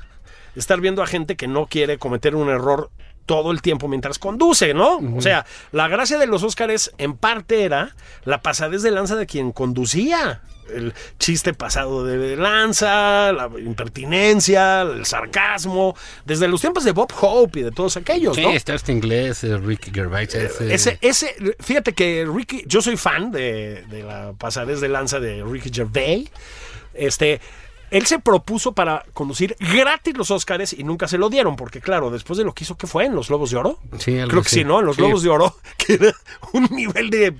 estar 0.55 0.81
viendo 0.81 1.03
a 1.03 1.07
gente 1.07 1.37
que 1.37 1.49
no 1.49 1.67
quiere 1.67 1.99
cometer 1.99 2.37
un 2.37 2.49
error 2.49 2.91
todo 3.27 3.51
el 3.53 3.63
tiempo 3.63 3.89
mientras 3.89 4.19
conduce, 4.19 4.75
¿no? 4.75 4.99
O 5.17 5.21
sea, 5.23 5.47
la 5.71 5.89
gracia 5.89 6.19
de 6.19 6.27
los 6.27 6.43
Óscares 6.43 6.93
en 6.99 7.15
parte 7.17 7.63
era 7.65 7.95
la 8.25 8.43
pasadez 8.43 8.83
de 8.83 8.91
lanza 8.91 9.17
de 9.17 9.27
quien 9.27 9.53
conducía. 9.53 10.43
El 10.75 10.95
chiste 11.19 11.53
pasado 11.55 12.05
de 12.07 12.37
lanza, 12.37 13.33
la 13.33 13.51
impertinencia, 13.59 14.83
el 14.83 15.05
sarcasmo, 15.05 15.95
desde 16.25 16.49
los 16.49 16.61
tiempos 16.61 16.85
de 16.85 16.93
Bob 16.93 17.13
Hope 17.21 17.61
y 17.61 17.63
de 17.63 17.71
todos 17.73 17.97
aquellos, 17.97 18.37
Sí, 18.37 18.43
¿no? 18.43 18.51
está 18.53 18.75
este 18.75 18.93
inglés, 18.93 19.45
eh, 19.45 19.57
Ricky 19.59 19.91
Gervais. 19.93 20.35
ese- 20.35 20.73
Ese, 20.73 20.99
ese, 21.01 21.35
fíjate 21.61 21.93
que 21.93 22.27
Ricky, 22.33 22.65
yo 22.67 22.81
soy 22.81 22.97
fan 22.97 23.31
de, 23.33 23.85
de 23.91 24.03
la 24.03 24.33
pasadez 24.39 24.81
de 24.81 24.89
lanza 24.89 25.21
de 25.21 25.45
Ricky 25.45 25.71
Gervais. 25.73 26.31
Este, 26.95 27.41
él 27.93 28.07
se 28.07 28.19
propuso 28.19 28.73
para 28.73 29.05
conducir 29.13 29.55
gratis 29.61 30.17
los 30.17 30.31
Óscares 30.31 30.73
y 30.73 30.83
nunca 30.83 31.07
se 31.07 31.19
lo 31.19 31.29
dieron, 31.31 31.55
porque 31.57 31.81
claro, 31.81 32.11
después 32.11 32.37
de 32.39 32.45
lo 32.45 32.53
que 32.55 32.65
hizo, 32.65 32.77
¿qué 32.77 32.87
fue? 32.87 33.05
¿En 33.05 33.15
los 33.15 33.29
Globos 33.29 33.51
de 33.51 33.57
Oro? 33.59 33.79
Sí, 33.99 34.19
algo 34.19 34.31
Creo 34.31 34.43
que 34.43 34.49
sí, 34.49 34.65
¿no? 34.65 34.81
En 34.81 34.87
los 34.87 34.97
Sí. 34.97 35.03
Globos 35.03 35.23
de 35.23 35.29
Oro, 35.29 35.57
que 35.77 35.95
era 35.95 36.15
un 36.53 36.65
nivel 36.73 37.11
de 37.11 37.37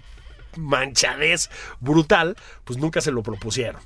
manchadez 0.57 1.51
brutal, 1.81 2.37
pues 2.65 2.79
nunca 2.79 3.01
se 3.01 3.11
lo 3.13 3.23
propusieron. 3.23 3.81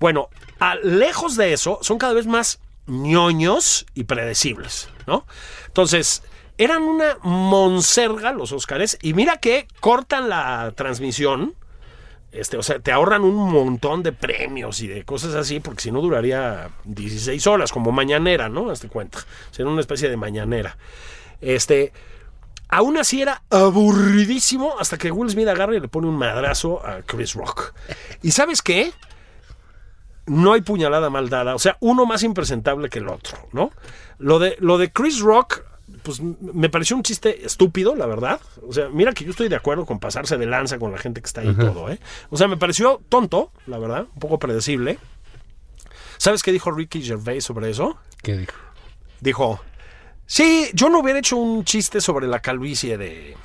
Bueno, 0.00 0.28
a- 0.60 0.76
lejos 0.76 1.36
de 1.36 1.52
eso, 1.52 1.78
son 1.82 1.98
cada 1.98 2.12
vez 2.14 2.26
más 2.26 2.60
ñoños 2.86 3.86
y 3.94 4.04
predecibles, 4.04 4.88
¿no? 5.06 5.26
Entonces, 5.66 6.22
eran 6.58 6.82
una 6.82 7.16
monserga 7.22 8.32
los 8.32 8.52
Óscares 8.52 8.98
y 9.02 9.14
mira 9.14 9.38
que 9.38 9.66
cortan 9.80 10.28
la 10.28 10.72
transmisión. 10.76 11.54
Este, 12.32 12.56
o 12.56 12.62
sea, 12.62 12.78
te 12.78 12.90
ahorran 12.90 13.22
un 13.24 13.52
montón 13.52 14.02
de 14.02 14.12
premios 14.12 14.80
y 14.80 14.86
de 14.86 15.04
cosas 15.04 15.34
así, 15.34 15.60
porque 15.60 15.82
si 15.82 15.92
no 15.92 16.00
duraría 16.00 16.70
16 16.84 17.46
horas, 17.46 17.70
como 17.70 17.92
mañanera, 17.92 18.48
¿no? 18.48 18.70
Hazte 18.70 18.88
cuenta. 18.88 19.18
Sería 19.50 19.70
una 19.70 19.82
especie 19.82 20.08
de 20.08 20.16
mañanera. 20.16 20.78
Este, 21.42 21.92
aún 22.68 22.96
así 22.96 23.20
era 23.20 23.42
aburridísimo 23.50 24.78
hasta 24.78 24.96
que 24.96 25.10
Will 25.10 25.30
Smith 25.30 25.48
agarra 25.48 25.76
y 25.76 25.80
le 25.80 25.88
pone 25.88 26.08
un 26.08 26.16
madrazo 26.16 26.84
a 26.84 27.02
Chris 27.02 27.34
Rock. 27.34 27.74
¿Y 28.22 28.30
sabes 28.30 28.62
qué? 28.62 28.92
No 30.24 30.54
hay 30.54 30.62
puñalada 30.62 31.10
mal 31.10 31.28
dada. 31.28 31.54
O 31.54 31.58
sea, 31.58 31.76
uno 31.80 32.06
más 32.06 32.22
impresentable 32.22 32.88
que 32.88 33.00
el 33.00 33.08
otro, 33.08 33.36
¿no? 33.52 33.72
Lo 34.16 34.38
de, 34.38 34.56
lo 34.58 34.78
de 34.78 34.90
Chris 34.90 35.20
Rock, 35.20 35.64
pues 36.02 36.20
me 36.20 36.68
pareció 36.68 36.96
un 36.96 37.02
chiste 37.02 37.46
estúpido, 37.46 37.94
la 37.94 38.06
verdad. 38.06 38.40
O 38.66 38.72
sea, 38.72 38.88
mira 38.88 39.12
que 39.12 39.24
yo 39.24 39.30
estoy 39.30 39.48
de 39.48 39.56
acuerdo 39.56 39.86
con 39.86 39.98
pasarse 39.98 40.36
de 40.36 40.46
lanza 40.46 40.78
con 40.78 40.92
la 40.92 40.98
gente 40.98 41.20
que 41.20 41.26
está 41.26 41.40
ahí 41.40 41.50
y 41.50 41.54
todo, 41.54 41.90
¿eh? 41.90 41.98
O 42.30 42.36
sea, 42.36 42.48
me 42.48 42.56
pareció 42.56 43.00
tonto, 43.08 43.52
la 43.66 43.78
verdad, 43.78 44.06
un 44.12 44.20
poco 44.20 44.38
predecible. 44.38 44.98
¿Sabes 46.18 46.42
qué 46.42 46.52
dijo 46.52 46.70
Ricky 46.70 47.02
Gervais 47.02 47.44
sobre 47.44 47.70
eso? 47.70 47.98
¿Qué 48.22 48.36
dijo? 48.36 48.54
Dijo, 49.20 49.60
sí, 50.26 50.70
yo 50.74 50.88
no 50.88 51.00
hubiera 51.00 51.18
hecho 51.18 51.36
un 51.36 51.64
chiste 51.64 52.00
sobre 52.00 52.26
la 52.26 52.40
calvicie 52.40 52.96
de 52.98 53.36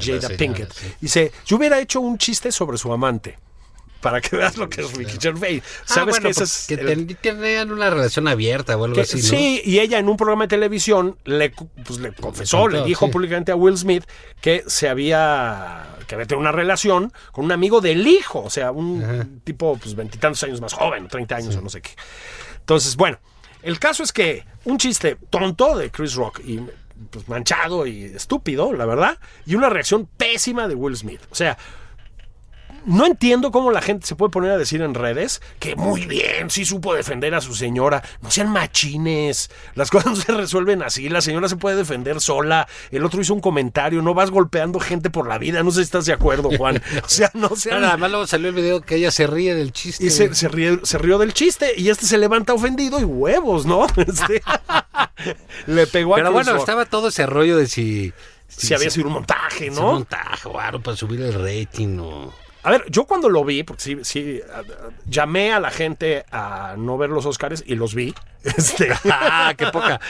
Jada 0.00 0.28
Pinkett. 0.36 0.72
Dice, 1.00 1.32
yo 1.44 1.56
hubiera 1.56 1.78
hecho 1.78 2.00
un 2.00 2.18
chiste 2.18 2.52
sobre 2.52 2.78
su 2.78 2.92
amante. 2.92 3.38
Para 4.06 4.20
que 4.20 4.36
veas 4.36 4.56
lo 4.56 4.68
que 4.68 4.82
es 4.82 4.92
Ricky 4.92 5.18
Gervais. 5.20 5.64
¿Sabes 5.84 6.14
Ah, 6.16 6.20
bueno, 6.20 6.22
que 6.26 6.30
ese 6.30 6.40
pues, 6.42 6.60
es 6.60 6.66
que 6.68 6.74
el- 6.74 7.06
ten- 7.08 7.16
tenían 7.20 7.72
una 7.72 7.90
relación 7.90 8.28
abierta 8.28 8.76
o 8.76 8.84
algo 8.84 8.94
que- 8.94 9.00
así, 9.00 9.16
¿no? 9.16 9.22
Sí, 9.22 9.62
y 9.64 9.80
ella 9.80 9.98
en 9.98 10.08
un 10.08 10.16
programa 10.16 10.44
de 10.44 10.48
televisión 10.48 11.18
le, 11.24 11.50
pues, 11.50 11.98
le 11.98 12.12
confesó, 12.12 12.58
contó, 12.60 12.76
le 12.78 12.84
dijo 12.84 13.06
sí. 13.06 13.10
públicamente 13.12 13.50
a 13.50 13.56
Will 13.56 13.76
Smith 13.76 14.04
que 14.40 14.62
se 14.68 14.88
había 14.88 15.86
que 16.06 16.14
había 16.14 16.26
tenido 16.28 16.40
una 16.40 16.52
relación 16.52 17.12
con 17.32 17.46
un 17.46 17.50
amigo 17.50 17.80
del 17.80 18.06
hijo, 18.06 18.44
o 18.44 18.50
sea, 18.50 18.70
un 18.70 19.40
tipo 19.42 19.76
pues 19.76 19.96
veintitantos 19.96 20.40
años 20.44 20.60
más 20.60 20.72
joven, 20.72 21.08
30 21.08 21.34
años 21.34 21.56
o 21.56 21.60
no 21.60 21.68
sé 21.68 21.80
qué. 21.82 21.90
Entonces, 22.60 22.94
bueno, 22.94 23.18
el 23.62 23.80
caso 23.80 24.04
es 24.04 24.12
que 24.12 24.44
un 24.66 24.78
chiste 24.78 25.16
tonto 25.30 25.76
de 25.76 25.90
Chris 25.90 26.14
Rock 26.14 26.40
y 26.44 26.60
pues 27.10 27.28
manchado 27.28 27.86
y 27.88 28.04
estúpido, 28.04 28.72
la 28.72 28.86
verdad, 28.86 29.18
y 29.46 29.56
una 29.56 29.68
reacción 29.68 30.06
pésima 30.16 30.68
de 30.68 30.76
Will 30.76 30.96
Smith. 30.96 31.20
O 31.30 31.34
sea, 31.34 31.58
no 32.86 33.04
entiendo 33.04 33.50
cómo 33.50 33.70
la 33.70 33.82
gente 33.82 34.06
se 34.06 34.14
puede 34.16 34.30
poner 34.30 34.52
a 34.52 34.58
decir 34.58 34.80
en 34.80 34.94
redes 34.94 35.42
que 35.58 35.76
muy 35.76 36.06
bien, 36.06 36.48
sí 36.50 36.64
supo 36.64 36.94
defender 36.94 37.34
a 37.34 37.40
su 37.40 37.54
señora. 37.54 38.02
No 38.22 38.30
sean 38.30 38.48
machines. 38.50 39.50
Las 39.74 39.90
cosas 39.92 40.06
no 40.12 40.16
se 40.16 40.32
resuelven 40.32 40.82
así. 40.82 41.08
La 41.08 41.20
señora 41.20 41.48
se 41.48 41.56
puede 41.56 41.76
defender 41.76 42.20
sola. 42.20 42.66
El 42.90 43.04
otro 43.04 43.20
hizo 43.20 43.34
un 43.34 43.40
comentario. 43.40 44.00
No 44.02 44.14
vas 44.14 44.30
golpeando 44.30 44.80
gente 44.80 45.10
por 45.10 45.28
la 45.28 45.38
vida. 45.38 45.62
No 45.62 45.70
sé 45.70 45.78
si 45.78 45.82
estás 45.82 46.06
de 46.06 46.12
acuerdo, 46.12 46.50
Juan. 46.56 46.82
O 47.04 47.08
sea, 47.08 47.30
no 47.34 47.54
sean. 47.56 47.80
nada 47.82 47.96
más 47.96 48.10
luego 48.10 48.26
salió 48.26 48.48
el 48.48 48.54
video 48.54 48.80
que 48.80 48.96
ella 48.96 49.10
se 49.10 49.26
ríe 49.26 49.54
del 49.54 49.72
chiste. 49.72 50.04
Y 50.04 50.10
se, 50.10 50.34
se 50.34 50.48
ríe- 50.50 50.80
se 50.84 50.98
rió 50.98 51.18
del 51.18 51.32
chiste. 51.34 51.72
Y 51.76 51.88
este 51.90 52.06
se 52.06 52.18
levanta 52.18 52.54
ofendido 52.54 52.98
y 53.00 53.04
huevos, 53.04 53.66
¿no? 53.66 53.86
Este, 53.96 54.40
le 55.66 55.86
pegó 55.86 56.14
a 56.14 56.16
Pero 56.18 56.32
bueno, 56.32 56.56
estaba 56.56 56.84
todo 56.86 57.08
ese 57.08 57.26
rollo 57.26 57.56
de 57.56 57.66
si... 57.66 58.12
Si 58.48 58.72
había 58.74 58.90
sido 58.90 59.08
un 59.08 59.14
montaje, 59.14 59.70
¿no? 59.70 59.80
¿no? 59.80 59.92
montaje 59.94 60.48
o 60.48 60.58
algo 60.60 60.80
para 60.80 60.96
subir 60.96 61.20
el 61.20 61.34
rating 61.34 61.98
o... 61.98 62.32
A 62.66 62.70
ver, 62.72 62.84
yo 62.90 63.04
cuando 63.04 63.28
lo 63.28 63.44
vi, 63.44 63.62
porque 63.62 63.80
sí, 63.82 63.98
sí, 64.02 64.40
a- 64.52 64.58
a- 64.58 64.64
llamé 65.08 65.52
a 65.52 65.60
la 65.60 65.70
gente 65.70 66.24
a 66.32 66.74
no 66.76 66.98
ver 66.98 67.10
los 67.10 67.24
Oscars 67.24 67.62
y 67.66 67.76
los 67.76 67.94
vi. 67.94 68.12
Este, 68.42 68.88
Ah, 69.10 69.54
qué 69.56 69.66
poca. 69.68 70.00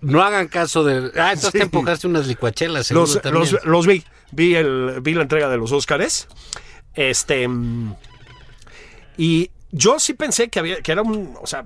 No 0.00 0.22
hagan 0.22 0.46
caso 0.48 0.84
de... 0.84 1.10
Ah, 1.20 1.32
entonces 1.32 1.50
Sí. 1.52 1.58
te 1.58 1.64
empujaste 1.64 2.06
unas 2.06 2.26
licuachelas. 2.28 2.90
los, 2.92 3.22
los, 3.24 3.64
los 3.64 3.86
vi. 3.86 4.04
Vi, 4.30 4.54
el, 4.54 4.98
vi 5.02 5.14
la 5.14 5.22
entrega 5.22 5.48
de 5.48 5.56
los 5.56 5.72
Oscars. 5.72 6.28
Este. 6.94 7.48
Y 9.16 9.50
yo 9.70 9.98
sí 9.98 10.14
pensé 10.14 10.48
que 10.48 10.58
había, 10.58 10.80
que 10.80 10.92
era 10.92 11.02
un. 11.02 11.34
O 11.40 11.46
sea. 11.46 11.64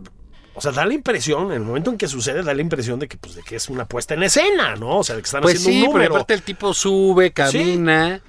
O 0.54 0.60
sea, 0.60 0.72
da 0.72 0.84
la 0.84 0.92
impresión, 0.92 1.46
en 1.46 1.52
el 1.52 1.60
momento 1.60 1.90
en 1.92 1.96
que 1.96 2.08
sucede, 2.08 2.42
da 2.42 2.52
la 2.52 2.60
impresión 2.62 2.98
de 2.98 3.06
que, 3.06 3.16
pues, 3.16 3.36
de 3.36 3.42
que 3.42 3.54
es 3.54 3.68
una 3.68 3.86
puesta 3.86 4.14
en 4.14 4.24
escena, 4.24 4.74
¿no? 4.74 4.98
O 4.98 5.04
sea, 5.04 5.14
de 5.14 5.22
que 5.22 5.26
están 5.26 5.40
Pues 5.40 5.54
haciendo 5.60 5.70
sí, 5.72 5.78
un 5.86 5.92
pero 5.92 5.92
número. 6.04 6.14
aparte 6.16 6.34
el 6.34 6.42
tipo 6.42 6.74
sube, 6.74 7.30
camina... 7.32 8.20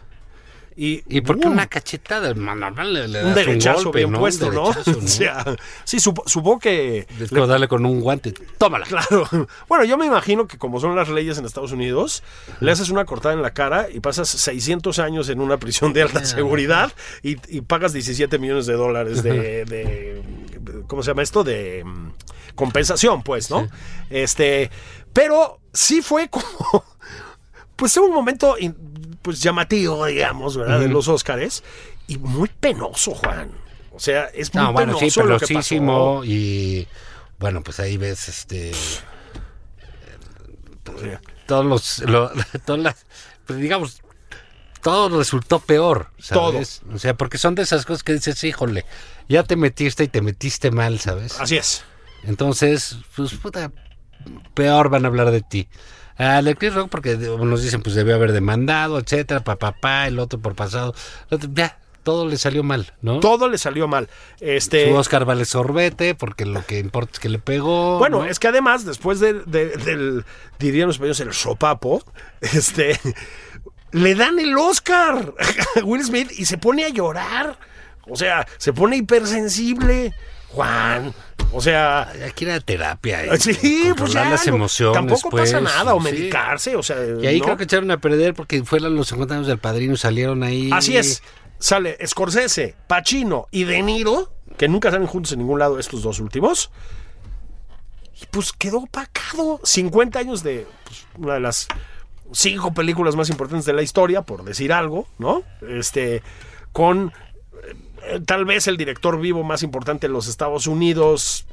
Y, 0.82 1.04
¿Y 1.10 1.20
por 1.20 1.38
qué 1.38 1.48
una 1.50 1.68
cachetada? 1.68 2.34
Normal 2.34 2.94
le, 2.94 3.08
le 3.10 3.26
un 3.26 3.34
derechazo 3.34 3.84
golpe, 3.84 4.00
bien 4.00 4.12
¿no? 4.12 4.18
Un 4.20 4.22
puesto, 4.22 4.50
¿no? 4.50 4.70
derechazo, 4.72 5.00
O 5.04 5.08
sea, 5.08 5.44
sí, 5.84 5.98
supo- 5.98 6.24
supongo 6.26 6.60
que. 6.60 7.06
Es 7.20 7.30
como 7.30 7.48
darle 7.48 7.68
con 7.68 7.86
un 7.86 8.00
guante. 8.00 8.34
Tómala. 8.58 8.86
Claro. 8.90 9.28
Bueno, 9.68 9.84
yo 9.84 9.98
me 9.98 10.06
imagino 10.06 10.48
que 10.48 10.58
como 10.58 10.80
son 10.80 10.96
las 10.96 11.10
leyes 11.10 11.38
en 11.38 11.44
Estados 11.46 11.74
Unidos, 11.74 12.24
le 12.62 12.72
haces 12.72 12.90
una 12.90 13.04
cortada 13.04 13.34
en 13.34 13.42
la 13.42 13.52
cara 13.54 13.90
y 13.92 14.00
pasas 14.00 14.30
600 14.30 15.00
años 15.00 15.28
en 15.28 15.42
una 15.42 15.58
prisión 15.58 15.92
de 15.92 16.04
alta 16.04 16.24
seguridad 16.24 16.94
y, 17.24 17.36
y 17.50 17.60
pagas 17.60 17.92
17 17.92 18.40
millones 18.40 18.66
de 18.66 18.74
dólares 18.76 19.22
de, 19.22 19.66
de- 19.66 20.24
¿cómo 20.88 21.04
se 21.04 21.12
llama 21.12 21.24
esto? 21.24 21.44
De 21.44 21.84
mm, 21.84 22.12
compensación, 22.56 23.22
pues, 23.22 23.50
¿no? 23.52 23.68
Este, 24.10 24.72
pero 25.12 25.60
sí 25.74 26.02
fue 26.02 26.30
como, 26.30 26.46
pues 27.76 27.96
un 27.98 28.14
momento, 28.14 28.56
pues 29.22 29.42
llamativo, 29.42 30.06
digamos, 30.06 30.56
¿verdad? 30.58 30.80
De 30.80 30.88
los 30.88 31.08
Óscares 31.08 31.64
y 32.08 32.18
muy 32.18 32.50
penoso, 32.60 33.14
Juan. 33.16 33.52
O 33.92 34.00
sea, 34.00 34.26
es 34.26 34.54
muy 34.54 34.64
No, 34.64 34.74
bueno, 34.74 34.94
sí, 34.94 35.00
penoso 35.00 35.24
lo 35.24 35.38
que 35.40 35.54
pasó. 35.54 36.24
y 36.26 36.88
bueno, 37.40 37.62
pues 37.64 37.80
ahí 37.80 37.98
ves 37.98 38.30
este 38.30 38.72
todos 41.46 41.66
los 41.66 42.00
lo- 42.00 42.32
todas 42.66 42.82
las 42.82 43.06
pues 43.46 43.60
digamos 43.60 44.02
todo 44.82 45.18
resultó 45.18 45.60
peor, 45.60 46.10
¿sabes? 46.20 46.82
O 46.94 46.98
sea, 47.00 47.14
porque 47.14 47.38
son 47.38 47.54
de 47.54 47.64
esas 47.64 47.86
cosas 47.86 48.02
que 48.02 48.14
dices, 48.14 48.42
híjole, 48.46 48.86
ya 49.28 49.44
te 49.44 49.58
metiste 49.58 50.06
y 50.06 50.08
te 50.08 50.22
metiste 50.22 50.72
mal, 50.72 51.02
¿sabes? 51.02 51.38
Así 51.38 51.58
es. 51.58 51.84
Entonces, 52.24 52.96
pues 53.14 53.34
puta, 53.34 53.74
peor 54.54 54.88
van 54.88 55.04
a 55.04 55.10
hablar 55.10 55.32
de 55.32 55.42
ti. 55.42 55.68
Ah, 56.20 56.42
de 56.42 56.56
Chris 56.56 56.74
Rock 56.76 56.90
porque 56.90 57.16
nos 57.16 57.64
dicen 57.64 57.82
pues 57.82 57.96
debió 57.96 58.14
haber 58.16 58.34
demandado, 58.34 59.00
etcétera, 59.00 59.40
papá, 59.44 59.72
papá, 59.72 60.08
el 60.08 60.20
otro 60.20 60.38
por 60.40 60.54
pasado, 60.54 60.94
otro- 61.32 61.50
ya, 61.54 61.80
todo 62.04 62.28
le 62.28 62.38
salió 62.38 62.62
mal, 62.62 62.94
¿no? 63.02 63.20
Todo 63.22 63.48
le 63.50 63.58
salió 63.58 63.88
mal. 63.88 64.10
Este, 64.42 64.90
Su 64.90 64.96
Oscar 64.96 65.24
vale 65.26 65.46
sorbete 65.46 66.16
porque 66.16 66.46
lo 66.46 66.66
que 66.66 66.80
importa 66.80 67.12
es 67.14 67.20
que 67.20 67.30
le 67.30 67.40
pegó. 67.40 68.00
Bueno, 68.00 68.20
¿no? 68.20 68.26
es 68.26 68.38
que 68.40 68.48
además, 68.50 68.86
después 68.86 69.20
de- 69.22 69.42
de- 69.46 69.70
del, 69.78 70.26
dirían 70.60 70.88
los 70.88 70.98
españoles, 70.98 71.20
el 71.22 71.34
sopapo, 71.34 72.04
este, 72.42 73.00
le 73.92 74.16
dan 74.16 74.40
el 74.40 74.58
Oscar 74.58 75.34
a 75.78 75.84
Will 75.86 76.04
Smith 76.04 76.32
y 76.38 76.46
se 76.46 76.58
pone 76.58 76.84
a 76.86 76.90
llorar. 76.90 77.58
O 78.12 78.16
sea, 78.16 78.46
se 78.58 78.74
pone 78.74 78.98
hipersensible. 78.98 80.14
Juan, 80.52 81.14
o 81.52 81.62
sea, 81.62 82.10
Hay 82.10 82.32
que 82.32 82.46
ir 82.46 82.52
a 82.52 82.60
terapia. 82.60 83.34
y 83.34 83.40
sí, 83.40 83.92
pues 83.98 84.14
ya. 84.14 84.30
las 84.30 84.46
emociones. 84.48 84.96
tampoco 84.96 85.30
pues, 85.30 85.52
pasa 85.52 85.62
nada, 85.62 85.94
o 85.94 86.00
sí. 86.00 86.12
medicarse, 86.12 86.76
o 86.76 86.84
sea. 86.84 86.98
Y 87.22 87.28
ahí 87.28 87.40
¿no? 87.40 87.46
creo 87.46 87.58
que 87.58 87.64
echaron 87.64 87.90
a 87.92 87.98
perder 87.98 88.34
porque 88.34 88.64
fueron 88.64 88.96
los 88.96 89.08
50 89.10 89.36
años 89.36 89.48
del 89.48 89.58
padrino, 89.58 89.96
salieron 89.96 90.44
ahí. 90.44 90.70
Así 90.72 90.98
es. 90.98 91.24
Sale 91.60 91.98
Scorsese, 92.06 92.76
Pacino 92.88 93.48
y 93.52 93.66
De 93.66 93.82
Niro, 93.82 94.32
que 94.58 94.70
nunca 94.70 94.92
salen 94.92 95.08
juntos 95.08 95.34
en 95.34 95.40
ningún 95.40 95.60
lado 95.60 95.78
estos 95.80 96.02
dos 96.04 96.20
últimos. 96.20 96.72
Y 98.22 98.26
pues 98.32 98.54
quedó 98.54 98.80
opacado. 98.80 99.60
50 99.64 100.20
años 100.20 100.44
de 100.44 100.68
pues, 100.86 101.06
una 101.18 101.34
de 101.36 101.40
las 101.42 101.68
cinco 102.32 102.74
películas 102.74 103.16
más 103.16 103.30
importantes 103.30 103.66
de 103.66 103.74
la 103.74 103.82
historia, 103.82 104.22
por 104.22 104.44
decir 104.44 104.72
algo, 104.72 105.08
¿no? 105.18 105.44
Este, 105.68 106.22
con 106.72 107.08
eh, 107.08 107.29
tal 108.26 108.46
vez 108.46 108.68
el 108.68 108.78
director 108.78 109.20
vivo 109.20 109.44
más 109.44 109.64
importante 109.64 110.08
de 110.08 110.14
los 110.14 110.28
Estados 110.28 110.68
Unidos, 110.68 111.46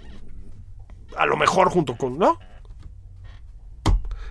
a 1.17 1.27
lo 1.27 1.37
mejor 1.37 1.71
junto 1.71 1.97
con, 1.97 2.19
¿no? 2.19 2.39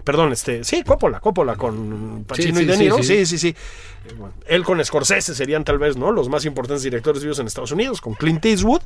Perdón, 0.04 0.32
este, 0.34 0.64
sí, 0.64 0.84
Coppola, 0.84 1.20
Coppola 1.20 1.56
con 1.56 2.26
Pacino 2.28 2.58
Sí, 2.58 2.64
y 2.64 2.66
De 2.66 2.74
sí, 2.74 2.80
Niro, 2.80 2.98
sí. 3.02 3.26
sí, 3.26 3.38
sí. 3.40 3.48
Eh, 3.50 4.14
bueno, 4.16 4.36
él 4.46 4.64
con 4.64 4.84
Scorsese 4.86 5.34
serían 5.34 5.64
tal 5.64 5.80
vez, 5.80 5.98
¿no? 5.98 6.12
Los 6.12 6.30
más 6.30 6.46
importantes 6.46 6.84
directores 6.84 7.24
vivos 7.24 7.40
en 7.40 7.48
Estados 7.48 7.72
Unidos, 7.72 8.02
con 8.02 8.14
Clint 8.14 8.46
Eastwood. 8.46 8.82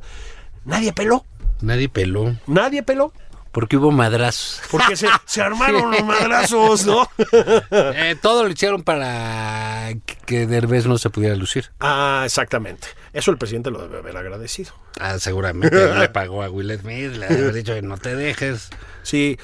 Nadie 0.63 0.93
peló, 0.93 1.25
Nadie 1.61 1.89
peló. 1.89 2.35
nadie 2.47 2.83
peló, 2.83 3.11
Porque 3.51 3.77
hubo 3.77 3.89
madrazos. 3.91 4.61
porque 4.69 4.95
se, 4.95 5.07
se 5.25 5.41
armaron 5.41 5.91
los 5.91 6.03
madrazos, 6.03 6.85
¿no? 6.85 7.09
Eh, 7.71 8.15
todo 8.21 8.43
lo 8.43 8.49
hicieron 8.49 8.83
para 8.83 9.89
que 10.25 10.45
Derbez 10.45 10.85
no 10.85 10.97
se 10.97 11.09
pudiera 11.09 11.35
lucir. 11.35 11.71
Ah, 11.79 12.21
exactamente. 12.25 12.87
Eso 13.13 13.31
el 13.31 13.37
presidente 13.37 13.71
lo 13.71 13.81
debe 13.81 13.99
haber 13.99 14.17
agradecido. 14.17 14.73
Ah, 14.99 15.17
seguramente 15.19 15.93
le 15.95 16.09
pagó 16.13 16.43
a 16.43 16.49
Will 16.49 16.77
Smith, 16.79 17.13
le 17.15 17.25
había 17.25 17.51
dicho 17.51 17.73
que 17.73 17.81
no 17.81 17.97
te 17.97 18.15
dejes. 18.15 18.69
Sí. 19.03 19.37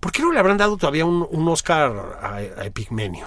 ¿Por 0.00 0.12
qué 0.12 0.22
no 0.22 0.32
le 0.32 0.38
habrán 0.38 0.56
dado 0.58 0.76
todavía 0.76 1.04
un, 1.04 1.26
un 1.28 1.48
Oscar 1.48 2.18
a, 2.22 2.34
a 2.36 2.64
Epigmenio? 2.64 3.26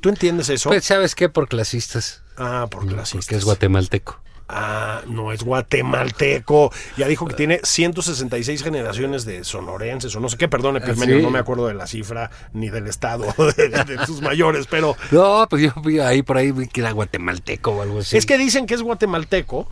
¿Tú 0.00 0.08
entiendes 0.08 0.48
eso? 0.48 0.68
Pues, 0.70 0.84
¿sabes 0.84 1.14
qué? 1.14 1.28
Por 1.28 1.46
clasistas. 1.46 2.24
ah, 2.36 2.66
por 2.68 2.86
clasistas. 2.86 3.26
Porque 3.26 3.36
es 3.36 3.44
guatemalteco. 3.44 4.20
Ah, 4.52 5.02
no 5.06 5.30
es 5.32 5.44
guatemalteco. 5.44 6.72
Ya 6.96 7.06
dijo 7.06 7.26
que 7.26 7.34
tiene 7.34 7.60
166 7.62 8.62
generaciones 8.64 9.24
de 9.24 9.44
sonorenses 9.44 10.14
o 10.16 10.20
no 10.20 10.28
sé 10.28 10.36
qué. 10.36 10.48
Perdón, 10.48 10.76
Epigmenio, 10.78 11.18
sí? 11.18 11.22
no 11.22 11.30
me 11.30 11.38
acuerdo 11.38 11.68
de 11.68 11.74
la 11.74 11.86
cifra 11.86 12.30
ni 12.52 12.68
del 12.68 12.86
estado 12.88 13.26
de, 13.56 13.68
de 13.68 14.06
sus 14.06 14.20
mayores, 14.22 14.66
pero 14.66 14.96
No, 15.12 15.46
pues 15.48 15.62
yo 15.62 15.72
ahí 16.06 16.22
por 16.22 16.36
ahí 16.36 16.50
vi 16.50 16.66
que 16.66 16.80
era 16.80 16.90
guatemalteco 16.92 17.70
o 17.70 17.82
algo 17.82 18.00
así. 18.00 18.16
es 18.16 18.26
que 18.26 18.38
dicen 18.38 18.66
que 18.66 18.74
es 18.74 18.82
guatemalteco. 18.82 19.68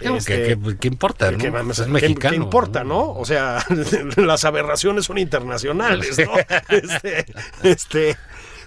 Este, 0.00 0.58
¿qué, 0.80 0.88
importa? 0.88 1.30
¿no? 1.30 1.70
es 1.70 1.80
¿qué- 1.82 1.86
mexicano. 1.86 2.30
¿Qué 2.32 2.36
importa, 2.36 2.82
no? 2.82 3.12
O 3.12 3.24
sea, 3.24 3.64
las 4.16 4.44
aberraciones 4.44 5.04
son 5.04 5.18
internacionales, 5.18 6.18
¿no? 6.26 6.32
Este, 6.68 7.26
este, 7.62 8.16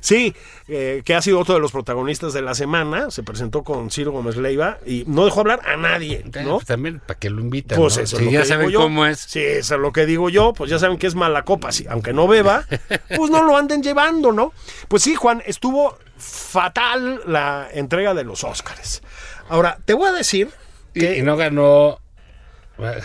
sí, 0.06 0.36
eh, 0.68 1.02
que 1.04 1.16
ha 1.16 1.22
sido 1.22 1.40
otro 1.40 1.56
de 1.56 1.60
los 1.60 1.72
protagonistas 1.72 2.32
de 2.34 2.42
la 2.42 2.54
semana. 2.56 3.10
Se 3.12 3.24
presentó 3.24 3.64
con 3.64 3.90
Ciro 3.92 4.12
Gómez 4.12 4.38
Leiva 4.38 4.78
y 4.86 5.04
no 5.08 5.26
dejó 5.26 5.40
hablar 5.42 5.62
a 5.66 5.76
nadie, 5.76 6.24
¿no? 6.44 6.56
pues 6.56 6.66
también, 6.68 7.00
¿para 7.06 7.20
qué 7.20 7.30
lo 7.30 7.42
invitan? 7.42 7.78
Pues 7.80 7.98
no? 7.98 8.04
eso 8.04 8.18
Si 8.18 8.24
es 8.24 8.26
lo 8.28 8.32
ya 8.32 8.42
que 8.42 8.46
saben 8.48 8.68
digo 8.68 8.80
yo. 8.80 8.86
cómo 8.86 9.06
es. 9.06 9.20
Sí, 9.20 9.40
eso 9.42 9.76
es 9.76 9.82
lo 9.82 9.92
que 9.92 10.06
digo 10.06 10.30
yo. 10.30 10.54
Pues 10.54 10.70
ya 10.70 10.78
saben 10.80 10.98
que 10.98 11.08
es 11.08 11.16
mala 11.16 11.44
copa. 11.44 11.72
sí, 11.72 11.86
aunque 11.90 12.14
no 12.14 12.28
beba, 12.28 12.66
pues 13.18 13.32
no 13.32 13.44
lo 13.44 13.58
anden 13.58 13.82
llevando, 13.82 14.32
¿no? 14.32 14.54
Pues 14.88 15.02
sí, 15.04 15.16
Juan, 15.16 15.42
estuvo 15.46 15.98
fatal 16.18 17.22
la 17.26 17.68
entrega 17.74 18.14
de 18.14 18.24
los 18.24 18.44
Óscares. 18.44 19.02
Ahora, 19.50 19.80
te 19.86 19.94
voy 19.94 20.08
a 20.10 20.12
decir 20.14 20.50
Y, 20.94 21.00
que 21.02 21.18
y 21.18 21.22
no 21.22 21.36
ganó. 21.36 22.00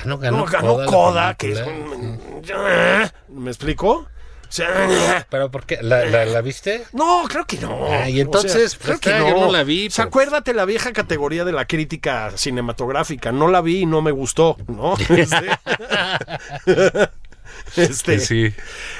No 0.05 0.19
ganó, 0.19 0.39
no 0.39 0.45
ganó 0.47 0.85
Coda, 0.87 1.35
que 1.35 1.53
es 1.53 1.61
un... 1.61 2.43
¿Me 3.29 3.51
explico? 3.51 4.09
Sea, 4.51 5.27
¿Pero 5.31 5.51
por 5.51 5.65
qué? 5.65 5.79
¿La, 5.81 6.05
la, 6.05 6.25
la 6.27 6.41
viste? 6.43 6.85
no, 6.93 7.23
creo 7.29 7.47
que 7.47 7.57
no. 7.59 7.87
Ah, 7.89 8.09
y 8.11 8.21
entonces, 8.21 8.75
creo 8.77 8.99
pues, 8.99 9.01
que 9.01 9.19
no. 9.19 9.29
yo 9.29 9.35
no 9.47 9.53
la 9.53 9.63
vi, 9.63 9.87
O 9.87 9.91
sea, 9.91 10.05
pero- 10.05 10.09
acuérdate 10.09 10.53
la 10.55 10.65
vieja 10.65 10.93
categoría 10.93 11.45
de 11.45 11.53
la 11.53 11.67
crítica 11.67 12.33
cinematográfica. 12.37 13.31
No 13.33 13.49
la 13.49 13.61
vi 13.61 13.81
y 13.83 13.87
no 13.87 14.03
me 14.03 14.11
gustó, 14.11 14.57
¿no? 14.67 14.95
Este, 15.09 15.51
este, 17.77 18.21
Sí. 18.21 18.53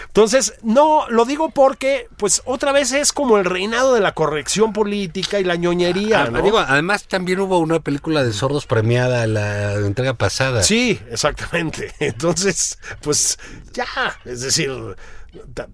Entonces, 0.07 0.55
no, 0.63 1.09
lo 1.09 1.25
digo 1.25 1.51
porque, 1.51 2.09
pues, 2.17 2.43
otra 2.45 2.73
vez 2.73 2.91
es 2.93 3.13
como 3.13 3.39
el 3.39 3.45
reinado 3.45 3.95
de 3.95 4.01
la 4.01 4.13
corrección 4.13 4.73
política 4.73 5.39
y 5.39 5.45
la 5.45 5.55
ñoñería, 5.55 6.23
Ah, 6.25 6.31
¿no? 6.31 6.43
digo, 6.43 6.59
además 6.59 7.05
también 7.05 7.39
hubo 7.41 7.59
una 7.59 7.79
película 7.79 8.25
de 8.25 8.33
sordos 8.33 8.67
premiada 8.67 9.27
la 9.29 9.75
entrega 9.75 10.15
pasada. 10.15 10.63
Sí, 10.65 11.01
exactamente. 11.11 11.93
Entonces, 12.01 12.79
pues 13.03 13.39
ya, 13.73 13.87
es 14.25 14.41
decir, 14.41 14.71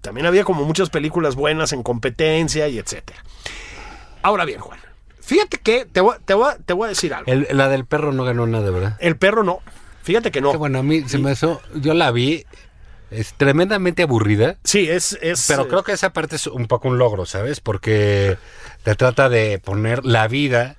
también 0.01 0.25
había 0.27 0.43
como 0.43 0.63
muchas 0.65 0.89
películas 0.89 1.35
buenas 1.35 1.71
en 1.73 1.83
competencia 1.83 2.67
y 2.67 2.77
etcétera. 2.79 3.23
Ahora 4.21 4.45
bien, 4.45 4.59
Juan, 4.59 4.79
fíjate 5.21 5.57
que 5.59 5.85
te 5.85 6.01
voy, 6.01 6.15
te 6.25 6.33
voy 6.33 6.49
a- 6.51 6.57
te 6.57 6.73
voy 6.73 6.85
a 6.87 6.89
decir 6.89 7.13
algo. 7.13 7.31
El- 7.31 7.47
la 7.51 7.69
del 7.69 7.85
perro 7.85 8.11
no 8.11 8.23
ganó 8.23 8.45
nada, 8.47 8.69
¿verdad? 8.71 8.97
El 8.99 9.17
perro 9.17 9.43
no. 9.43 9.59
Fíjate 10.03 10.31
que 10.31 10.41
no. 10.41 10.51
Que 10.51 10.57
bueno, 10.57 10.79
a 10.79 10.83
mí 10.83 11.03
se 11.07 11.17
me 11.17 11.31
hizo, 11.31 11.61
yo 11.75 11.93
la 11.93 12.11
vi, 12.11 12.45
es 13.11 13.33
tremendamente 13.33 14.03
aburrida, 14.03 14.57
Sí, 14.63 14.89
es, 14.89 15.17
es. 15.21 15.45
pero 15.47 15.67
creo 15.67 15.83
que 15.83 15.91
esa 15.93 16.11
parte 16.13 16.35
es 16.37 16.47
un 16.47 16.67
poco 16.67 16.87
un 16.87 16.97
logro, 16.97 17.25
¿sabes? 17.25 17.59
Porque 17.59 18.37
te 18.83 18.95
trata 18.95 19.29
de 19.29 19.59
poner 19.59 20.05
la 20.05 20.27
vida 20.27 20.75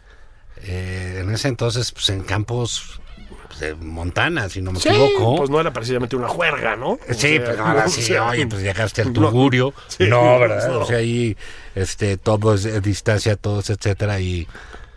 eh, 0.63 1.19
en 1.23 1.31
ese 1.33 1.47
entonces 1.49 1.93
pues, 1.93 2.09
en 2.09 2.23
campos 2.23 3.01
pues, 3.49 3.61
de 3.61 3.75
Montana, 3.75 4.49
si 4.49 4.63
no 4.63 4.73
me 4.73 4.81
sí, 4.81 4.89
equivoco. 4.89 5.37
pues 5.37 5.51
no 5.51 5.61
era 5.61 5.73
precisamente 5.73 6.15
una 6.17 6.29
juerga, 6.29 6.77
¿no? 6.77 6.93
O 6.93 6.99
Sí, 7.11 7.37
sea, 7.37 7.45
pero 7.45 7.67
ahora 7.67 7.85
o 7.87 7.89
sí, 7.89 8.03
sea, 8.03 8.29
oye, 8.29 8.47
pues 8.47 8.63
llegaste 8.63 9.03
al 9.03 9.13
no, 9.13 9.29
tugurio. 9.31 9.75
sí, 9.89 10.07
no, 10.09 10.39
¿verdad? 10.39 10.69
no. 10.71 10.81
O 10.81 10.87
sea, 10.87 10.99
ahí 10.99 11.37
este, 11.75 12.17
todo 12.17 12.55
es 12.55 12.65
eh, 12.65 12.81
distancia, 12.81 13.37
todo 13.37 13.61
es 13.61 13.71
etcétera, 13.71 14.21
y 14.21 14.47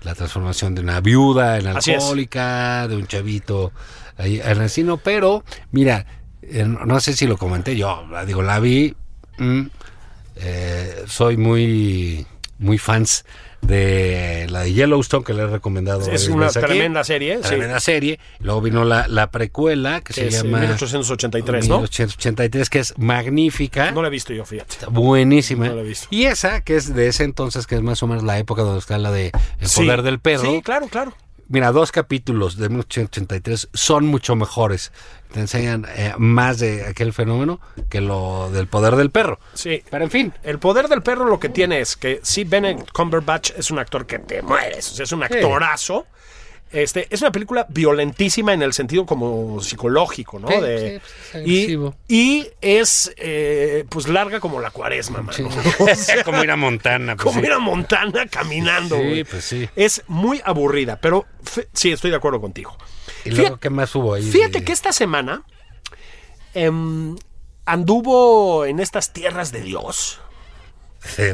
la 0.04 0.16
transformación 0.16 0.76
de 0.76 0.82
una 0.82 1.00
viuda 1.02 1.58
en 1.60 1.68
alcohólica, 1.68 2.88
de 2.88 2.96
un 2.96 3.08
chavito 3.08 3.72
ahí 4.18 4.40
en 4.44 4.60
asesino, 4.60 4.98
pero 4.98 5.44
mira, 5.72 6.06
eh, 6.42 6.66
no 6.66 7.00
sé 7.00 7.14
si 7.14 7.28
lo 7.28 7.38
comenté 7.38 7.76
yo, 7.76 8.06
la 8.12 8.26
digo, 8.26 8.42
la 8.42 8.60
vi, 8.60 8.96
mm, 9.38 9.62
eh, 10.38 11.04
soy 11.08 11.38
muy, 11.38 12.26
muy 12.62 12.78
fans 12.78 13.26
de 13.62 14.48
la 14.50 14.62
de 14.62 14.74
Yellowstone 14.74 15.24
que 15.24 15.34
le 15.34 15.44
he 15.44 15.48
recomendado. 15.48 16.10
Es 16.12 16.28
una 16.30 16.46
veces 16.48 16.58
aquí. 16.64 16.68
tremenda 16.74 17.04
serie, 17.04 17.38
sí. 17.38 17.50
Tremenda 17.50 17.80
serie. 17.80 18.20
Luego 18.40 18.62
vino 18.62 18.86
la, 18.86 19.08
la 19.08 19.30
precuela 19.30 20.02
que 20.02 20.14
que 20.14 20.22
se 20.22 20.28
es, 20.28 20.44
llama 20.44 20.60
1883, 20.60 21.68
¿no? 21.68 21.76
1883, 21.78 22.70
que 22.70 22.80
es 22.80 22.98
magnífica. 22.98 23.92
No 23.92 24.02
la 24.02 24.08
he 24.08 24.12
visto 24.12 24.34
yo, 24.34 24.46
fíjate. 24.46 24.74
Está 24.74 24.88
buenísima. 24.88 25.68
No 25.68 25.76
la 25.76 25.82
he 25.82 25.86
visto. 25.86 26.08
Y 26.10 26.26
esa, 26.26 26.62
que 26.62 26.76
es 26.76 26.94
de 26.94 27.08
ese 27.08 27.24
entonces, 27.24 27.68
que 27.68 27.76
es 27.76 27.82
más 27.82 28.02
o 28.04 28.08
menos 28.08 28.24
la 28.24 28.40
época 28.40 28.64
donde 28.64 28.80
está 28.80 28.98
la 28.98 29.12
de 29.12 29.32
El 29.60 29.68
Sí. 29.68 29.82
Poder 29.84 30.02
del 30.02 30.20
Perro. 30.20 30.52
Sí, 30.52 30.62
claro, 30.64 30.88
claro. 30.88 31.14
Mira, 31.52 31.74
dos 31.74 31.92
capítulos 31.92 32.56
de 32.56 32.70
1883 32.70 33.70
son 33.74 34.06
mucho 34.08 34.38
mejores. 34.38 34.94
Te 35.34 35.42
enseñan 35.42 35.86
eh, 35.98 36.14
más 36.18 36.60
de 36.60 36.86
aquel 36.86 37.12
fenómeno 37.12 37.60
que 37.90 38.00
lo 38.00 38.50
del 38.52 38.68
poder 38.68 38.96
del 38.96 39.12
perro. 39.12 39.38
Sí. 39.54 39.84
Pero 39.90 40.06
en 40.06 40.12
fin, 40.12 40.34
El 40.44 40.60
poder 40.60 40.88
del 40.88 41.04
perro 41.04 41.26
lo 41.26 41.42
que 41.42 41.50
tiene 41.50 41.82
es 41.82 41.98
que 41.98 42.22
sí, 42.24 42.46
Benedict 42.46 42.92
Cumberbatch 42.94 43.52
es 43.58 43.70
un 43.70 43.80
actor 43.80 44.06
que 44.06 44.20
te 44.20 44.42
mueres, 44.42 44.92
o 44.92 44.96
sea, 44.96 45.04
es 45.04 45.12
un 45.12 45.24
actorazo. 45.24 46.08
Este, 46.74 47.06
es 47.10 47.22
una 47.22 47.32
película 47.34 47.66
violentísima 47.70 48.54
en 48.54 48.62
el 48.62 48.72
sentido 48.72 49.06
como 49.06 49.62
psicológico, 49.62 50.40
¿no? 50.40 50.48
Sí, 50.48 50.56
De- 50.62 51.02
sí, 51.02 51.78
pues, 51.78 51.94
es 51.94 52.08
y, 52.08 52.48
es 52.62 53.14
eh, 53.18 53.86
pues 53.90 54.08
larga 54.08 54.40
como 54.40 54.62
la 54.62 54.72
cuaresma, 54.72 55.22
mano. 55.22 55.50
O 55.80 55.96
sea, 55.96 56.24
como 56.26 56.42
ir 56.44 56.50
a 56.52 56.56
Montana. 56.56 57.16
pues, 57.18 57.24
como 57.26 57.42
sí. 57.42 57.46
ir 57.46 57.52
a 57.52 57.60
Montana 57.60 58.26
caminando. 58.28 58.96
Sí, 58.96 59.02
güey. 59.04 59.24
pues 59.26 59.44
sí. 59.44 59.70
Es 59.76 60.04
muy 60.08 60.42
aburrida, 60.46 60.98
pero 61.02 61.26
sí, 61.74 61.92
estoy 61.92 62.10
de 62.12 62.18
acuerdo 62.18 62.40
contigo. 62.40 62.76
Y 63.26 63.32
luego, 63.32 63.44
Fíjate- 63.50 63.60
¿qué 63.60 63.70
más 63.70 63.94
hubo 63.96 64.14
ahí? 64.14 64.24
Fíjate 64.24 64.60
de- 64.60 64.66
que 64.66 64.72
esta 64.72 64.94
semana 64.94 65.44
em, 66.54 67.16
anduvo 67.66 68.66
en 68.66 68.80
estas 68.80 69.14
tierras 69.14 69.52
de 69.52 69.62
Dios 69.62 70.20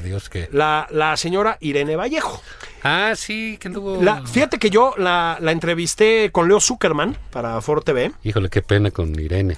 Dios 0.03 0.29
que... 0.29 0.49
la, 0.51 0.87
la 0.91 1.15
señora 1.17 1.57
Irene 1.59 1.95
Vallejo. 1.95 2.41
Ah, 2.83 3.13
sí, 3.15 3.57
que 3.59 3.67
anduvo... 3.67 4.01
La- 4.01 4.25
fíjate 4.25 4.59
que 4.59 4.69
yo 4.69 4.93
la, 4.97 5.37
la 5.41 5.51
entrevisté 5.51 6.31
con 6.31 6.47
Leo 6.47 6.59
Zuckerman 6.61 7.17
para 7.31 7.59
Foro 7.61 7.81
TV. 7.81 8.11
Híjole, 8.23 8.49
qué 8.49 8.61
pena 8.61 8.91
con 8.91 9.17
Irene. 9.19 9.57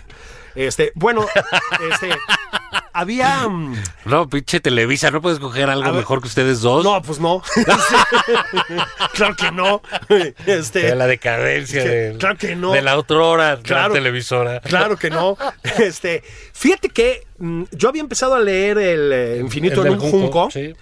Este, 0.56 0.92
bueno, 0.96 1.26
este, 1.92 2.10
había. 2.94 3.48
mm, 3.48 3.76
No, 4.06 4.28
pinche 4.30 4.60
Televisa, 4.60 5.12
¿no 5.12 5.22
puedes 5.22 5.40
coger 5.40 5.70
algo 5.70 5.92
mejor 5.94 6.22
que 6.22 6.28
ustedes 6.28 6.62
dos? 6.62 6.84
No, 6.84 7.02
pues 7.02 7.20
no. 7.20 7.42
claro 9.14 9.36
que 9.36 9.52
no. 9.52 9.82
Este, 10.46 10.80
De 10.84 10.96
la 10.96 11.08
decadencia 11.08 11.84
que, 11.84 11.90
de, 11.90 12.18
claro 12.18 12.38
que 12.38 12.56
no. 12.56 12.72
de 12.72 12.82
la 12.82 12.98
otra 12.98 13.18
hora, 13.18 13.56
de 13.58 13.64
Claro. 13.64 13.90
la 13.90 13.94
televisora. 13.94 14.60
Claro 14.62 14.98
que 14.98 15.10
no. 15.10 15.38
Este, 15.78 16.24
fíjate 16.54 16.90
que 16.90 17.26
mm, 17.38 17.64
yo 17.72 17.90
había 17.90 18.02
empezado 18.02 18.36
a 18.36 18.40
leer 18.40 18.78
el 18.78 19.12
eh, 19.14 19.38
Infinito 19.40 19.82
El 19.82 19.94
en 19.94 19.94
un 19.94 20.00
junco. 20.12 20.50
sí. 20.52 20.74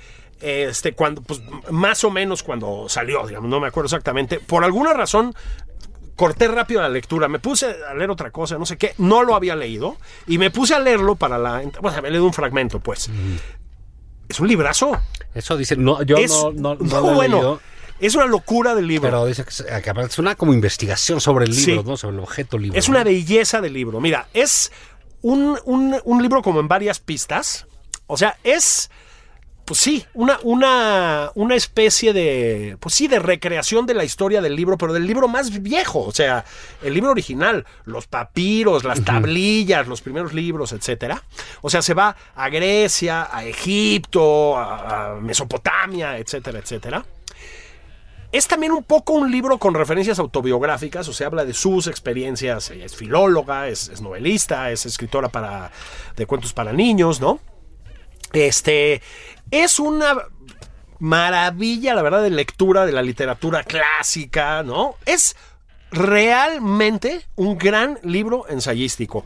este, 0.41 0.93
cuando, 0.93 1.22
pues, 1.22 1.41
más 1.72 2.03
o 2.03 2.12
menos 2.12 2.43
cuando 2.43 2.88
salió, 2.89 3.26
digamos, 3.28 3.49
no 3.49 3.60
me 3.60 3.68
acuerdo 3.68 3.88
exactamente. 3.88 4.39
Por 4.39 4.64
alguna 4.64 4.93
razón, 4.93 5.34
corté 6.18 6.49
rápido 6.49 6.82
la 6.82 6.89
lectura, 6.89 7.30
me 7.30 7.39
puse 7.39 7.68
a 7.89 7.93
leer 7.93 8.09
otra 8.09 8.32
cosa, 8.32 8.57
no 8.57 8.65
sé 8.65 8.76
qué, 8.78 8.93
no 8.97 9.24
lo 9.24 9.36
había 9.36 9.55
leído, 9.55 9.95
y 10.28 10.38
me 10.38 10.51
puse 10.51 10.74
a 10.76 10.80
leerlo 10.80 11.15
para 11.15 11.38
la... 11.38 11.61
Bueno, 11.82 11.97
había 11.97 12.09
leído 12.11 12.26
un 12.26 12.34
fragmento, 12.34 12.82
pues. 12.82 13.09
Es 14.28 14.39
un 14.41 14.47
librazo. 14.49 14.99
Eso 15.34 15.55
dice, 15.55 15.78
no, 15.78 16.01
yo 16.03 16.18
es, 16.18 16.32
no, 16.32 16.51
no, 16.51 16.76
no 16.76 16.99
lo 17.01 17.11
he 17.11 17.15
bueno, 17.15 17.36
leído, 17.38 17.61
es 17.99 18.15
una 18.15 18.26
locura 18.26 18.76
del 18.76 18.88
libro. 18.88 19.07
pero 19.07 19.26
dice 19.26 19.43
que 19.45 19.49
es, 19.49 20.20
una 20.20 20.36
como 20.36 20.53
investigación 20.53 21.22
sobre 21.22 21.45
el 21.45 21.51
libro, 21.55 21.82
Sí. 21.84 21.88
¿no? 21.89 21.95
Sobre 21.97 22.18
el 22.18 22.24
objeto 22.24 22.57
libro. 22.57 22.78
Es 22.78 22.89
una 22.89 23.03
belleza 23.03 23.61
de 23.61 23.70
libro. 23.70 24.01
Mira, 24.01 24.28
es 24.34 24.72
un, 25.22 25.57
un- 25.65 25.99
un 26.03 26.22
libro 26.22 26.41
como 26.41 26.59
en 26.59 26.68
varias 26.68 26.99
pistas. 26.99 27.68
O 28.07 28.18
sea, 28.18 28.38
es, 28.43 28.89
pues 29.68 29.82
sí, 29.82 30.05
una, 30.13 30.39
una, 30.43 31.30
una 31.36 31.53
especie 31.53 32.13
de, 32.13 32.78
pues 32.80 32.95
sí, 32.95 33.09
de 33.09 33.20
recreación 33.20 33.86
de 33.86 33.95
la 33.95 34.05
historia 34.05 34.39
del 34.39 34.55
libro, 34.55 34.78
pero 34.78 34.93
del 34.93 35.05
libro 35.05 35.28
más 35.28 35.61
viejo. 35.61 36.05
O 36.05 36.13
sea, 36.13 36.45
el 36.82 36.93
libro 36.93 37.11
original, 37.11 37.65
los 37.84 38.07
papiros, 38.07 38.86
las 38.86 39.03
tablillas, 39.03 39.86
los 39.89 39.99
primeros 39.99 40.34
libros, 40.34 40.72
etcétera. 40.72 41.22
O 41.59 41.70
sea, 41.70 41.82
se 41.82 41.93
va 41.93 42.15
a 42.34 42.47
Grecia, 42.47 43.28
a 43.30 43.43
Egipto, 43.43 44.55
a, 44.55 45.15
a 45.15 45.15
Mesopotamia, 45.15 46.18
etcétera, 46.18 46.59
etcétera. 46.59 47.05
Es 48.32 48.47
también 48.47 48.72
un 48.72 48.86
poco 48.86 49.11
un 49.11 49.30
libro 49.30 49.57
con 49.57 49.74
referencias 49.74 50.18
autobiográficas, 50.18 51.09
o 51.09 51.13
sea, 51.13 51.28
habla 51.28 51.43
de 51.43 51.53
sus 51.53 51.88
experiencias. 51.88 52.72
Ella 52.72 52.86
es 52.86 52.95
filóloga, 52.95 53.68
es, 53.68 53.89
es 53.89 53.99
novelista, 53.99 54.72
es 54.72 54.86
escritora 54.86 55.28
para, 55.28 55.74
de 56.15 56.26
cuentos 56.26 56.53
para 56.53 56.72
niños, 56.72 57.20
¿no? 57.20 57.41
Este 58.34 59.01
es 59.51 59.80
una 59.80 60.15
maravilla, 60.99 61.93
la 61.95 62.01
verdad, 62.01 62.23
de 62.23 62.30
lectura 62.30 62.86
de 62.86 62.91
la 62.91 63.01
literatura 63.01 63.63
clásica, 63.63 64.63
¿no? 64.63 64.95
Es 65.05 65.36
realmente 65.91 67.21
un 67.36 67.57
gran 67.57 67.99
libro 68.03 68.45
ensayístico. 68.49 69.23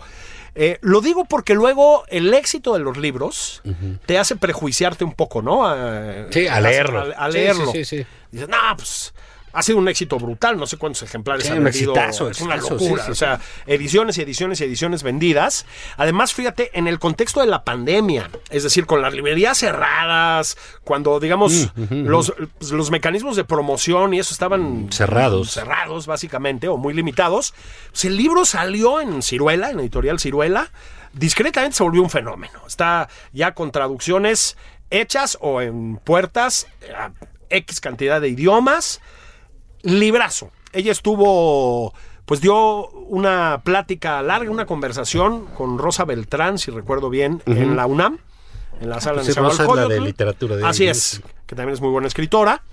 Eh, 0.53 0.79
lo 0.81 0.99
digo 0.99 1.25
porque 1.25 1.53
luego 1.53 2.03
el 2.09 2.33
éxito 2.33 2.73
de 2.73 2.79
los 2.79 2.97
libros 2.97 3.61
te 4.05 4.19
hace 4.19 4.35
prejuiciarte 4.35 5.03
un 5.05 5.13
poco, 5.13 5.41
¿no? 5.41 5.65
A, 5.65 6.25
Sí, 6.29 6.47
a 6.47 6.59
leerlo. 6.59 6.99
A, 7.15 7.23
a 7.25 7.29
leerlo. 7.29 7.71
sí, 7.71 7.85
sí, 7.85 7.99
sí. 7.99 8.05
Dices, 8.31 8.49
no, 8.49 8.57
pues 8.75 9.13
ha 9.53 9.63
sido 9.63 9.77
un 9.77 9.87
éxito 9.87 10.17
brutal, 10.17 10.57
no 10.57 10.65
sé 10.67 10.77
cuántos 10.77 11.03
ejemplares 11.03 11.45
Sí, 11.45 11.51
han 11.53 11.63
vendido. 11.63 11.93
exitazo, 11.93 12.29
es 12.29 12.41
una 12.41 12.55
exitazo, 12.55 12.83
locura. 12.83 13.01
sí, 13.03 13.05
sí, 13.07 13.11
o 13.11 13.15
sea, 13.15 13.39
ediciones 13.67 14.17
y 14.17 14.21
ediciones 14.21 14.61
y 14.61 14.63
ediciones 14.65 15.03
vendidas. 15.03 15.65
Además, 15.97 16.33
fíjate, 16.33 16.71
en 16.77 16.87
el 16.87 16.99
contexto 16.99 17.39
de 17.41 17.47
la 17.47 17.63
pandemia, 17.63 18.29
es 18.49 18.63
decir, 18.63 18.85
con 18.85 19.01
las 19.01 19.13
librerías 19.13 19.57
cerradas, 19.57 20.57
cuando, 20.83 21.19
digamos, 21.19 21.71
Mm, 21.75 22.05
los, 22.07 22.33
pues, 22.57 22.71
los 22.71 22.91
mecanismos 22.91 23.35
de 23.35 23.43
promoción 23.43 24.13
y 24.13 24.19
eso 24.19 24.33
estaban 24.33 24.87
Cerrados. 24.91 25.51
cerrados, 25.51 26.07
básicamente, 26.07 26.67
o 26.67 26.77
muy 26.77 26.93
limitados. 26.93 27.53
Pues 27.91 28.05
el 28.05 28.17
libro 28.17 28.45
salió 28.45 29.01
en 29.01 29.21
Ciruela, 29.21 29.69
en 29.71 29.79
editorial 29.79 30.19
Ciruela. 30.19 30.71
Discretamente 31.13 31.75
se 31.77 31.83
volvió 31.83 32.01
un 32.01 32.09
fenómeno. 32.09 32.59
Está 32.67 33.09
ya 33.33 33.53
con 33.53 33.71
traducciones 33.71 34.55
hechas 34.89 35.37
o 35.41 35.61
en 35.61 35.97
puertas 35.97 36.67
a 36.95 37.11
X 37.49 37.81
cantidad 37.81 38.21
de 38.21 38.29
idiomas. 38.29 39.01
Librazo. 39.83 40.51
Ella 40.73 40.91
estuvo, 40.91 41.93
pues 42.25 42.41
dio 42.41 42.89
una 42.89 43.61
plática 43.63 44.21
larga, 44.21 44.51
una 44.51 44.65
conversación 44.65 45.45
con 45.57 45.77
Rosa 45.77 46.05
Beltrán, 46.05 46.57
si 46.57 46.71
recuerdo 46.71 47.09
bien, 47.09 47.41
en 47.45 47.75
la 47.75 47.85
UNAM, 47.85 48.19
en 48.79 48.89
la 48.89 49.01
sala 49.01 49.23
Sí, 49.23 49.33
de 49.33 49.39
Rosa 49.39 49.63
es 49.63 49.75
la 49.75 49.87
de 49.87 49.99
literatura 49.99 50.55
de 50.55 50.65
Así 50.65 50.87
es, 50.87 51.21
que 51.45 51.55
también 51.55 51.73
es 51.73 51.81
muy 51.81 51.89
buena 51.89 52.07
escritora. 52.07 52.63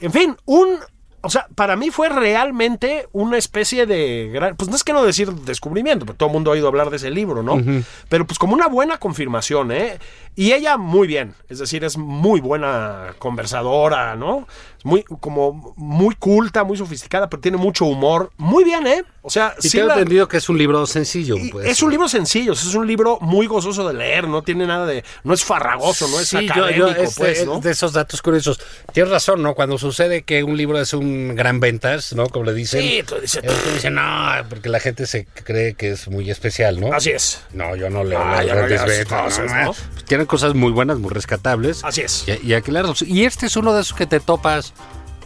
En 0.00 0.12
fin, 0.12 0.36
un. 0.44 0.78
O 1.20 1.30
sea, 1.30 1.48
para 1.56 1.74
mí 1.74 1.90
fue 1.90 2.08
realmente 2.08 3.08
una 3.12 3.38
especie 3.38 3.86
de 3.86 4.30
gran. 4.32 4.54
Pues 4.54 4.70
no 4.70 4.76
es 4.76 4.84
que 4.84 4.92
no 4.92 5.02
decir 5.02 5.32
descubrimiento, 5.32 6.06
porque 6.06 6.18
todo 6.18 6.28
el 6.28 6.32
mundo 6.32 6.50
ha 6.50 6.54
oído 6.54 6.68
hablar 6.68 6.90
de 6.90 6.96
ese 6.96 7.10
libro, 7.10 7.42
¿no? 7.42 7.60
Pero 8.08 8.24
pues 8.24 8.38
como 8.38 8.54
una 8.54 8.68
buena 8.68 8.98
confirmación, 8.98 9.72
¿eh? 9.72 9.98
Y 10.36 10.52
ella 10.52 10.76
muy 10.76 11.08
bien, 11.08 11.34
es 11.48 11.58
decir, 11.58 11.82
es 11.82 11.98
muy 11.98 12.40
buena 12.40 13.14
conversadora, 13.18 14.14
¿no? 14.14 14.46
Muy, 14.84 15.02
como 15.02 15.74
muy 15.76 16.14
culta, 16.14 16.62
muy 16.64 16.76
sofisticada, 16.76 17.28
pero 17.28 17.40
tiene 17.40 17.56
mucho 17.56 17.84
humor. 17.84 18.30
Muy 18.36 18.62
bien, 18.64 18.86
¿eh? 18.86 19.04
O 19.22 19.30
sea, 19.30 19.54
Y 19.58 19.68
sí 19.68 19.76
tengo 19.76 19.88
la- 19.88 19.94
entendido 19.94 20.28
que 20.28 20.36
es 20.36 20.48
un 20.48 20.56
libro 20.56 20.86
sencillo. 20.86 21.34
pues. 21.50 21.66
es 21.66 21.82
un 21.82 21.90
libro 21.90 22.08
sencillo, 22.08 22.52
es 22.52 22.74
un 22.74 22.86
libro 22.86 23.18
muy 23.20 23.46
gozoso 23.46 23.86
de 23.86 23.92
leer, 23.94 24.28
no 24.28 24.42
tiene 24.42 24.66
nada 24.66 24.86
de. 24.86 25.04
No 25.24 25.34
es 25.34 25.44
farragoso, 25.44 26.06
no 26.08 26.20
es 26.20 26.28
Sí, 26.28 26.46
yo- 26.46 26.52
académico, 26.52 26.86
yo, 26.88 27.02
es, 27.02 27.14
pues, 27.16 27.40
de, 27.40 27.46
¿no? 27.46 27.60
de 27.60 27.70
esos 27.72 27.92
datos 27.92 28.22
curiosos. 28.22 28.60
Tienes 28.92 29.10
razón, 29.12 29.42
¿no? 29.42 29.54
Cuando 29.54 29.76
sucede 29.78 30.22
que 30.22 30.44
un 30.44 30.56
libro 30.56 30.80
es 30.80 30.92
un 30.92 31.34
gran 31.34 31.60
ventas, 31.60 32.12
¿no? 32.14 32.28
Como 32.28 32.44
le 32.46 32.54
dicen. 32.54 32.80
Sí, 32.80 33.02
tú 33.06 33.16
dices- 33.16 33.42
eh, 33.42 33.48
tú 33.48 33.70
dices, 33.74 33.90
no, 33.90 34.02
porque 34.48 34.68
la 34.68 34.80
gente 34.80 35.06
se 35.06 35.26
cree 35.26 35.74
que 35.74 35.90
es 35.90 36.08
muy 36.08 36.30
especial, 36.30 36.80
¿no? 36.80 36.92
Así 36.94 37.10
es. 37.10 37.42
No, 37.52 37.74
yo 37.76 37.90
no 37.90 38.04
leo 38.04 38.20
Ah, 38.22 38.36
las 38.36 38.46
ya 38.46 38.54
no 38.54 38.66
ventas, 38.66 39.04
cosas, 39.08 39.52
no. 39.64 39.74
Tienen 40.06 40.26
cosas 40.26 40.54
muy 40.54 40.72
buenas, 40.72 40.98
muy 40.98 41.10
rescatables. 41.10 41.82
Así 41.84 42.00
es. 42.02 42.24
Y, 42.26 42.52
y 42.54 42.60
leerlos. 42.70 43.02
Y 43.02 43.24
este 43.24 43.46
es 43.46 43.56
uno 43.56 43.74
de 43.74 43.82
esos 43.82 43.96
que 43.96 44.06
te 44.06 44.20
topas 44.20 44.67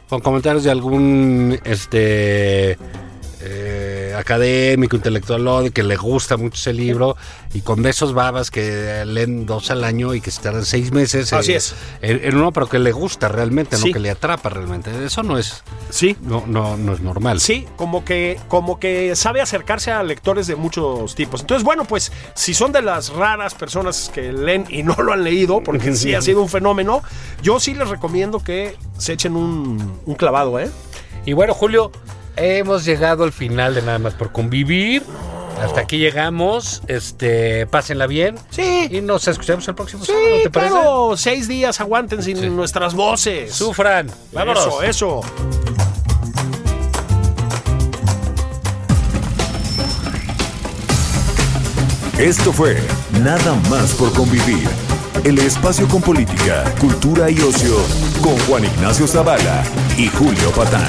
con 0.08 0.20
comentarios 0.20 0.64
de 0.64 0.70
algún 0.70 1.58
este 1.64 2.76
eh, 3.44 4.14
académico, 4.16 4.96
intelectual, 4.96 5.72
que 5.72 5.82
le 5.82 5.96
gusta 5.96 6.36
mucho 6.36 6.54
ese 6.56 6.72
libro, 6.72 7.16
y 7.54 7.60
con 7.62 7.82
de 7.82 7.90
esos 7.90 8.14
babas 8.14 8.50
que 8.50 9.04
leen 9.06 9.46
dos 9.46 9.70
al 9.70 9.84
año 9.84 10.14
y 10.14 10.20
que 10.20 10.30
se 10.30 10.40
tardan 10.42 10.64
seis 10.64 10.92
meses. 10.92 11.32
Así 11.32 11.52
en- 11.52 11.56
es. 11.58 11.74
En, 12.00 12.20
en 12.24 12.36
uno, 12.36 12.52
pero 12.52 12.68
que 12.68 12.78
le 12.78 12.92
gusta 12.92 13.28
realmente, 13.28 13.76
Sí. 13.76 13.88
no 13.88 13.92
que 13.94 14.00
le 14.00 14.10
atrapa 14.10 14.48
realmente. 14.48 14.90
Eso 15.04 15.22
no 15.22 15.38
es, 15.38 15.62
Sí. 15.90 16.16
no, 16.22 16.44
no, 16.46 16.76
no 16.76 16.92
es 16.92 17.00
normal. 17.00 17.40
Sí, 17.40 17.66
como 17.76 18.04
que, 18.04 18.38
como 18.48 18.78
que 18.78 19.14
sabe 19.16 19.40
acercarse 19.40 19.90
a 19.90 20.02
lectores 20.02 20.46
de 20.46 20.56
muchos 20.56 21.14
tipos. 21.14 21.40
Entonces, 21.40 21.64
bueno, 21.64 21.84
pues 21.84 22.12
si 22.34 22.54
son 22.54 22.72
de 22.72 22.82
las 22.82 23.10
raras 23.10 23.54
personas 23.54 24.10
que 24.14 24.32
leen 24.32 24.66
y 24.70 24.82
no 24.82 24.94
lo 25.02 25.12
han 25.12 25.24
leído, 25.24 25.62
porque 25.62 25.94
sí 25.96 26.14
ha 26.14 26.22
sido 26.22 26.42
un 26.42 26.48
fenómeno, 26.48 27.02
yo 27.42 27.58
sí 27.60 27.74
les 27.74 27.88
recomiendo 27.88 28.42
que 28.42 28.76
se 28.98 29.14
echen 29.14 29.36
un, 29.36 30.00
un 30.06 30.14
clavado, 30.14 30.58
¿eh? 30.60 30.70
Y 31.26 31.32
bueno, 31.34 31.54
Julio, 31.54 31.92
hemos 32.36 32.84
llegado 32.84 33.24
al 33.24 33.32
final 33.32 33.74
de 33.74 33.82
nada 33.82 33.98
más 33.98 34.14
por 34.14 34.32
convivir. 34.32 35.02
Hasta 35.62 35.80
aquí 35.82 35.98
llegamos. 35.98 36.82
Este, 36.88 37.66
pásenla 37.66 38.06
bien. 38.06 38.36
Sí. 38.50 38.88
Y 38.90 39.00
nos 39.00 39.28
escuchamos 39.28 39.66
el 39.68 39.74
próximo 39.74 40.04
Sí, 40.04 40.10
sábado, 40.12 40.36
¿te 40.42 40.50
parece? 40.50 40.72
claro, 40.72 41.16
seis 41.16 41.46
días 41.46 41.80
aguanten 41.80 42.22
sin 42.22 42.56
nuestras 42.56 42.94
voces. 42.94 43.52
Sufran. 43.54 44.10
Vámonos. 44.32 44.66
Eso, 44.66 44.82
eso. 44.82 45.20
Esto 52.18 52.52
fue 52.52 52.76
Nada 53.22 53.54
más 53.70 53.92
por 53.94 54.12
convivir. 54.12 54.68
El 55.24 55.38
espacio 55.38 55.86
con 55.88 56.00
política, 56.02 56.64
cultura 56.80 57.30
y 57.30 57.38
ocio 57.40 57.76
con 58.22 58.36
Juan 58.40 58.64
Ignacio 58.64 59.06
Zavala 59.06 59.62
y 59.96 60.08
Julio 60.08 60.50
Patán. 60.50 60.88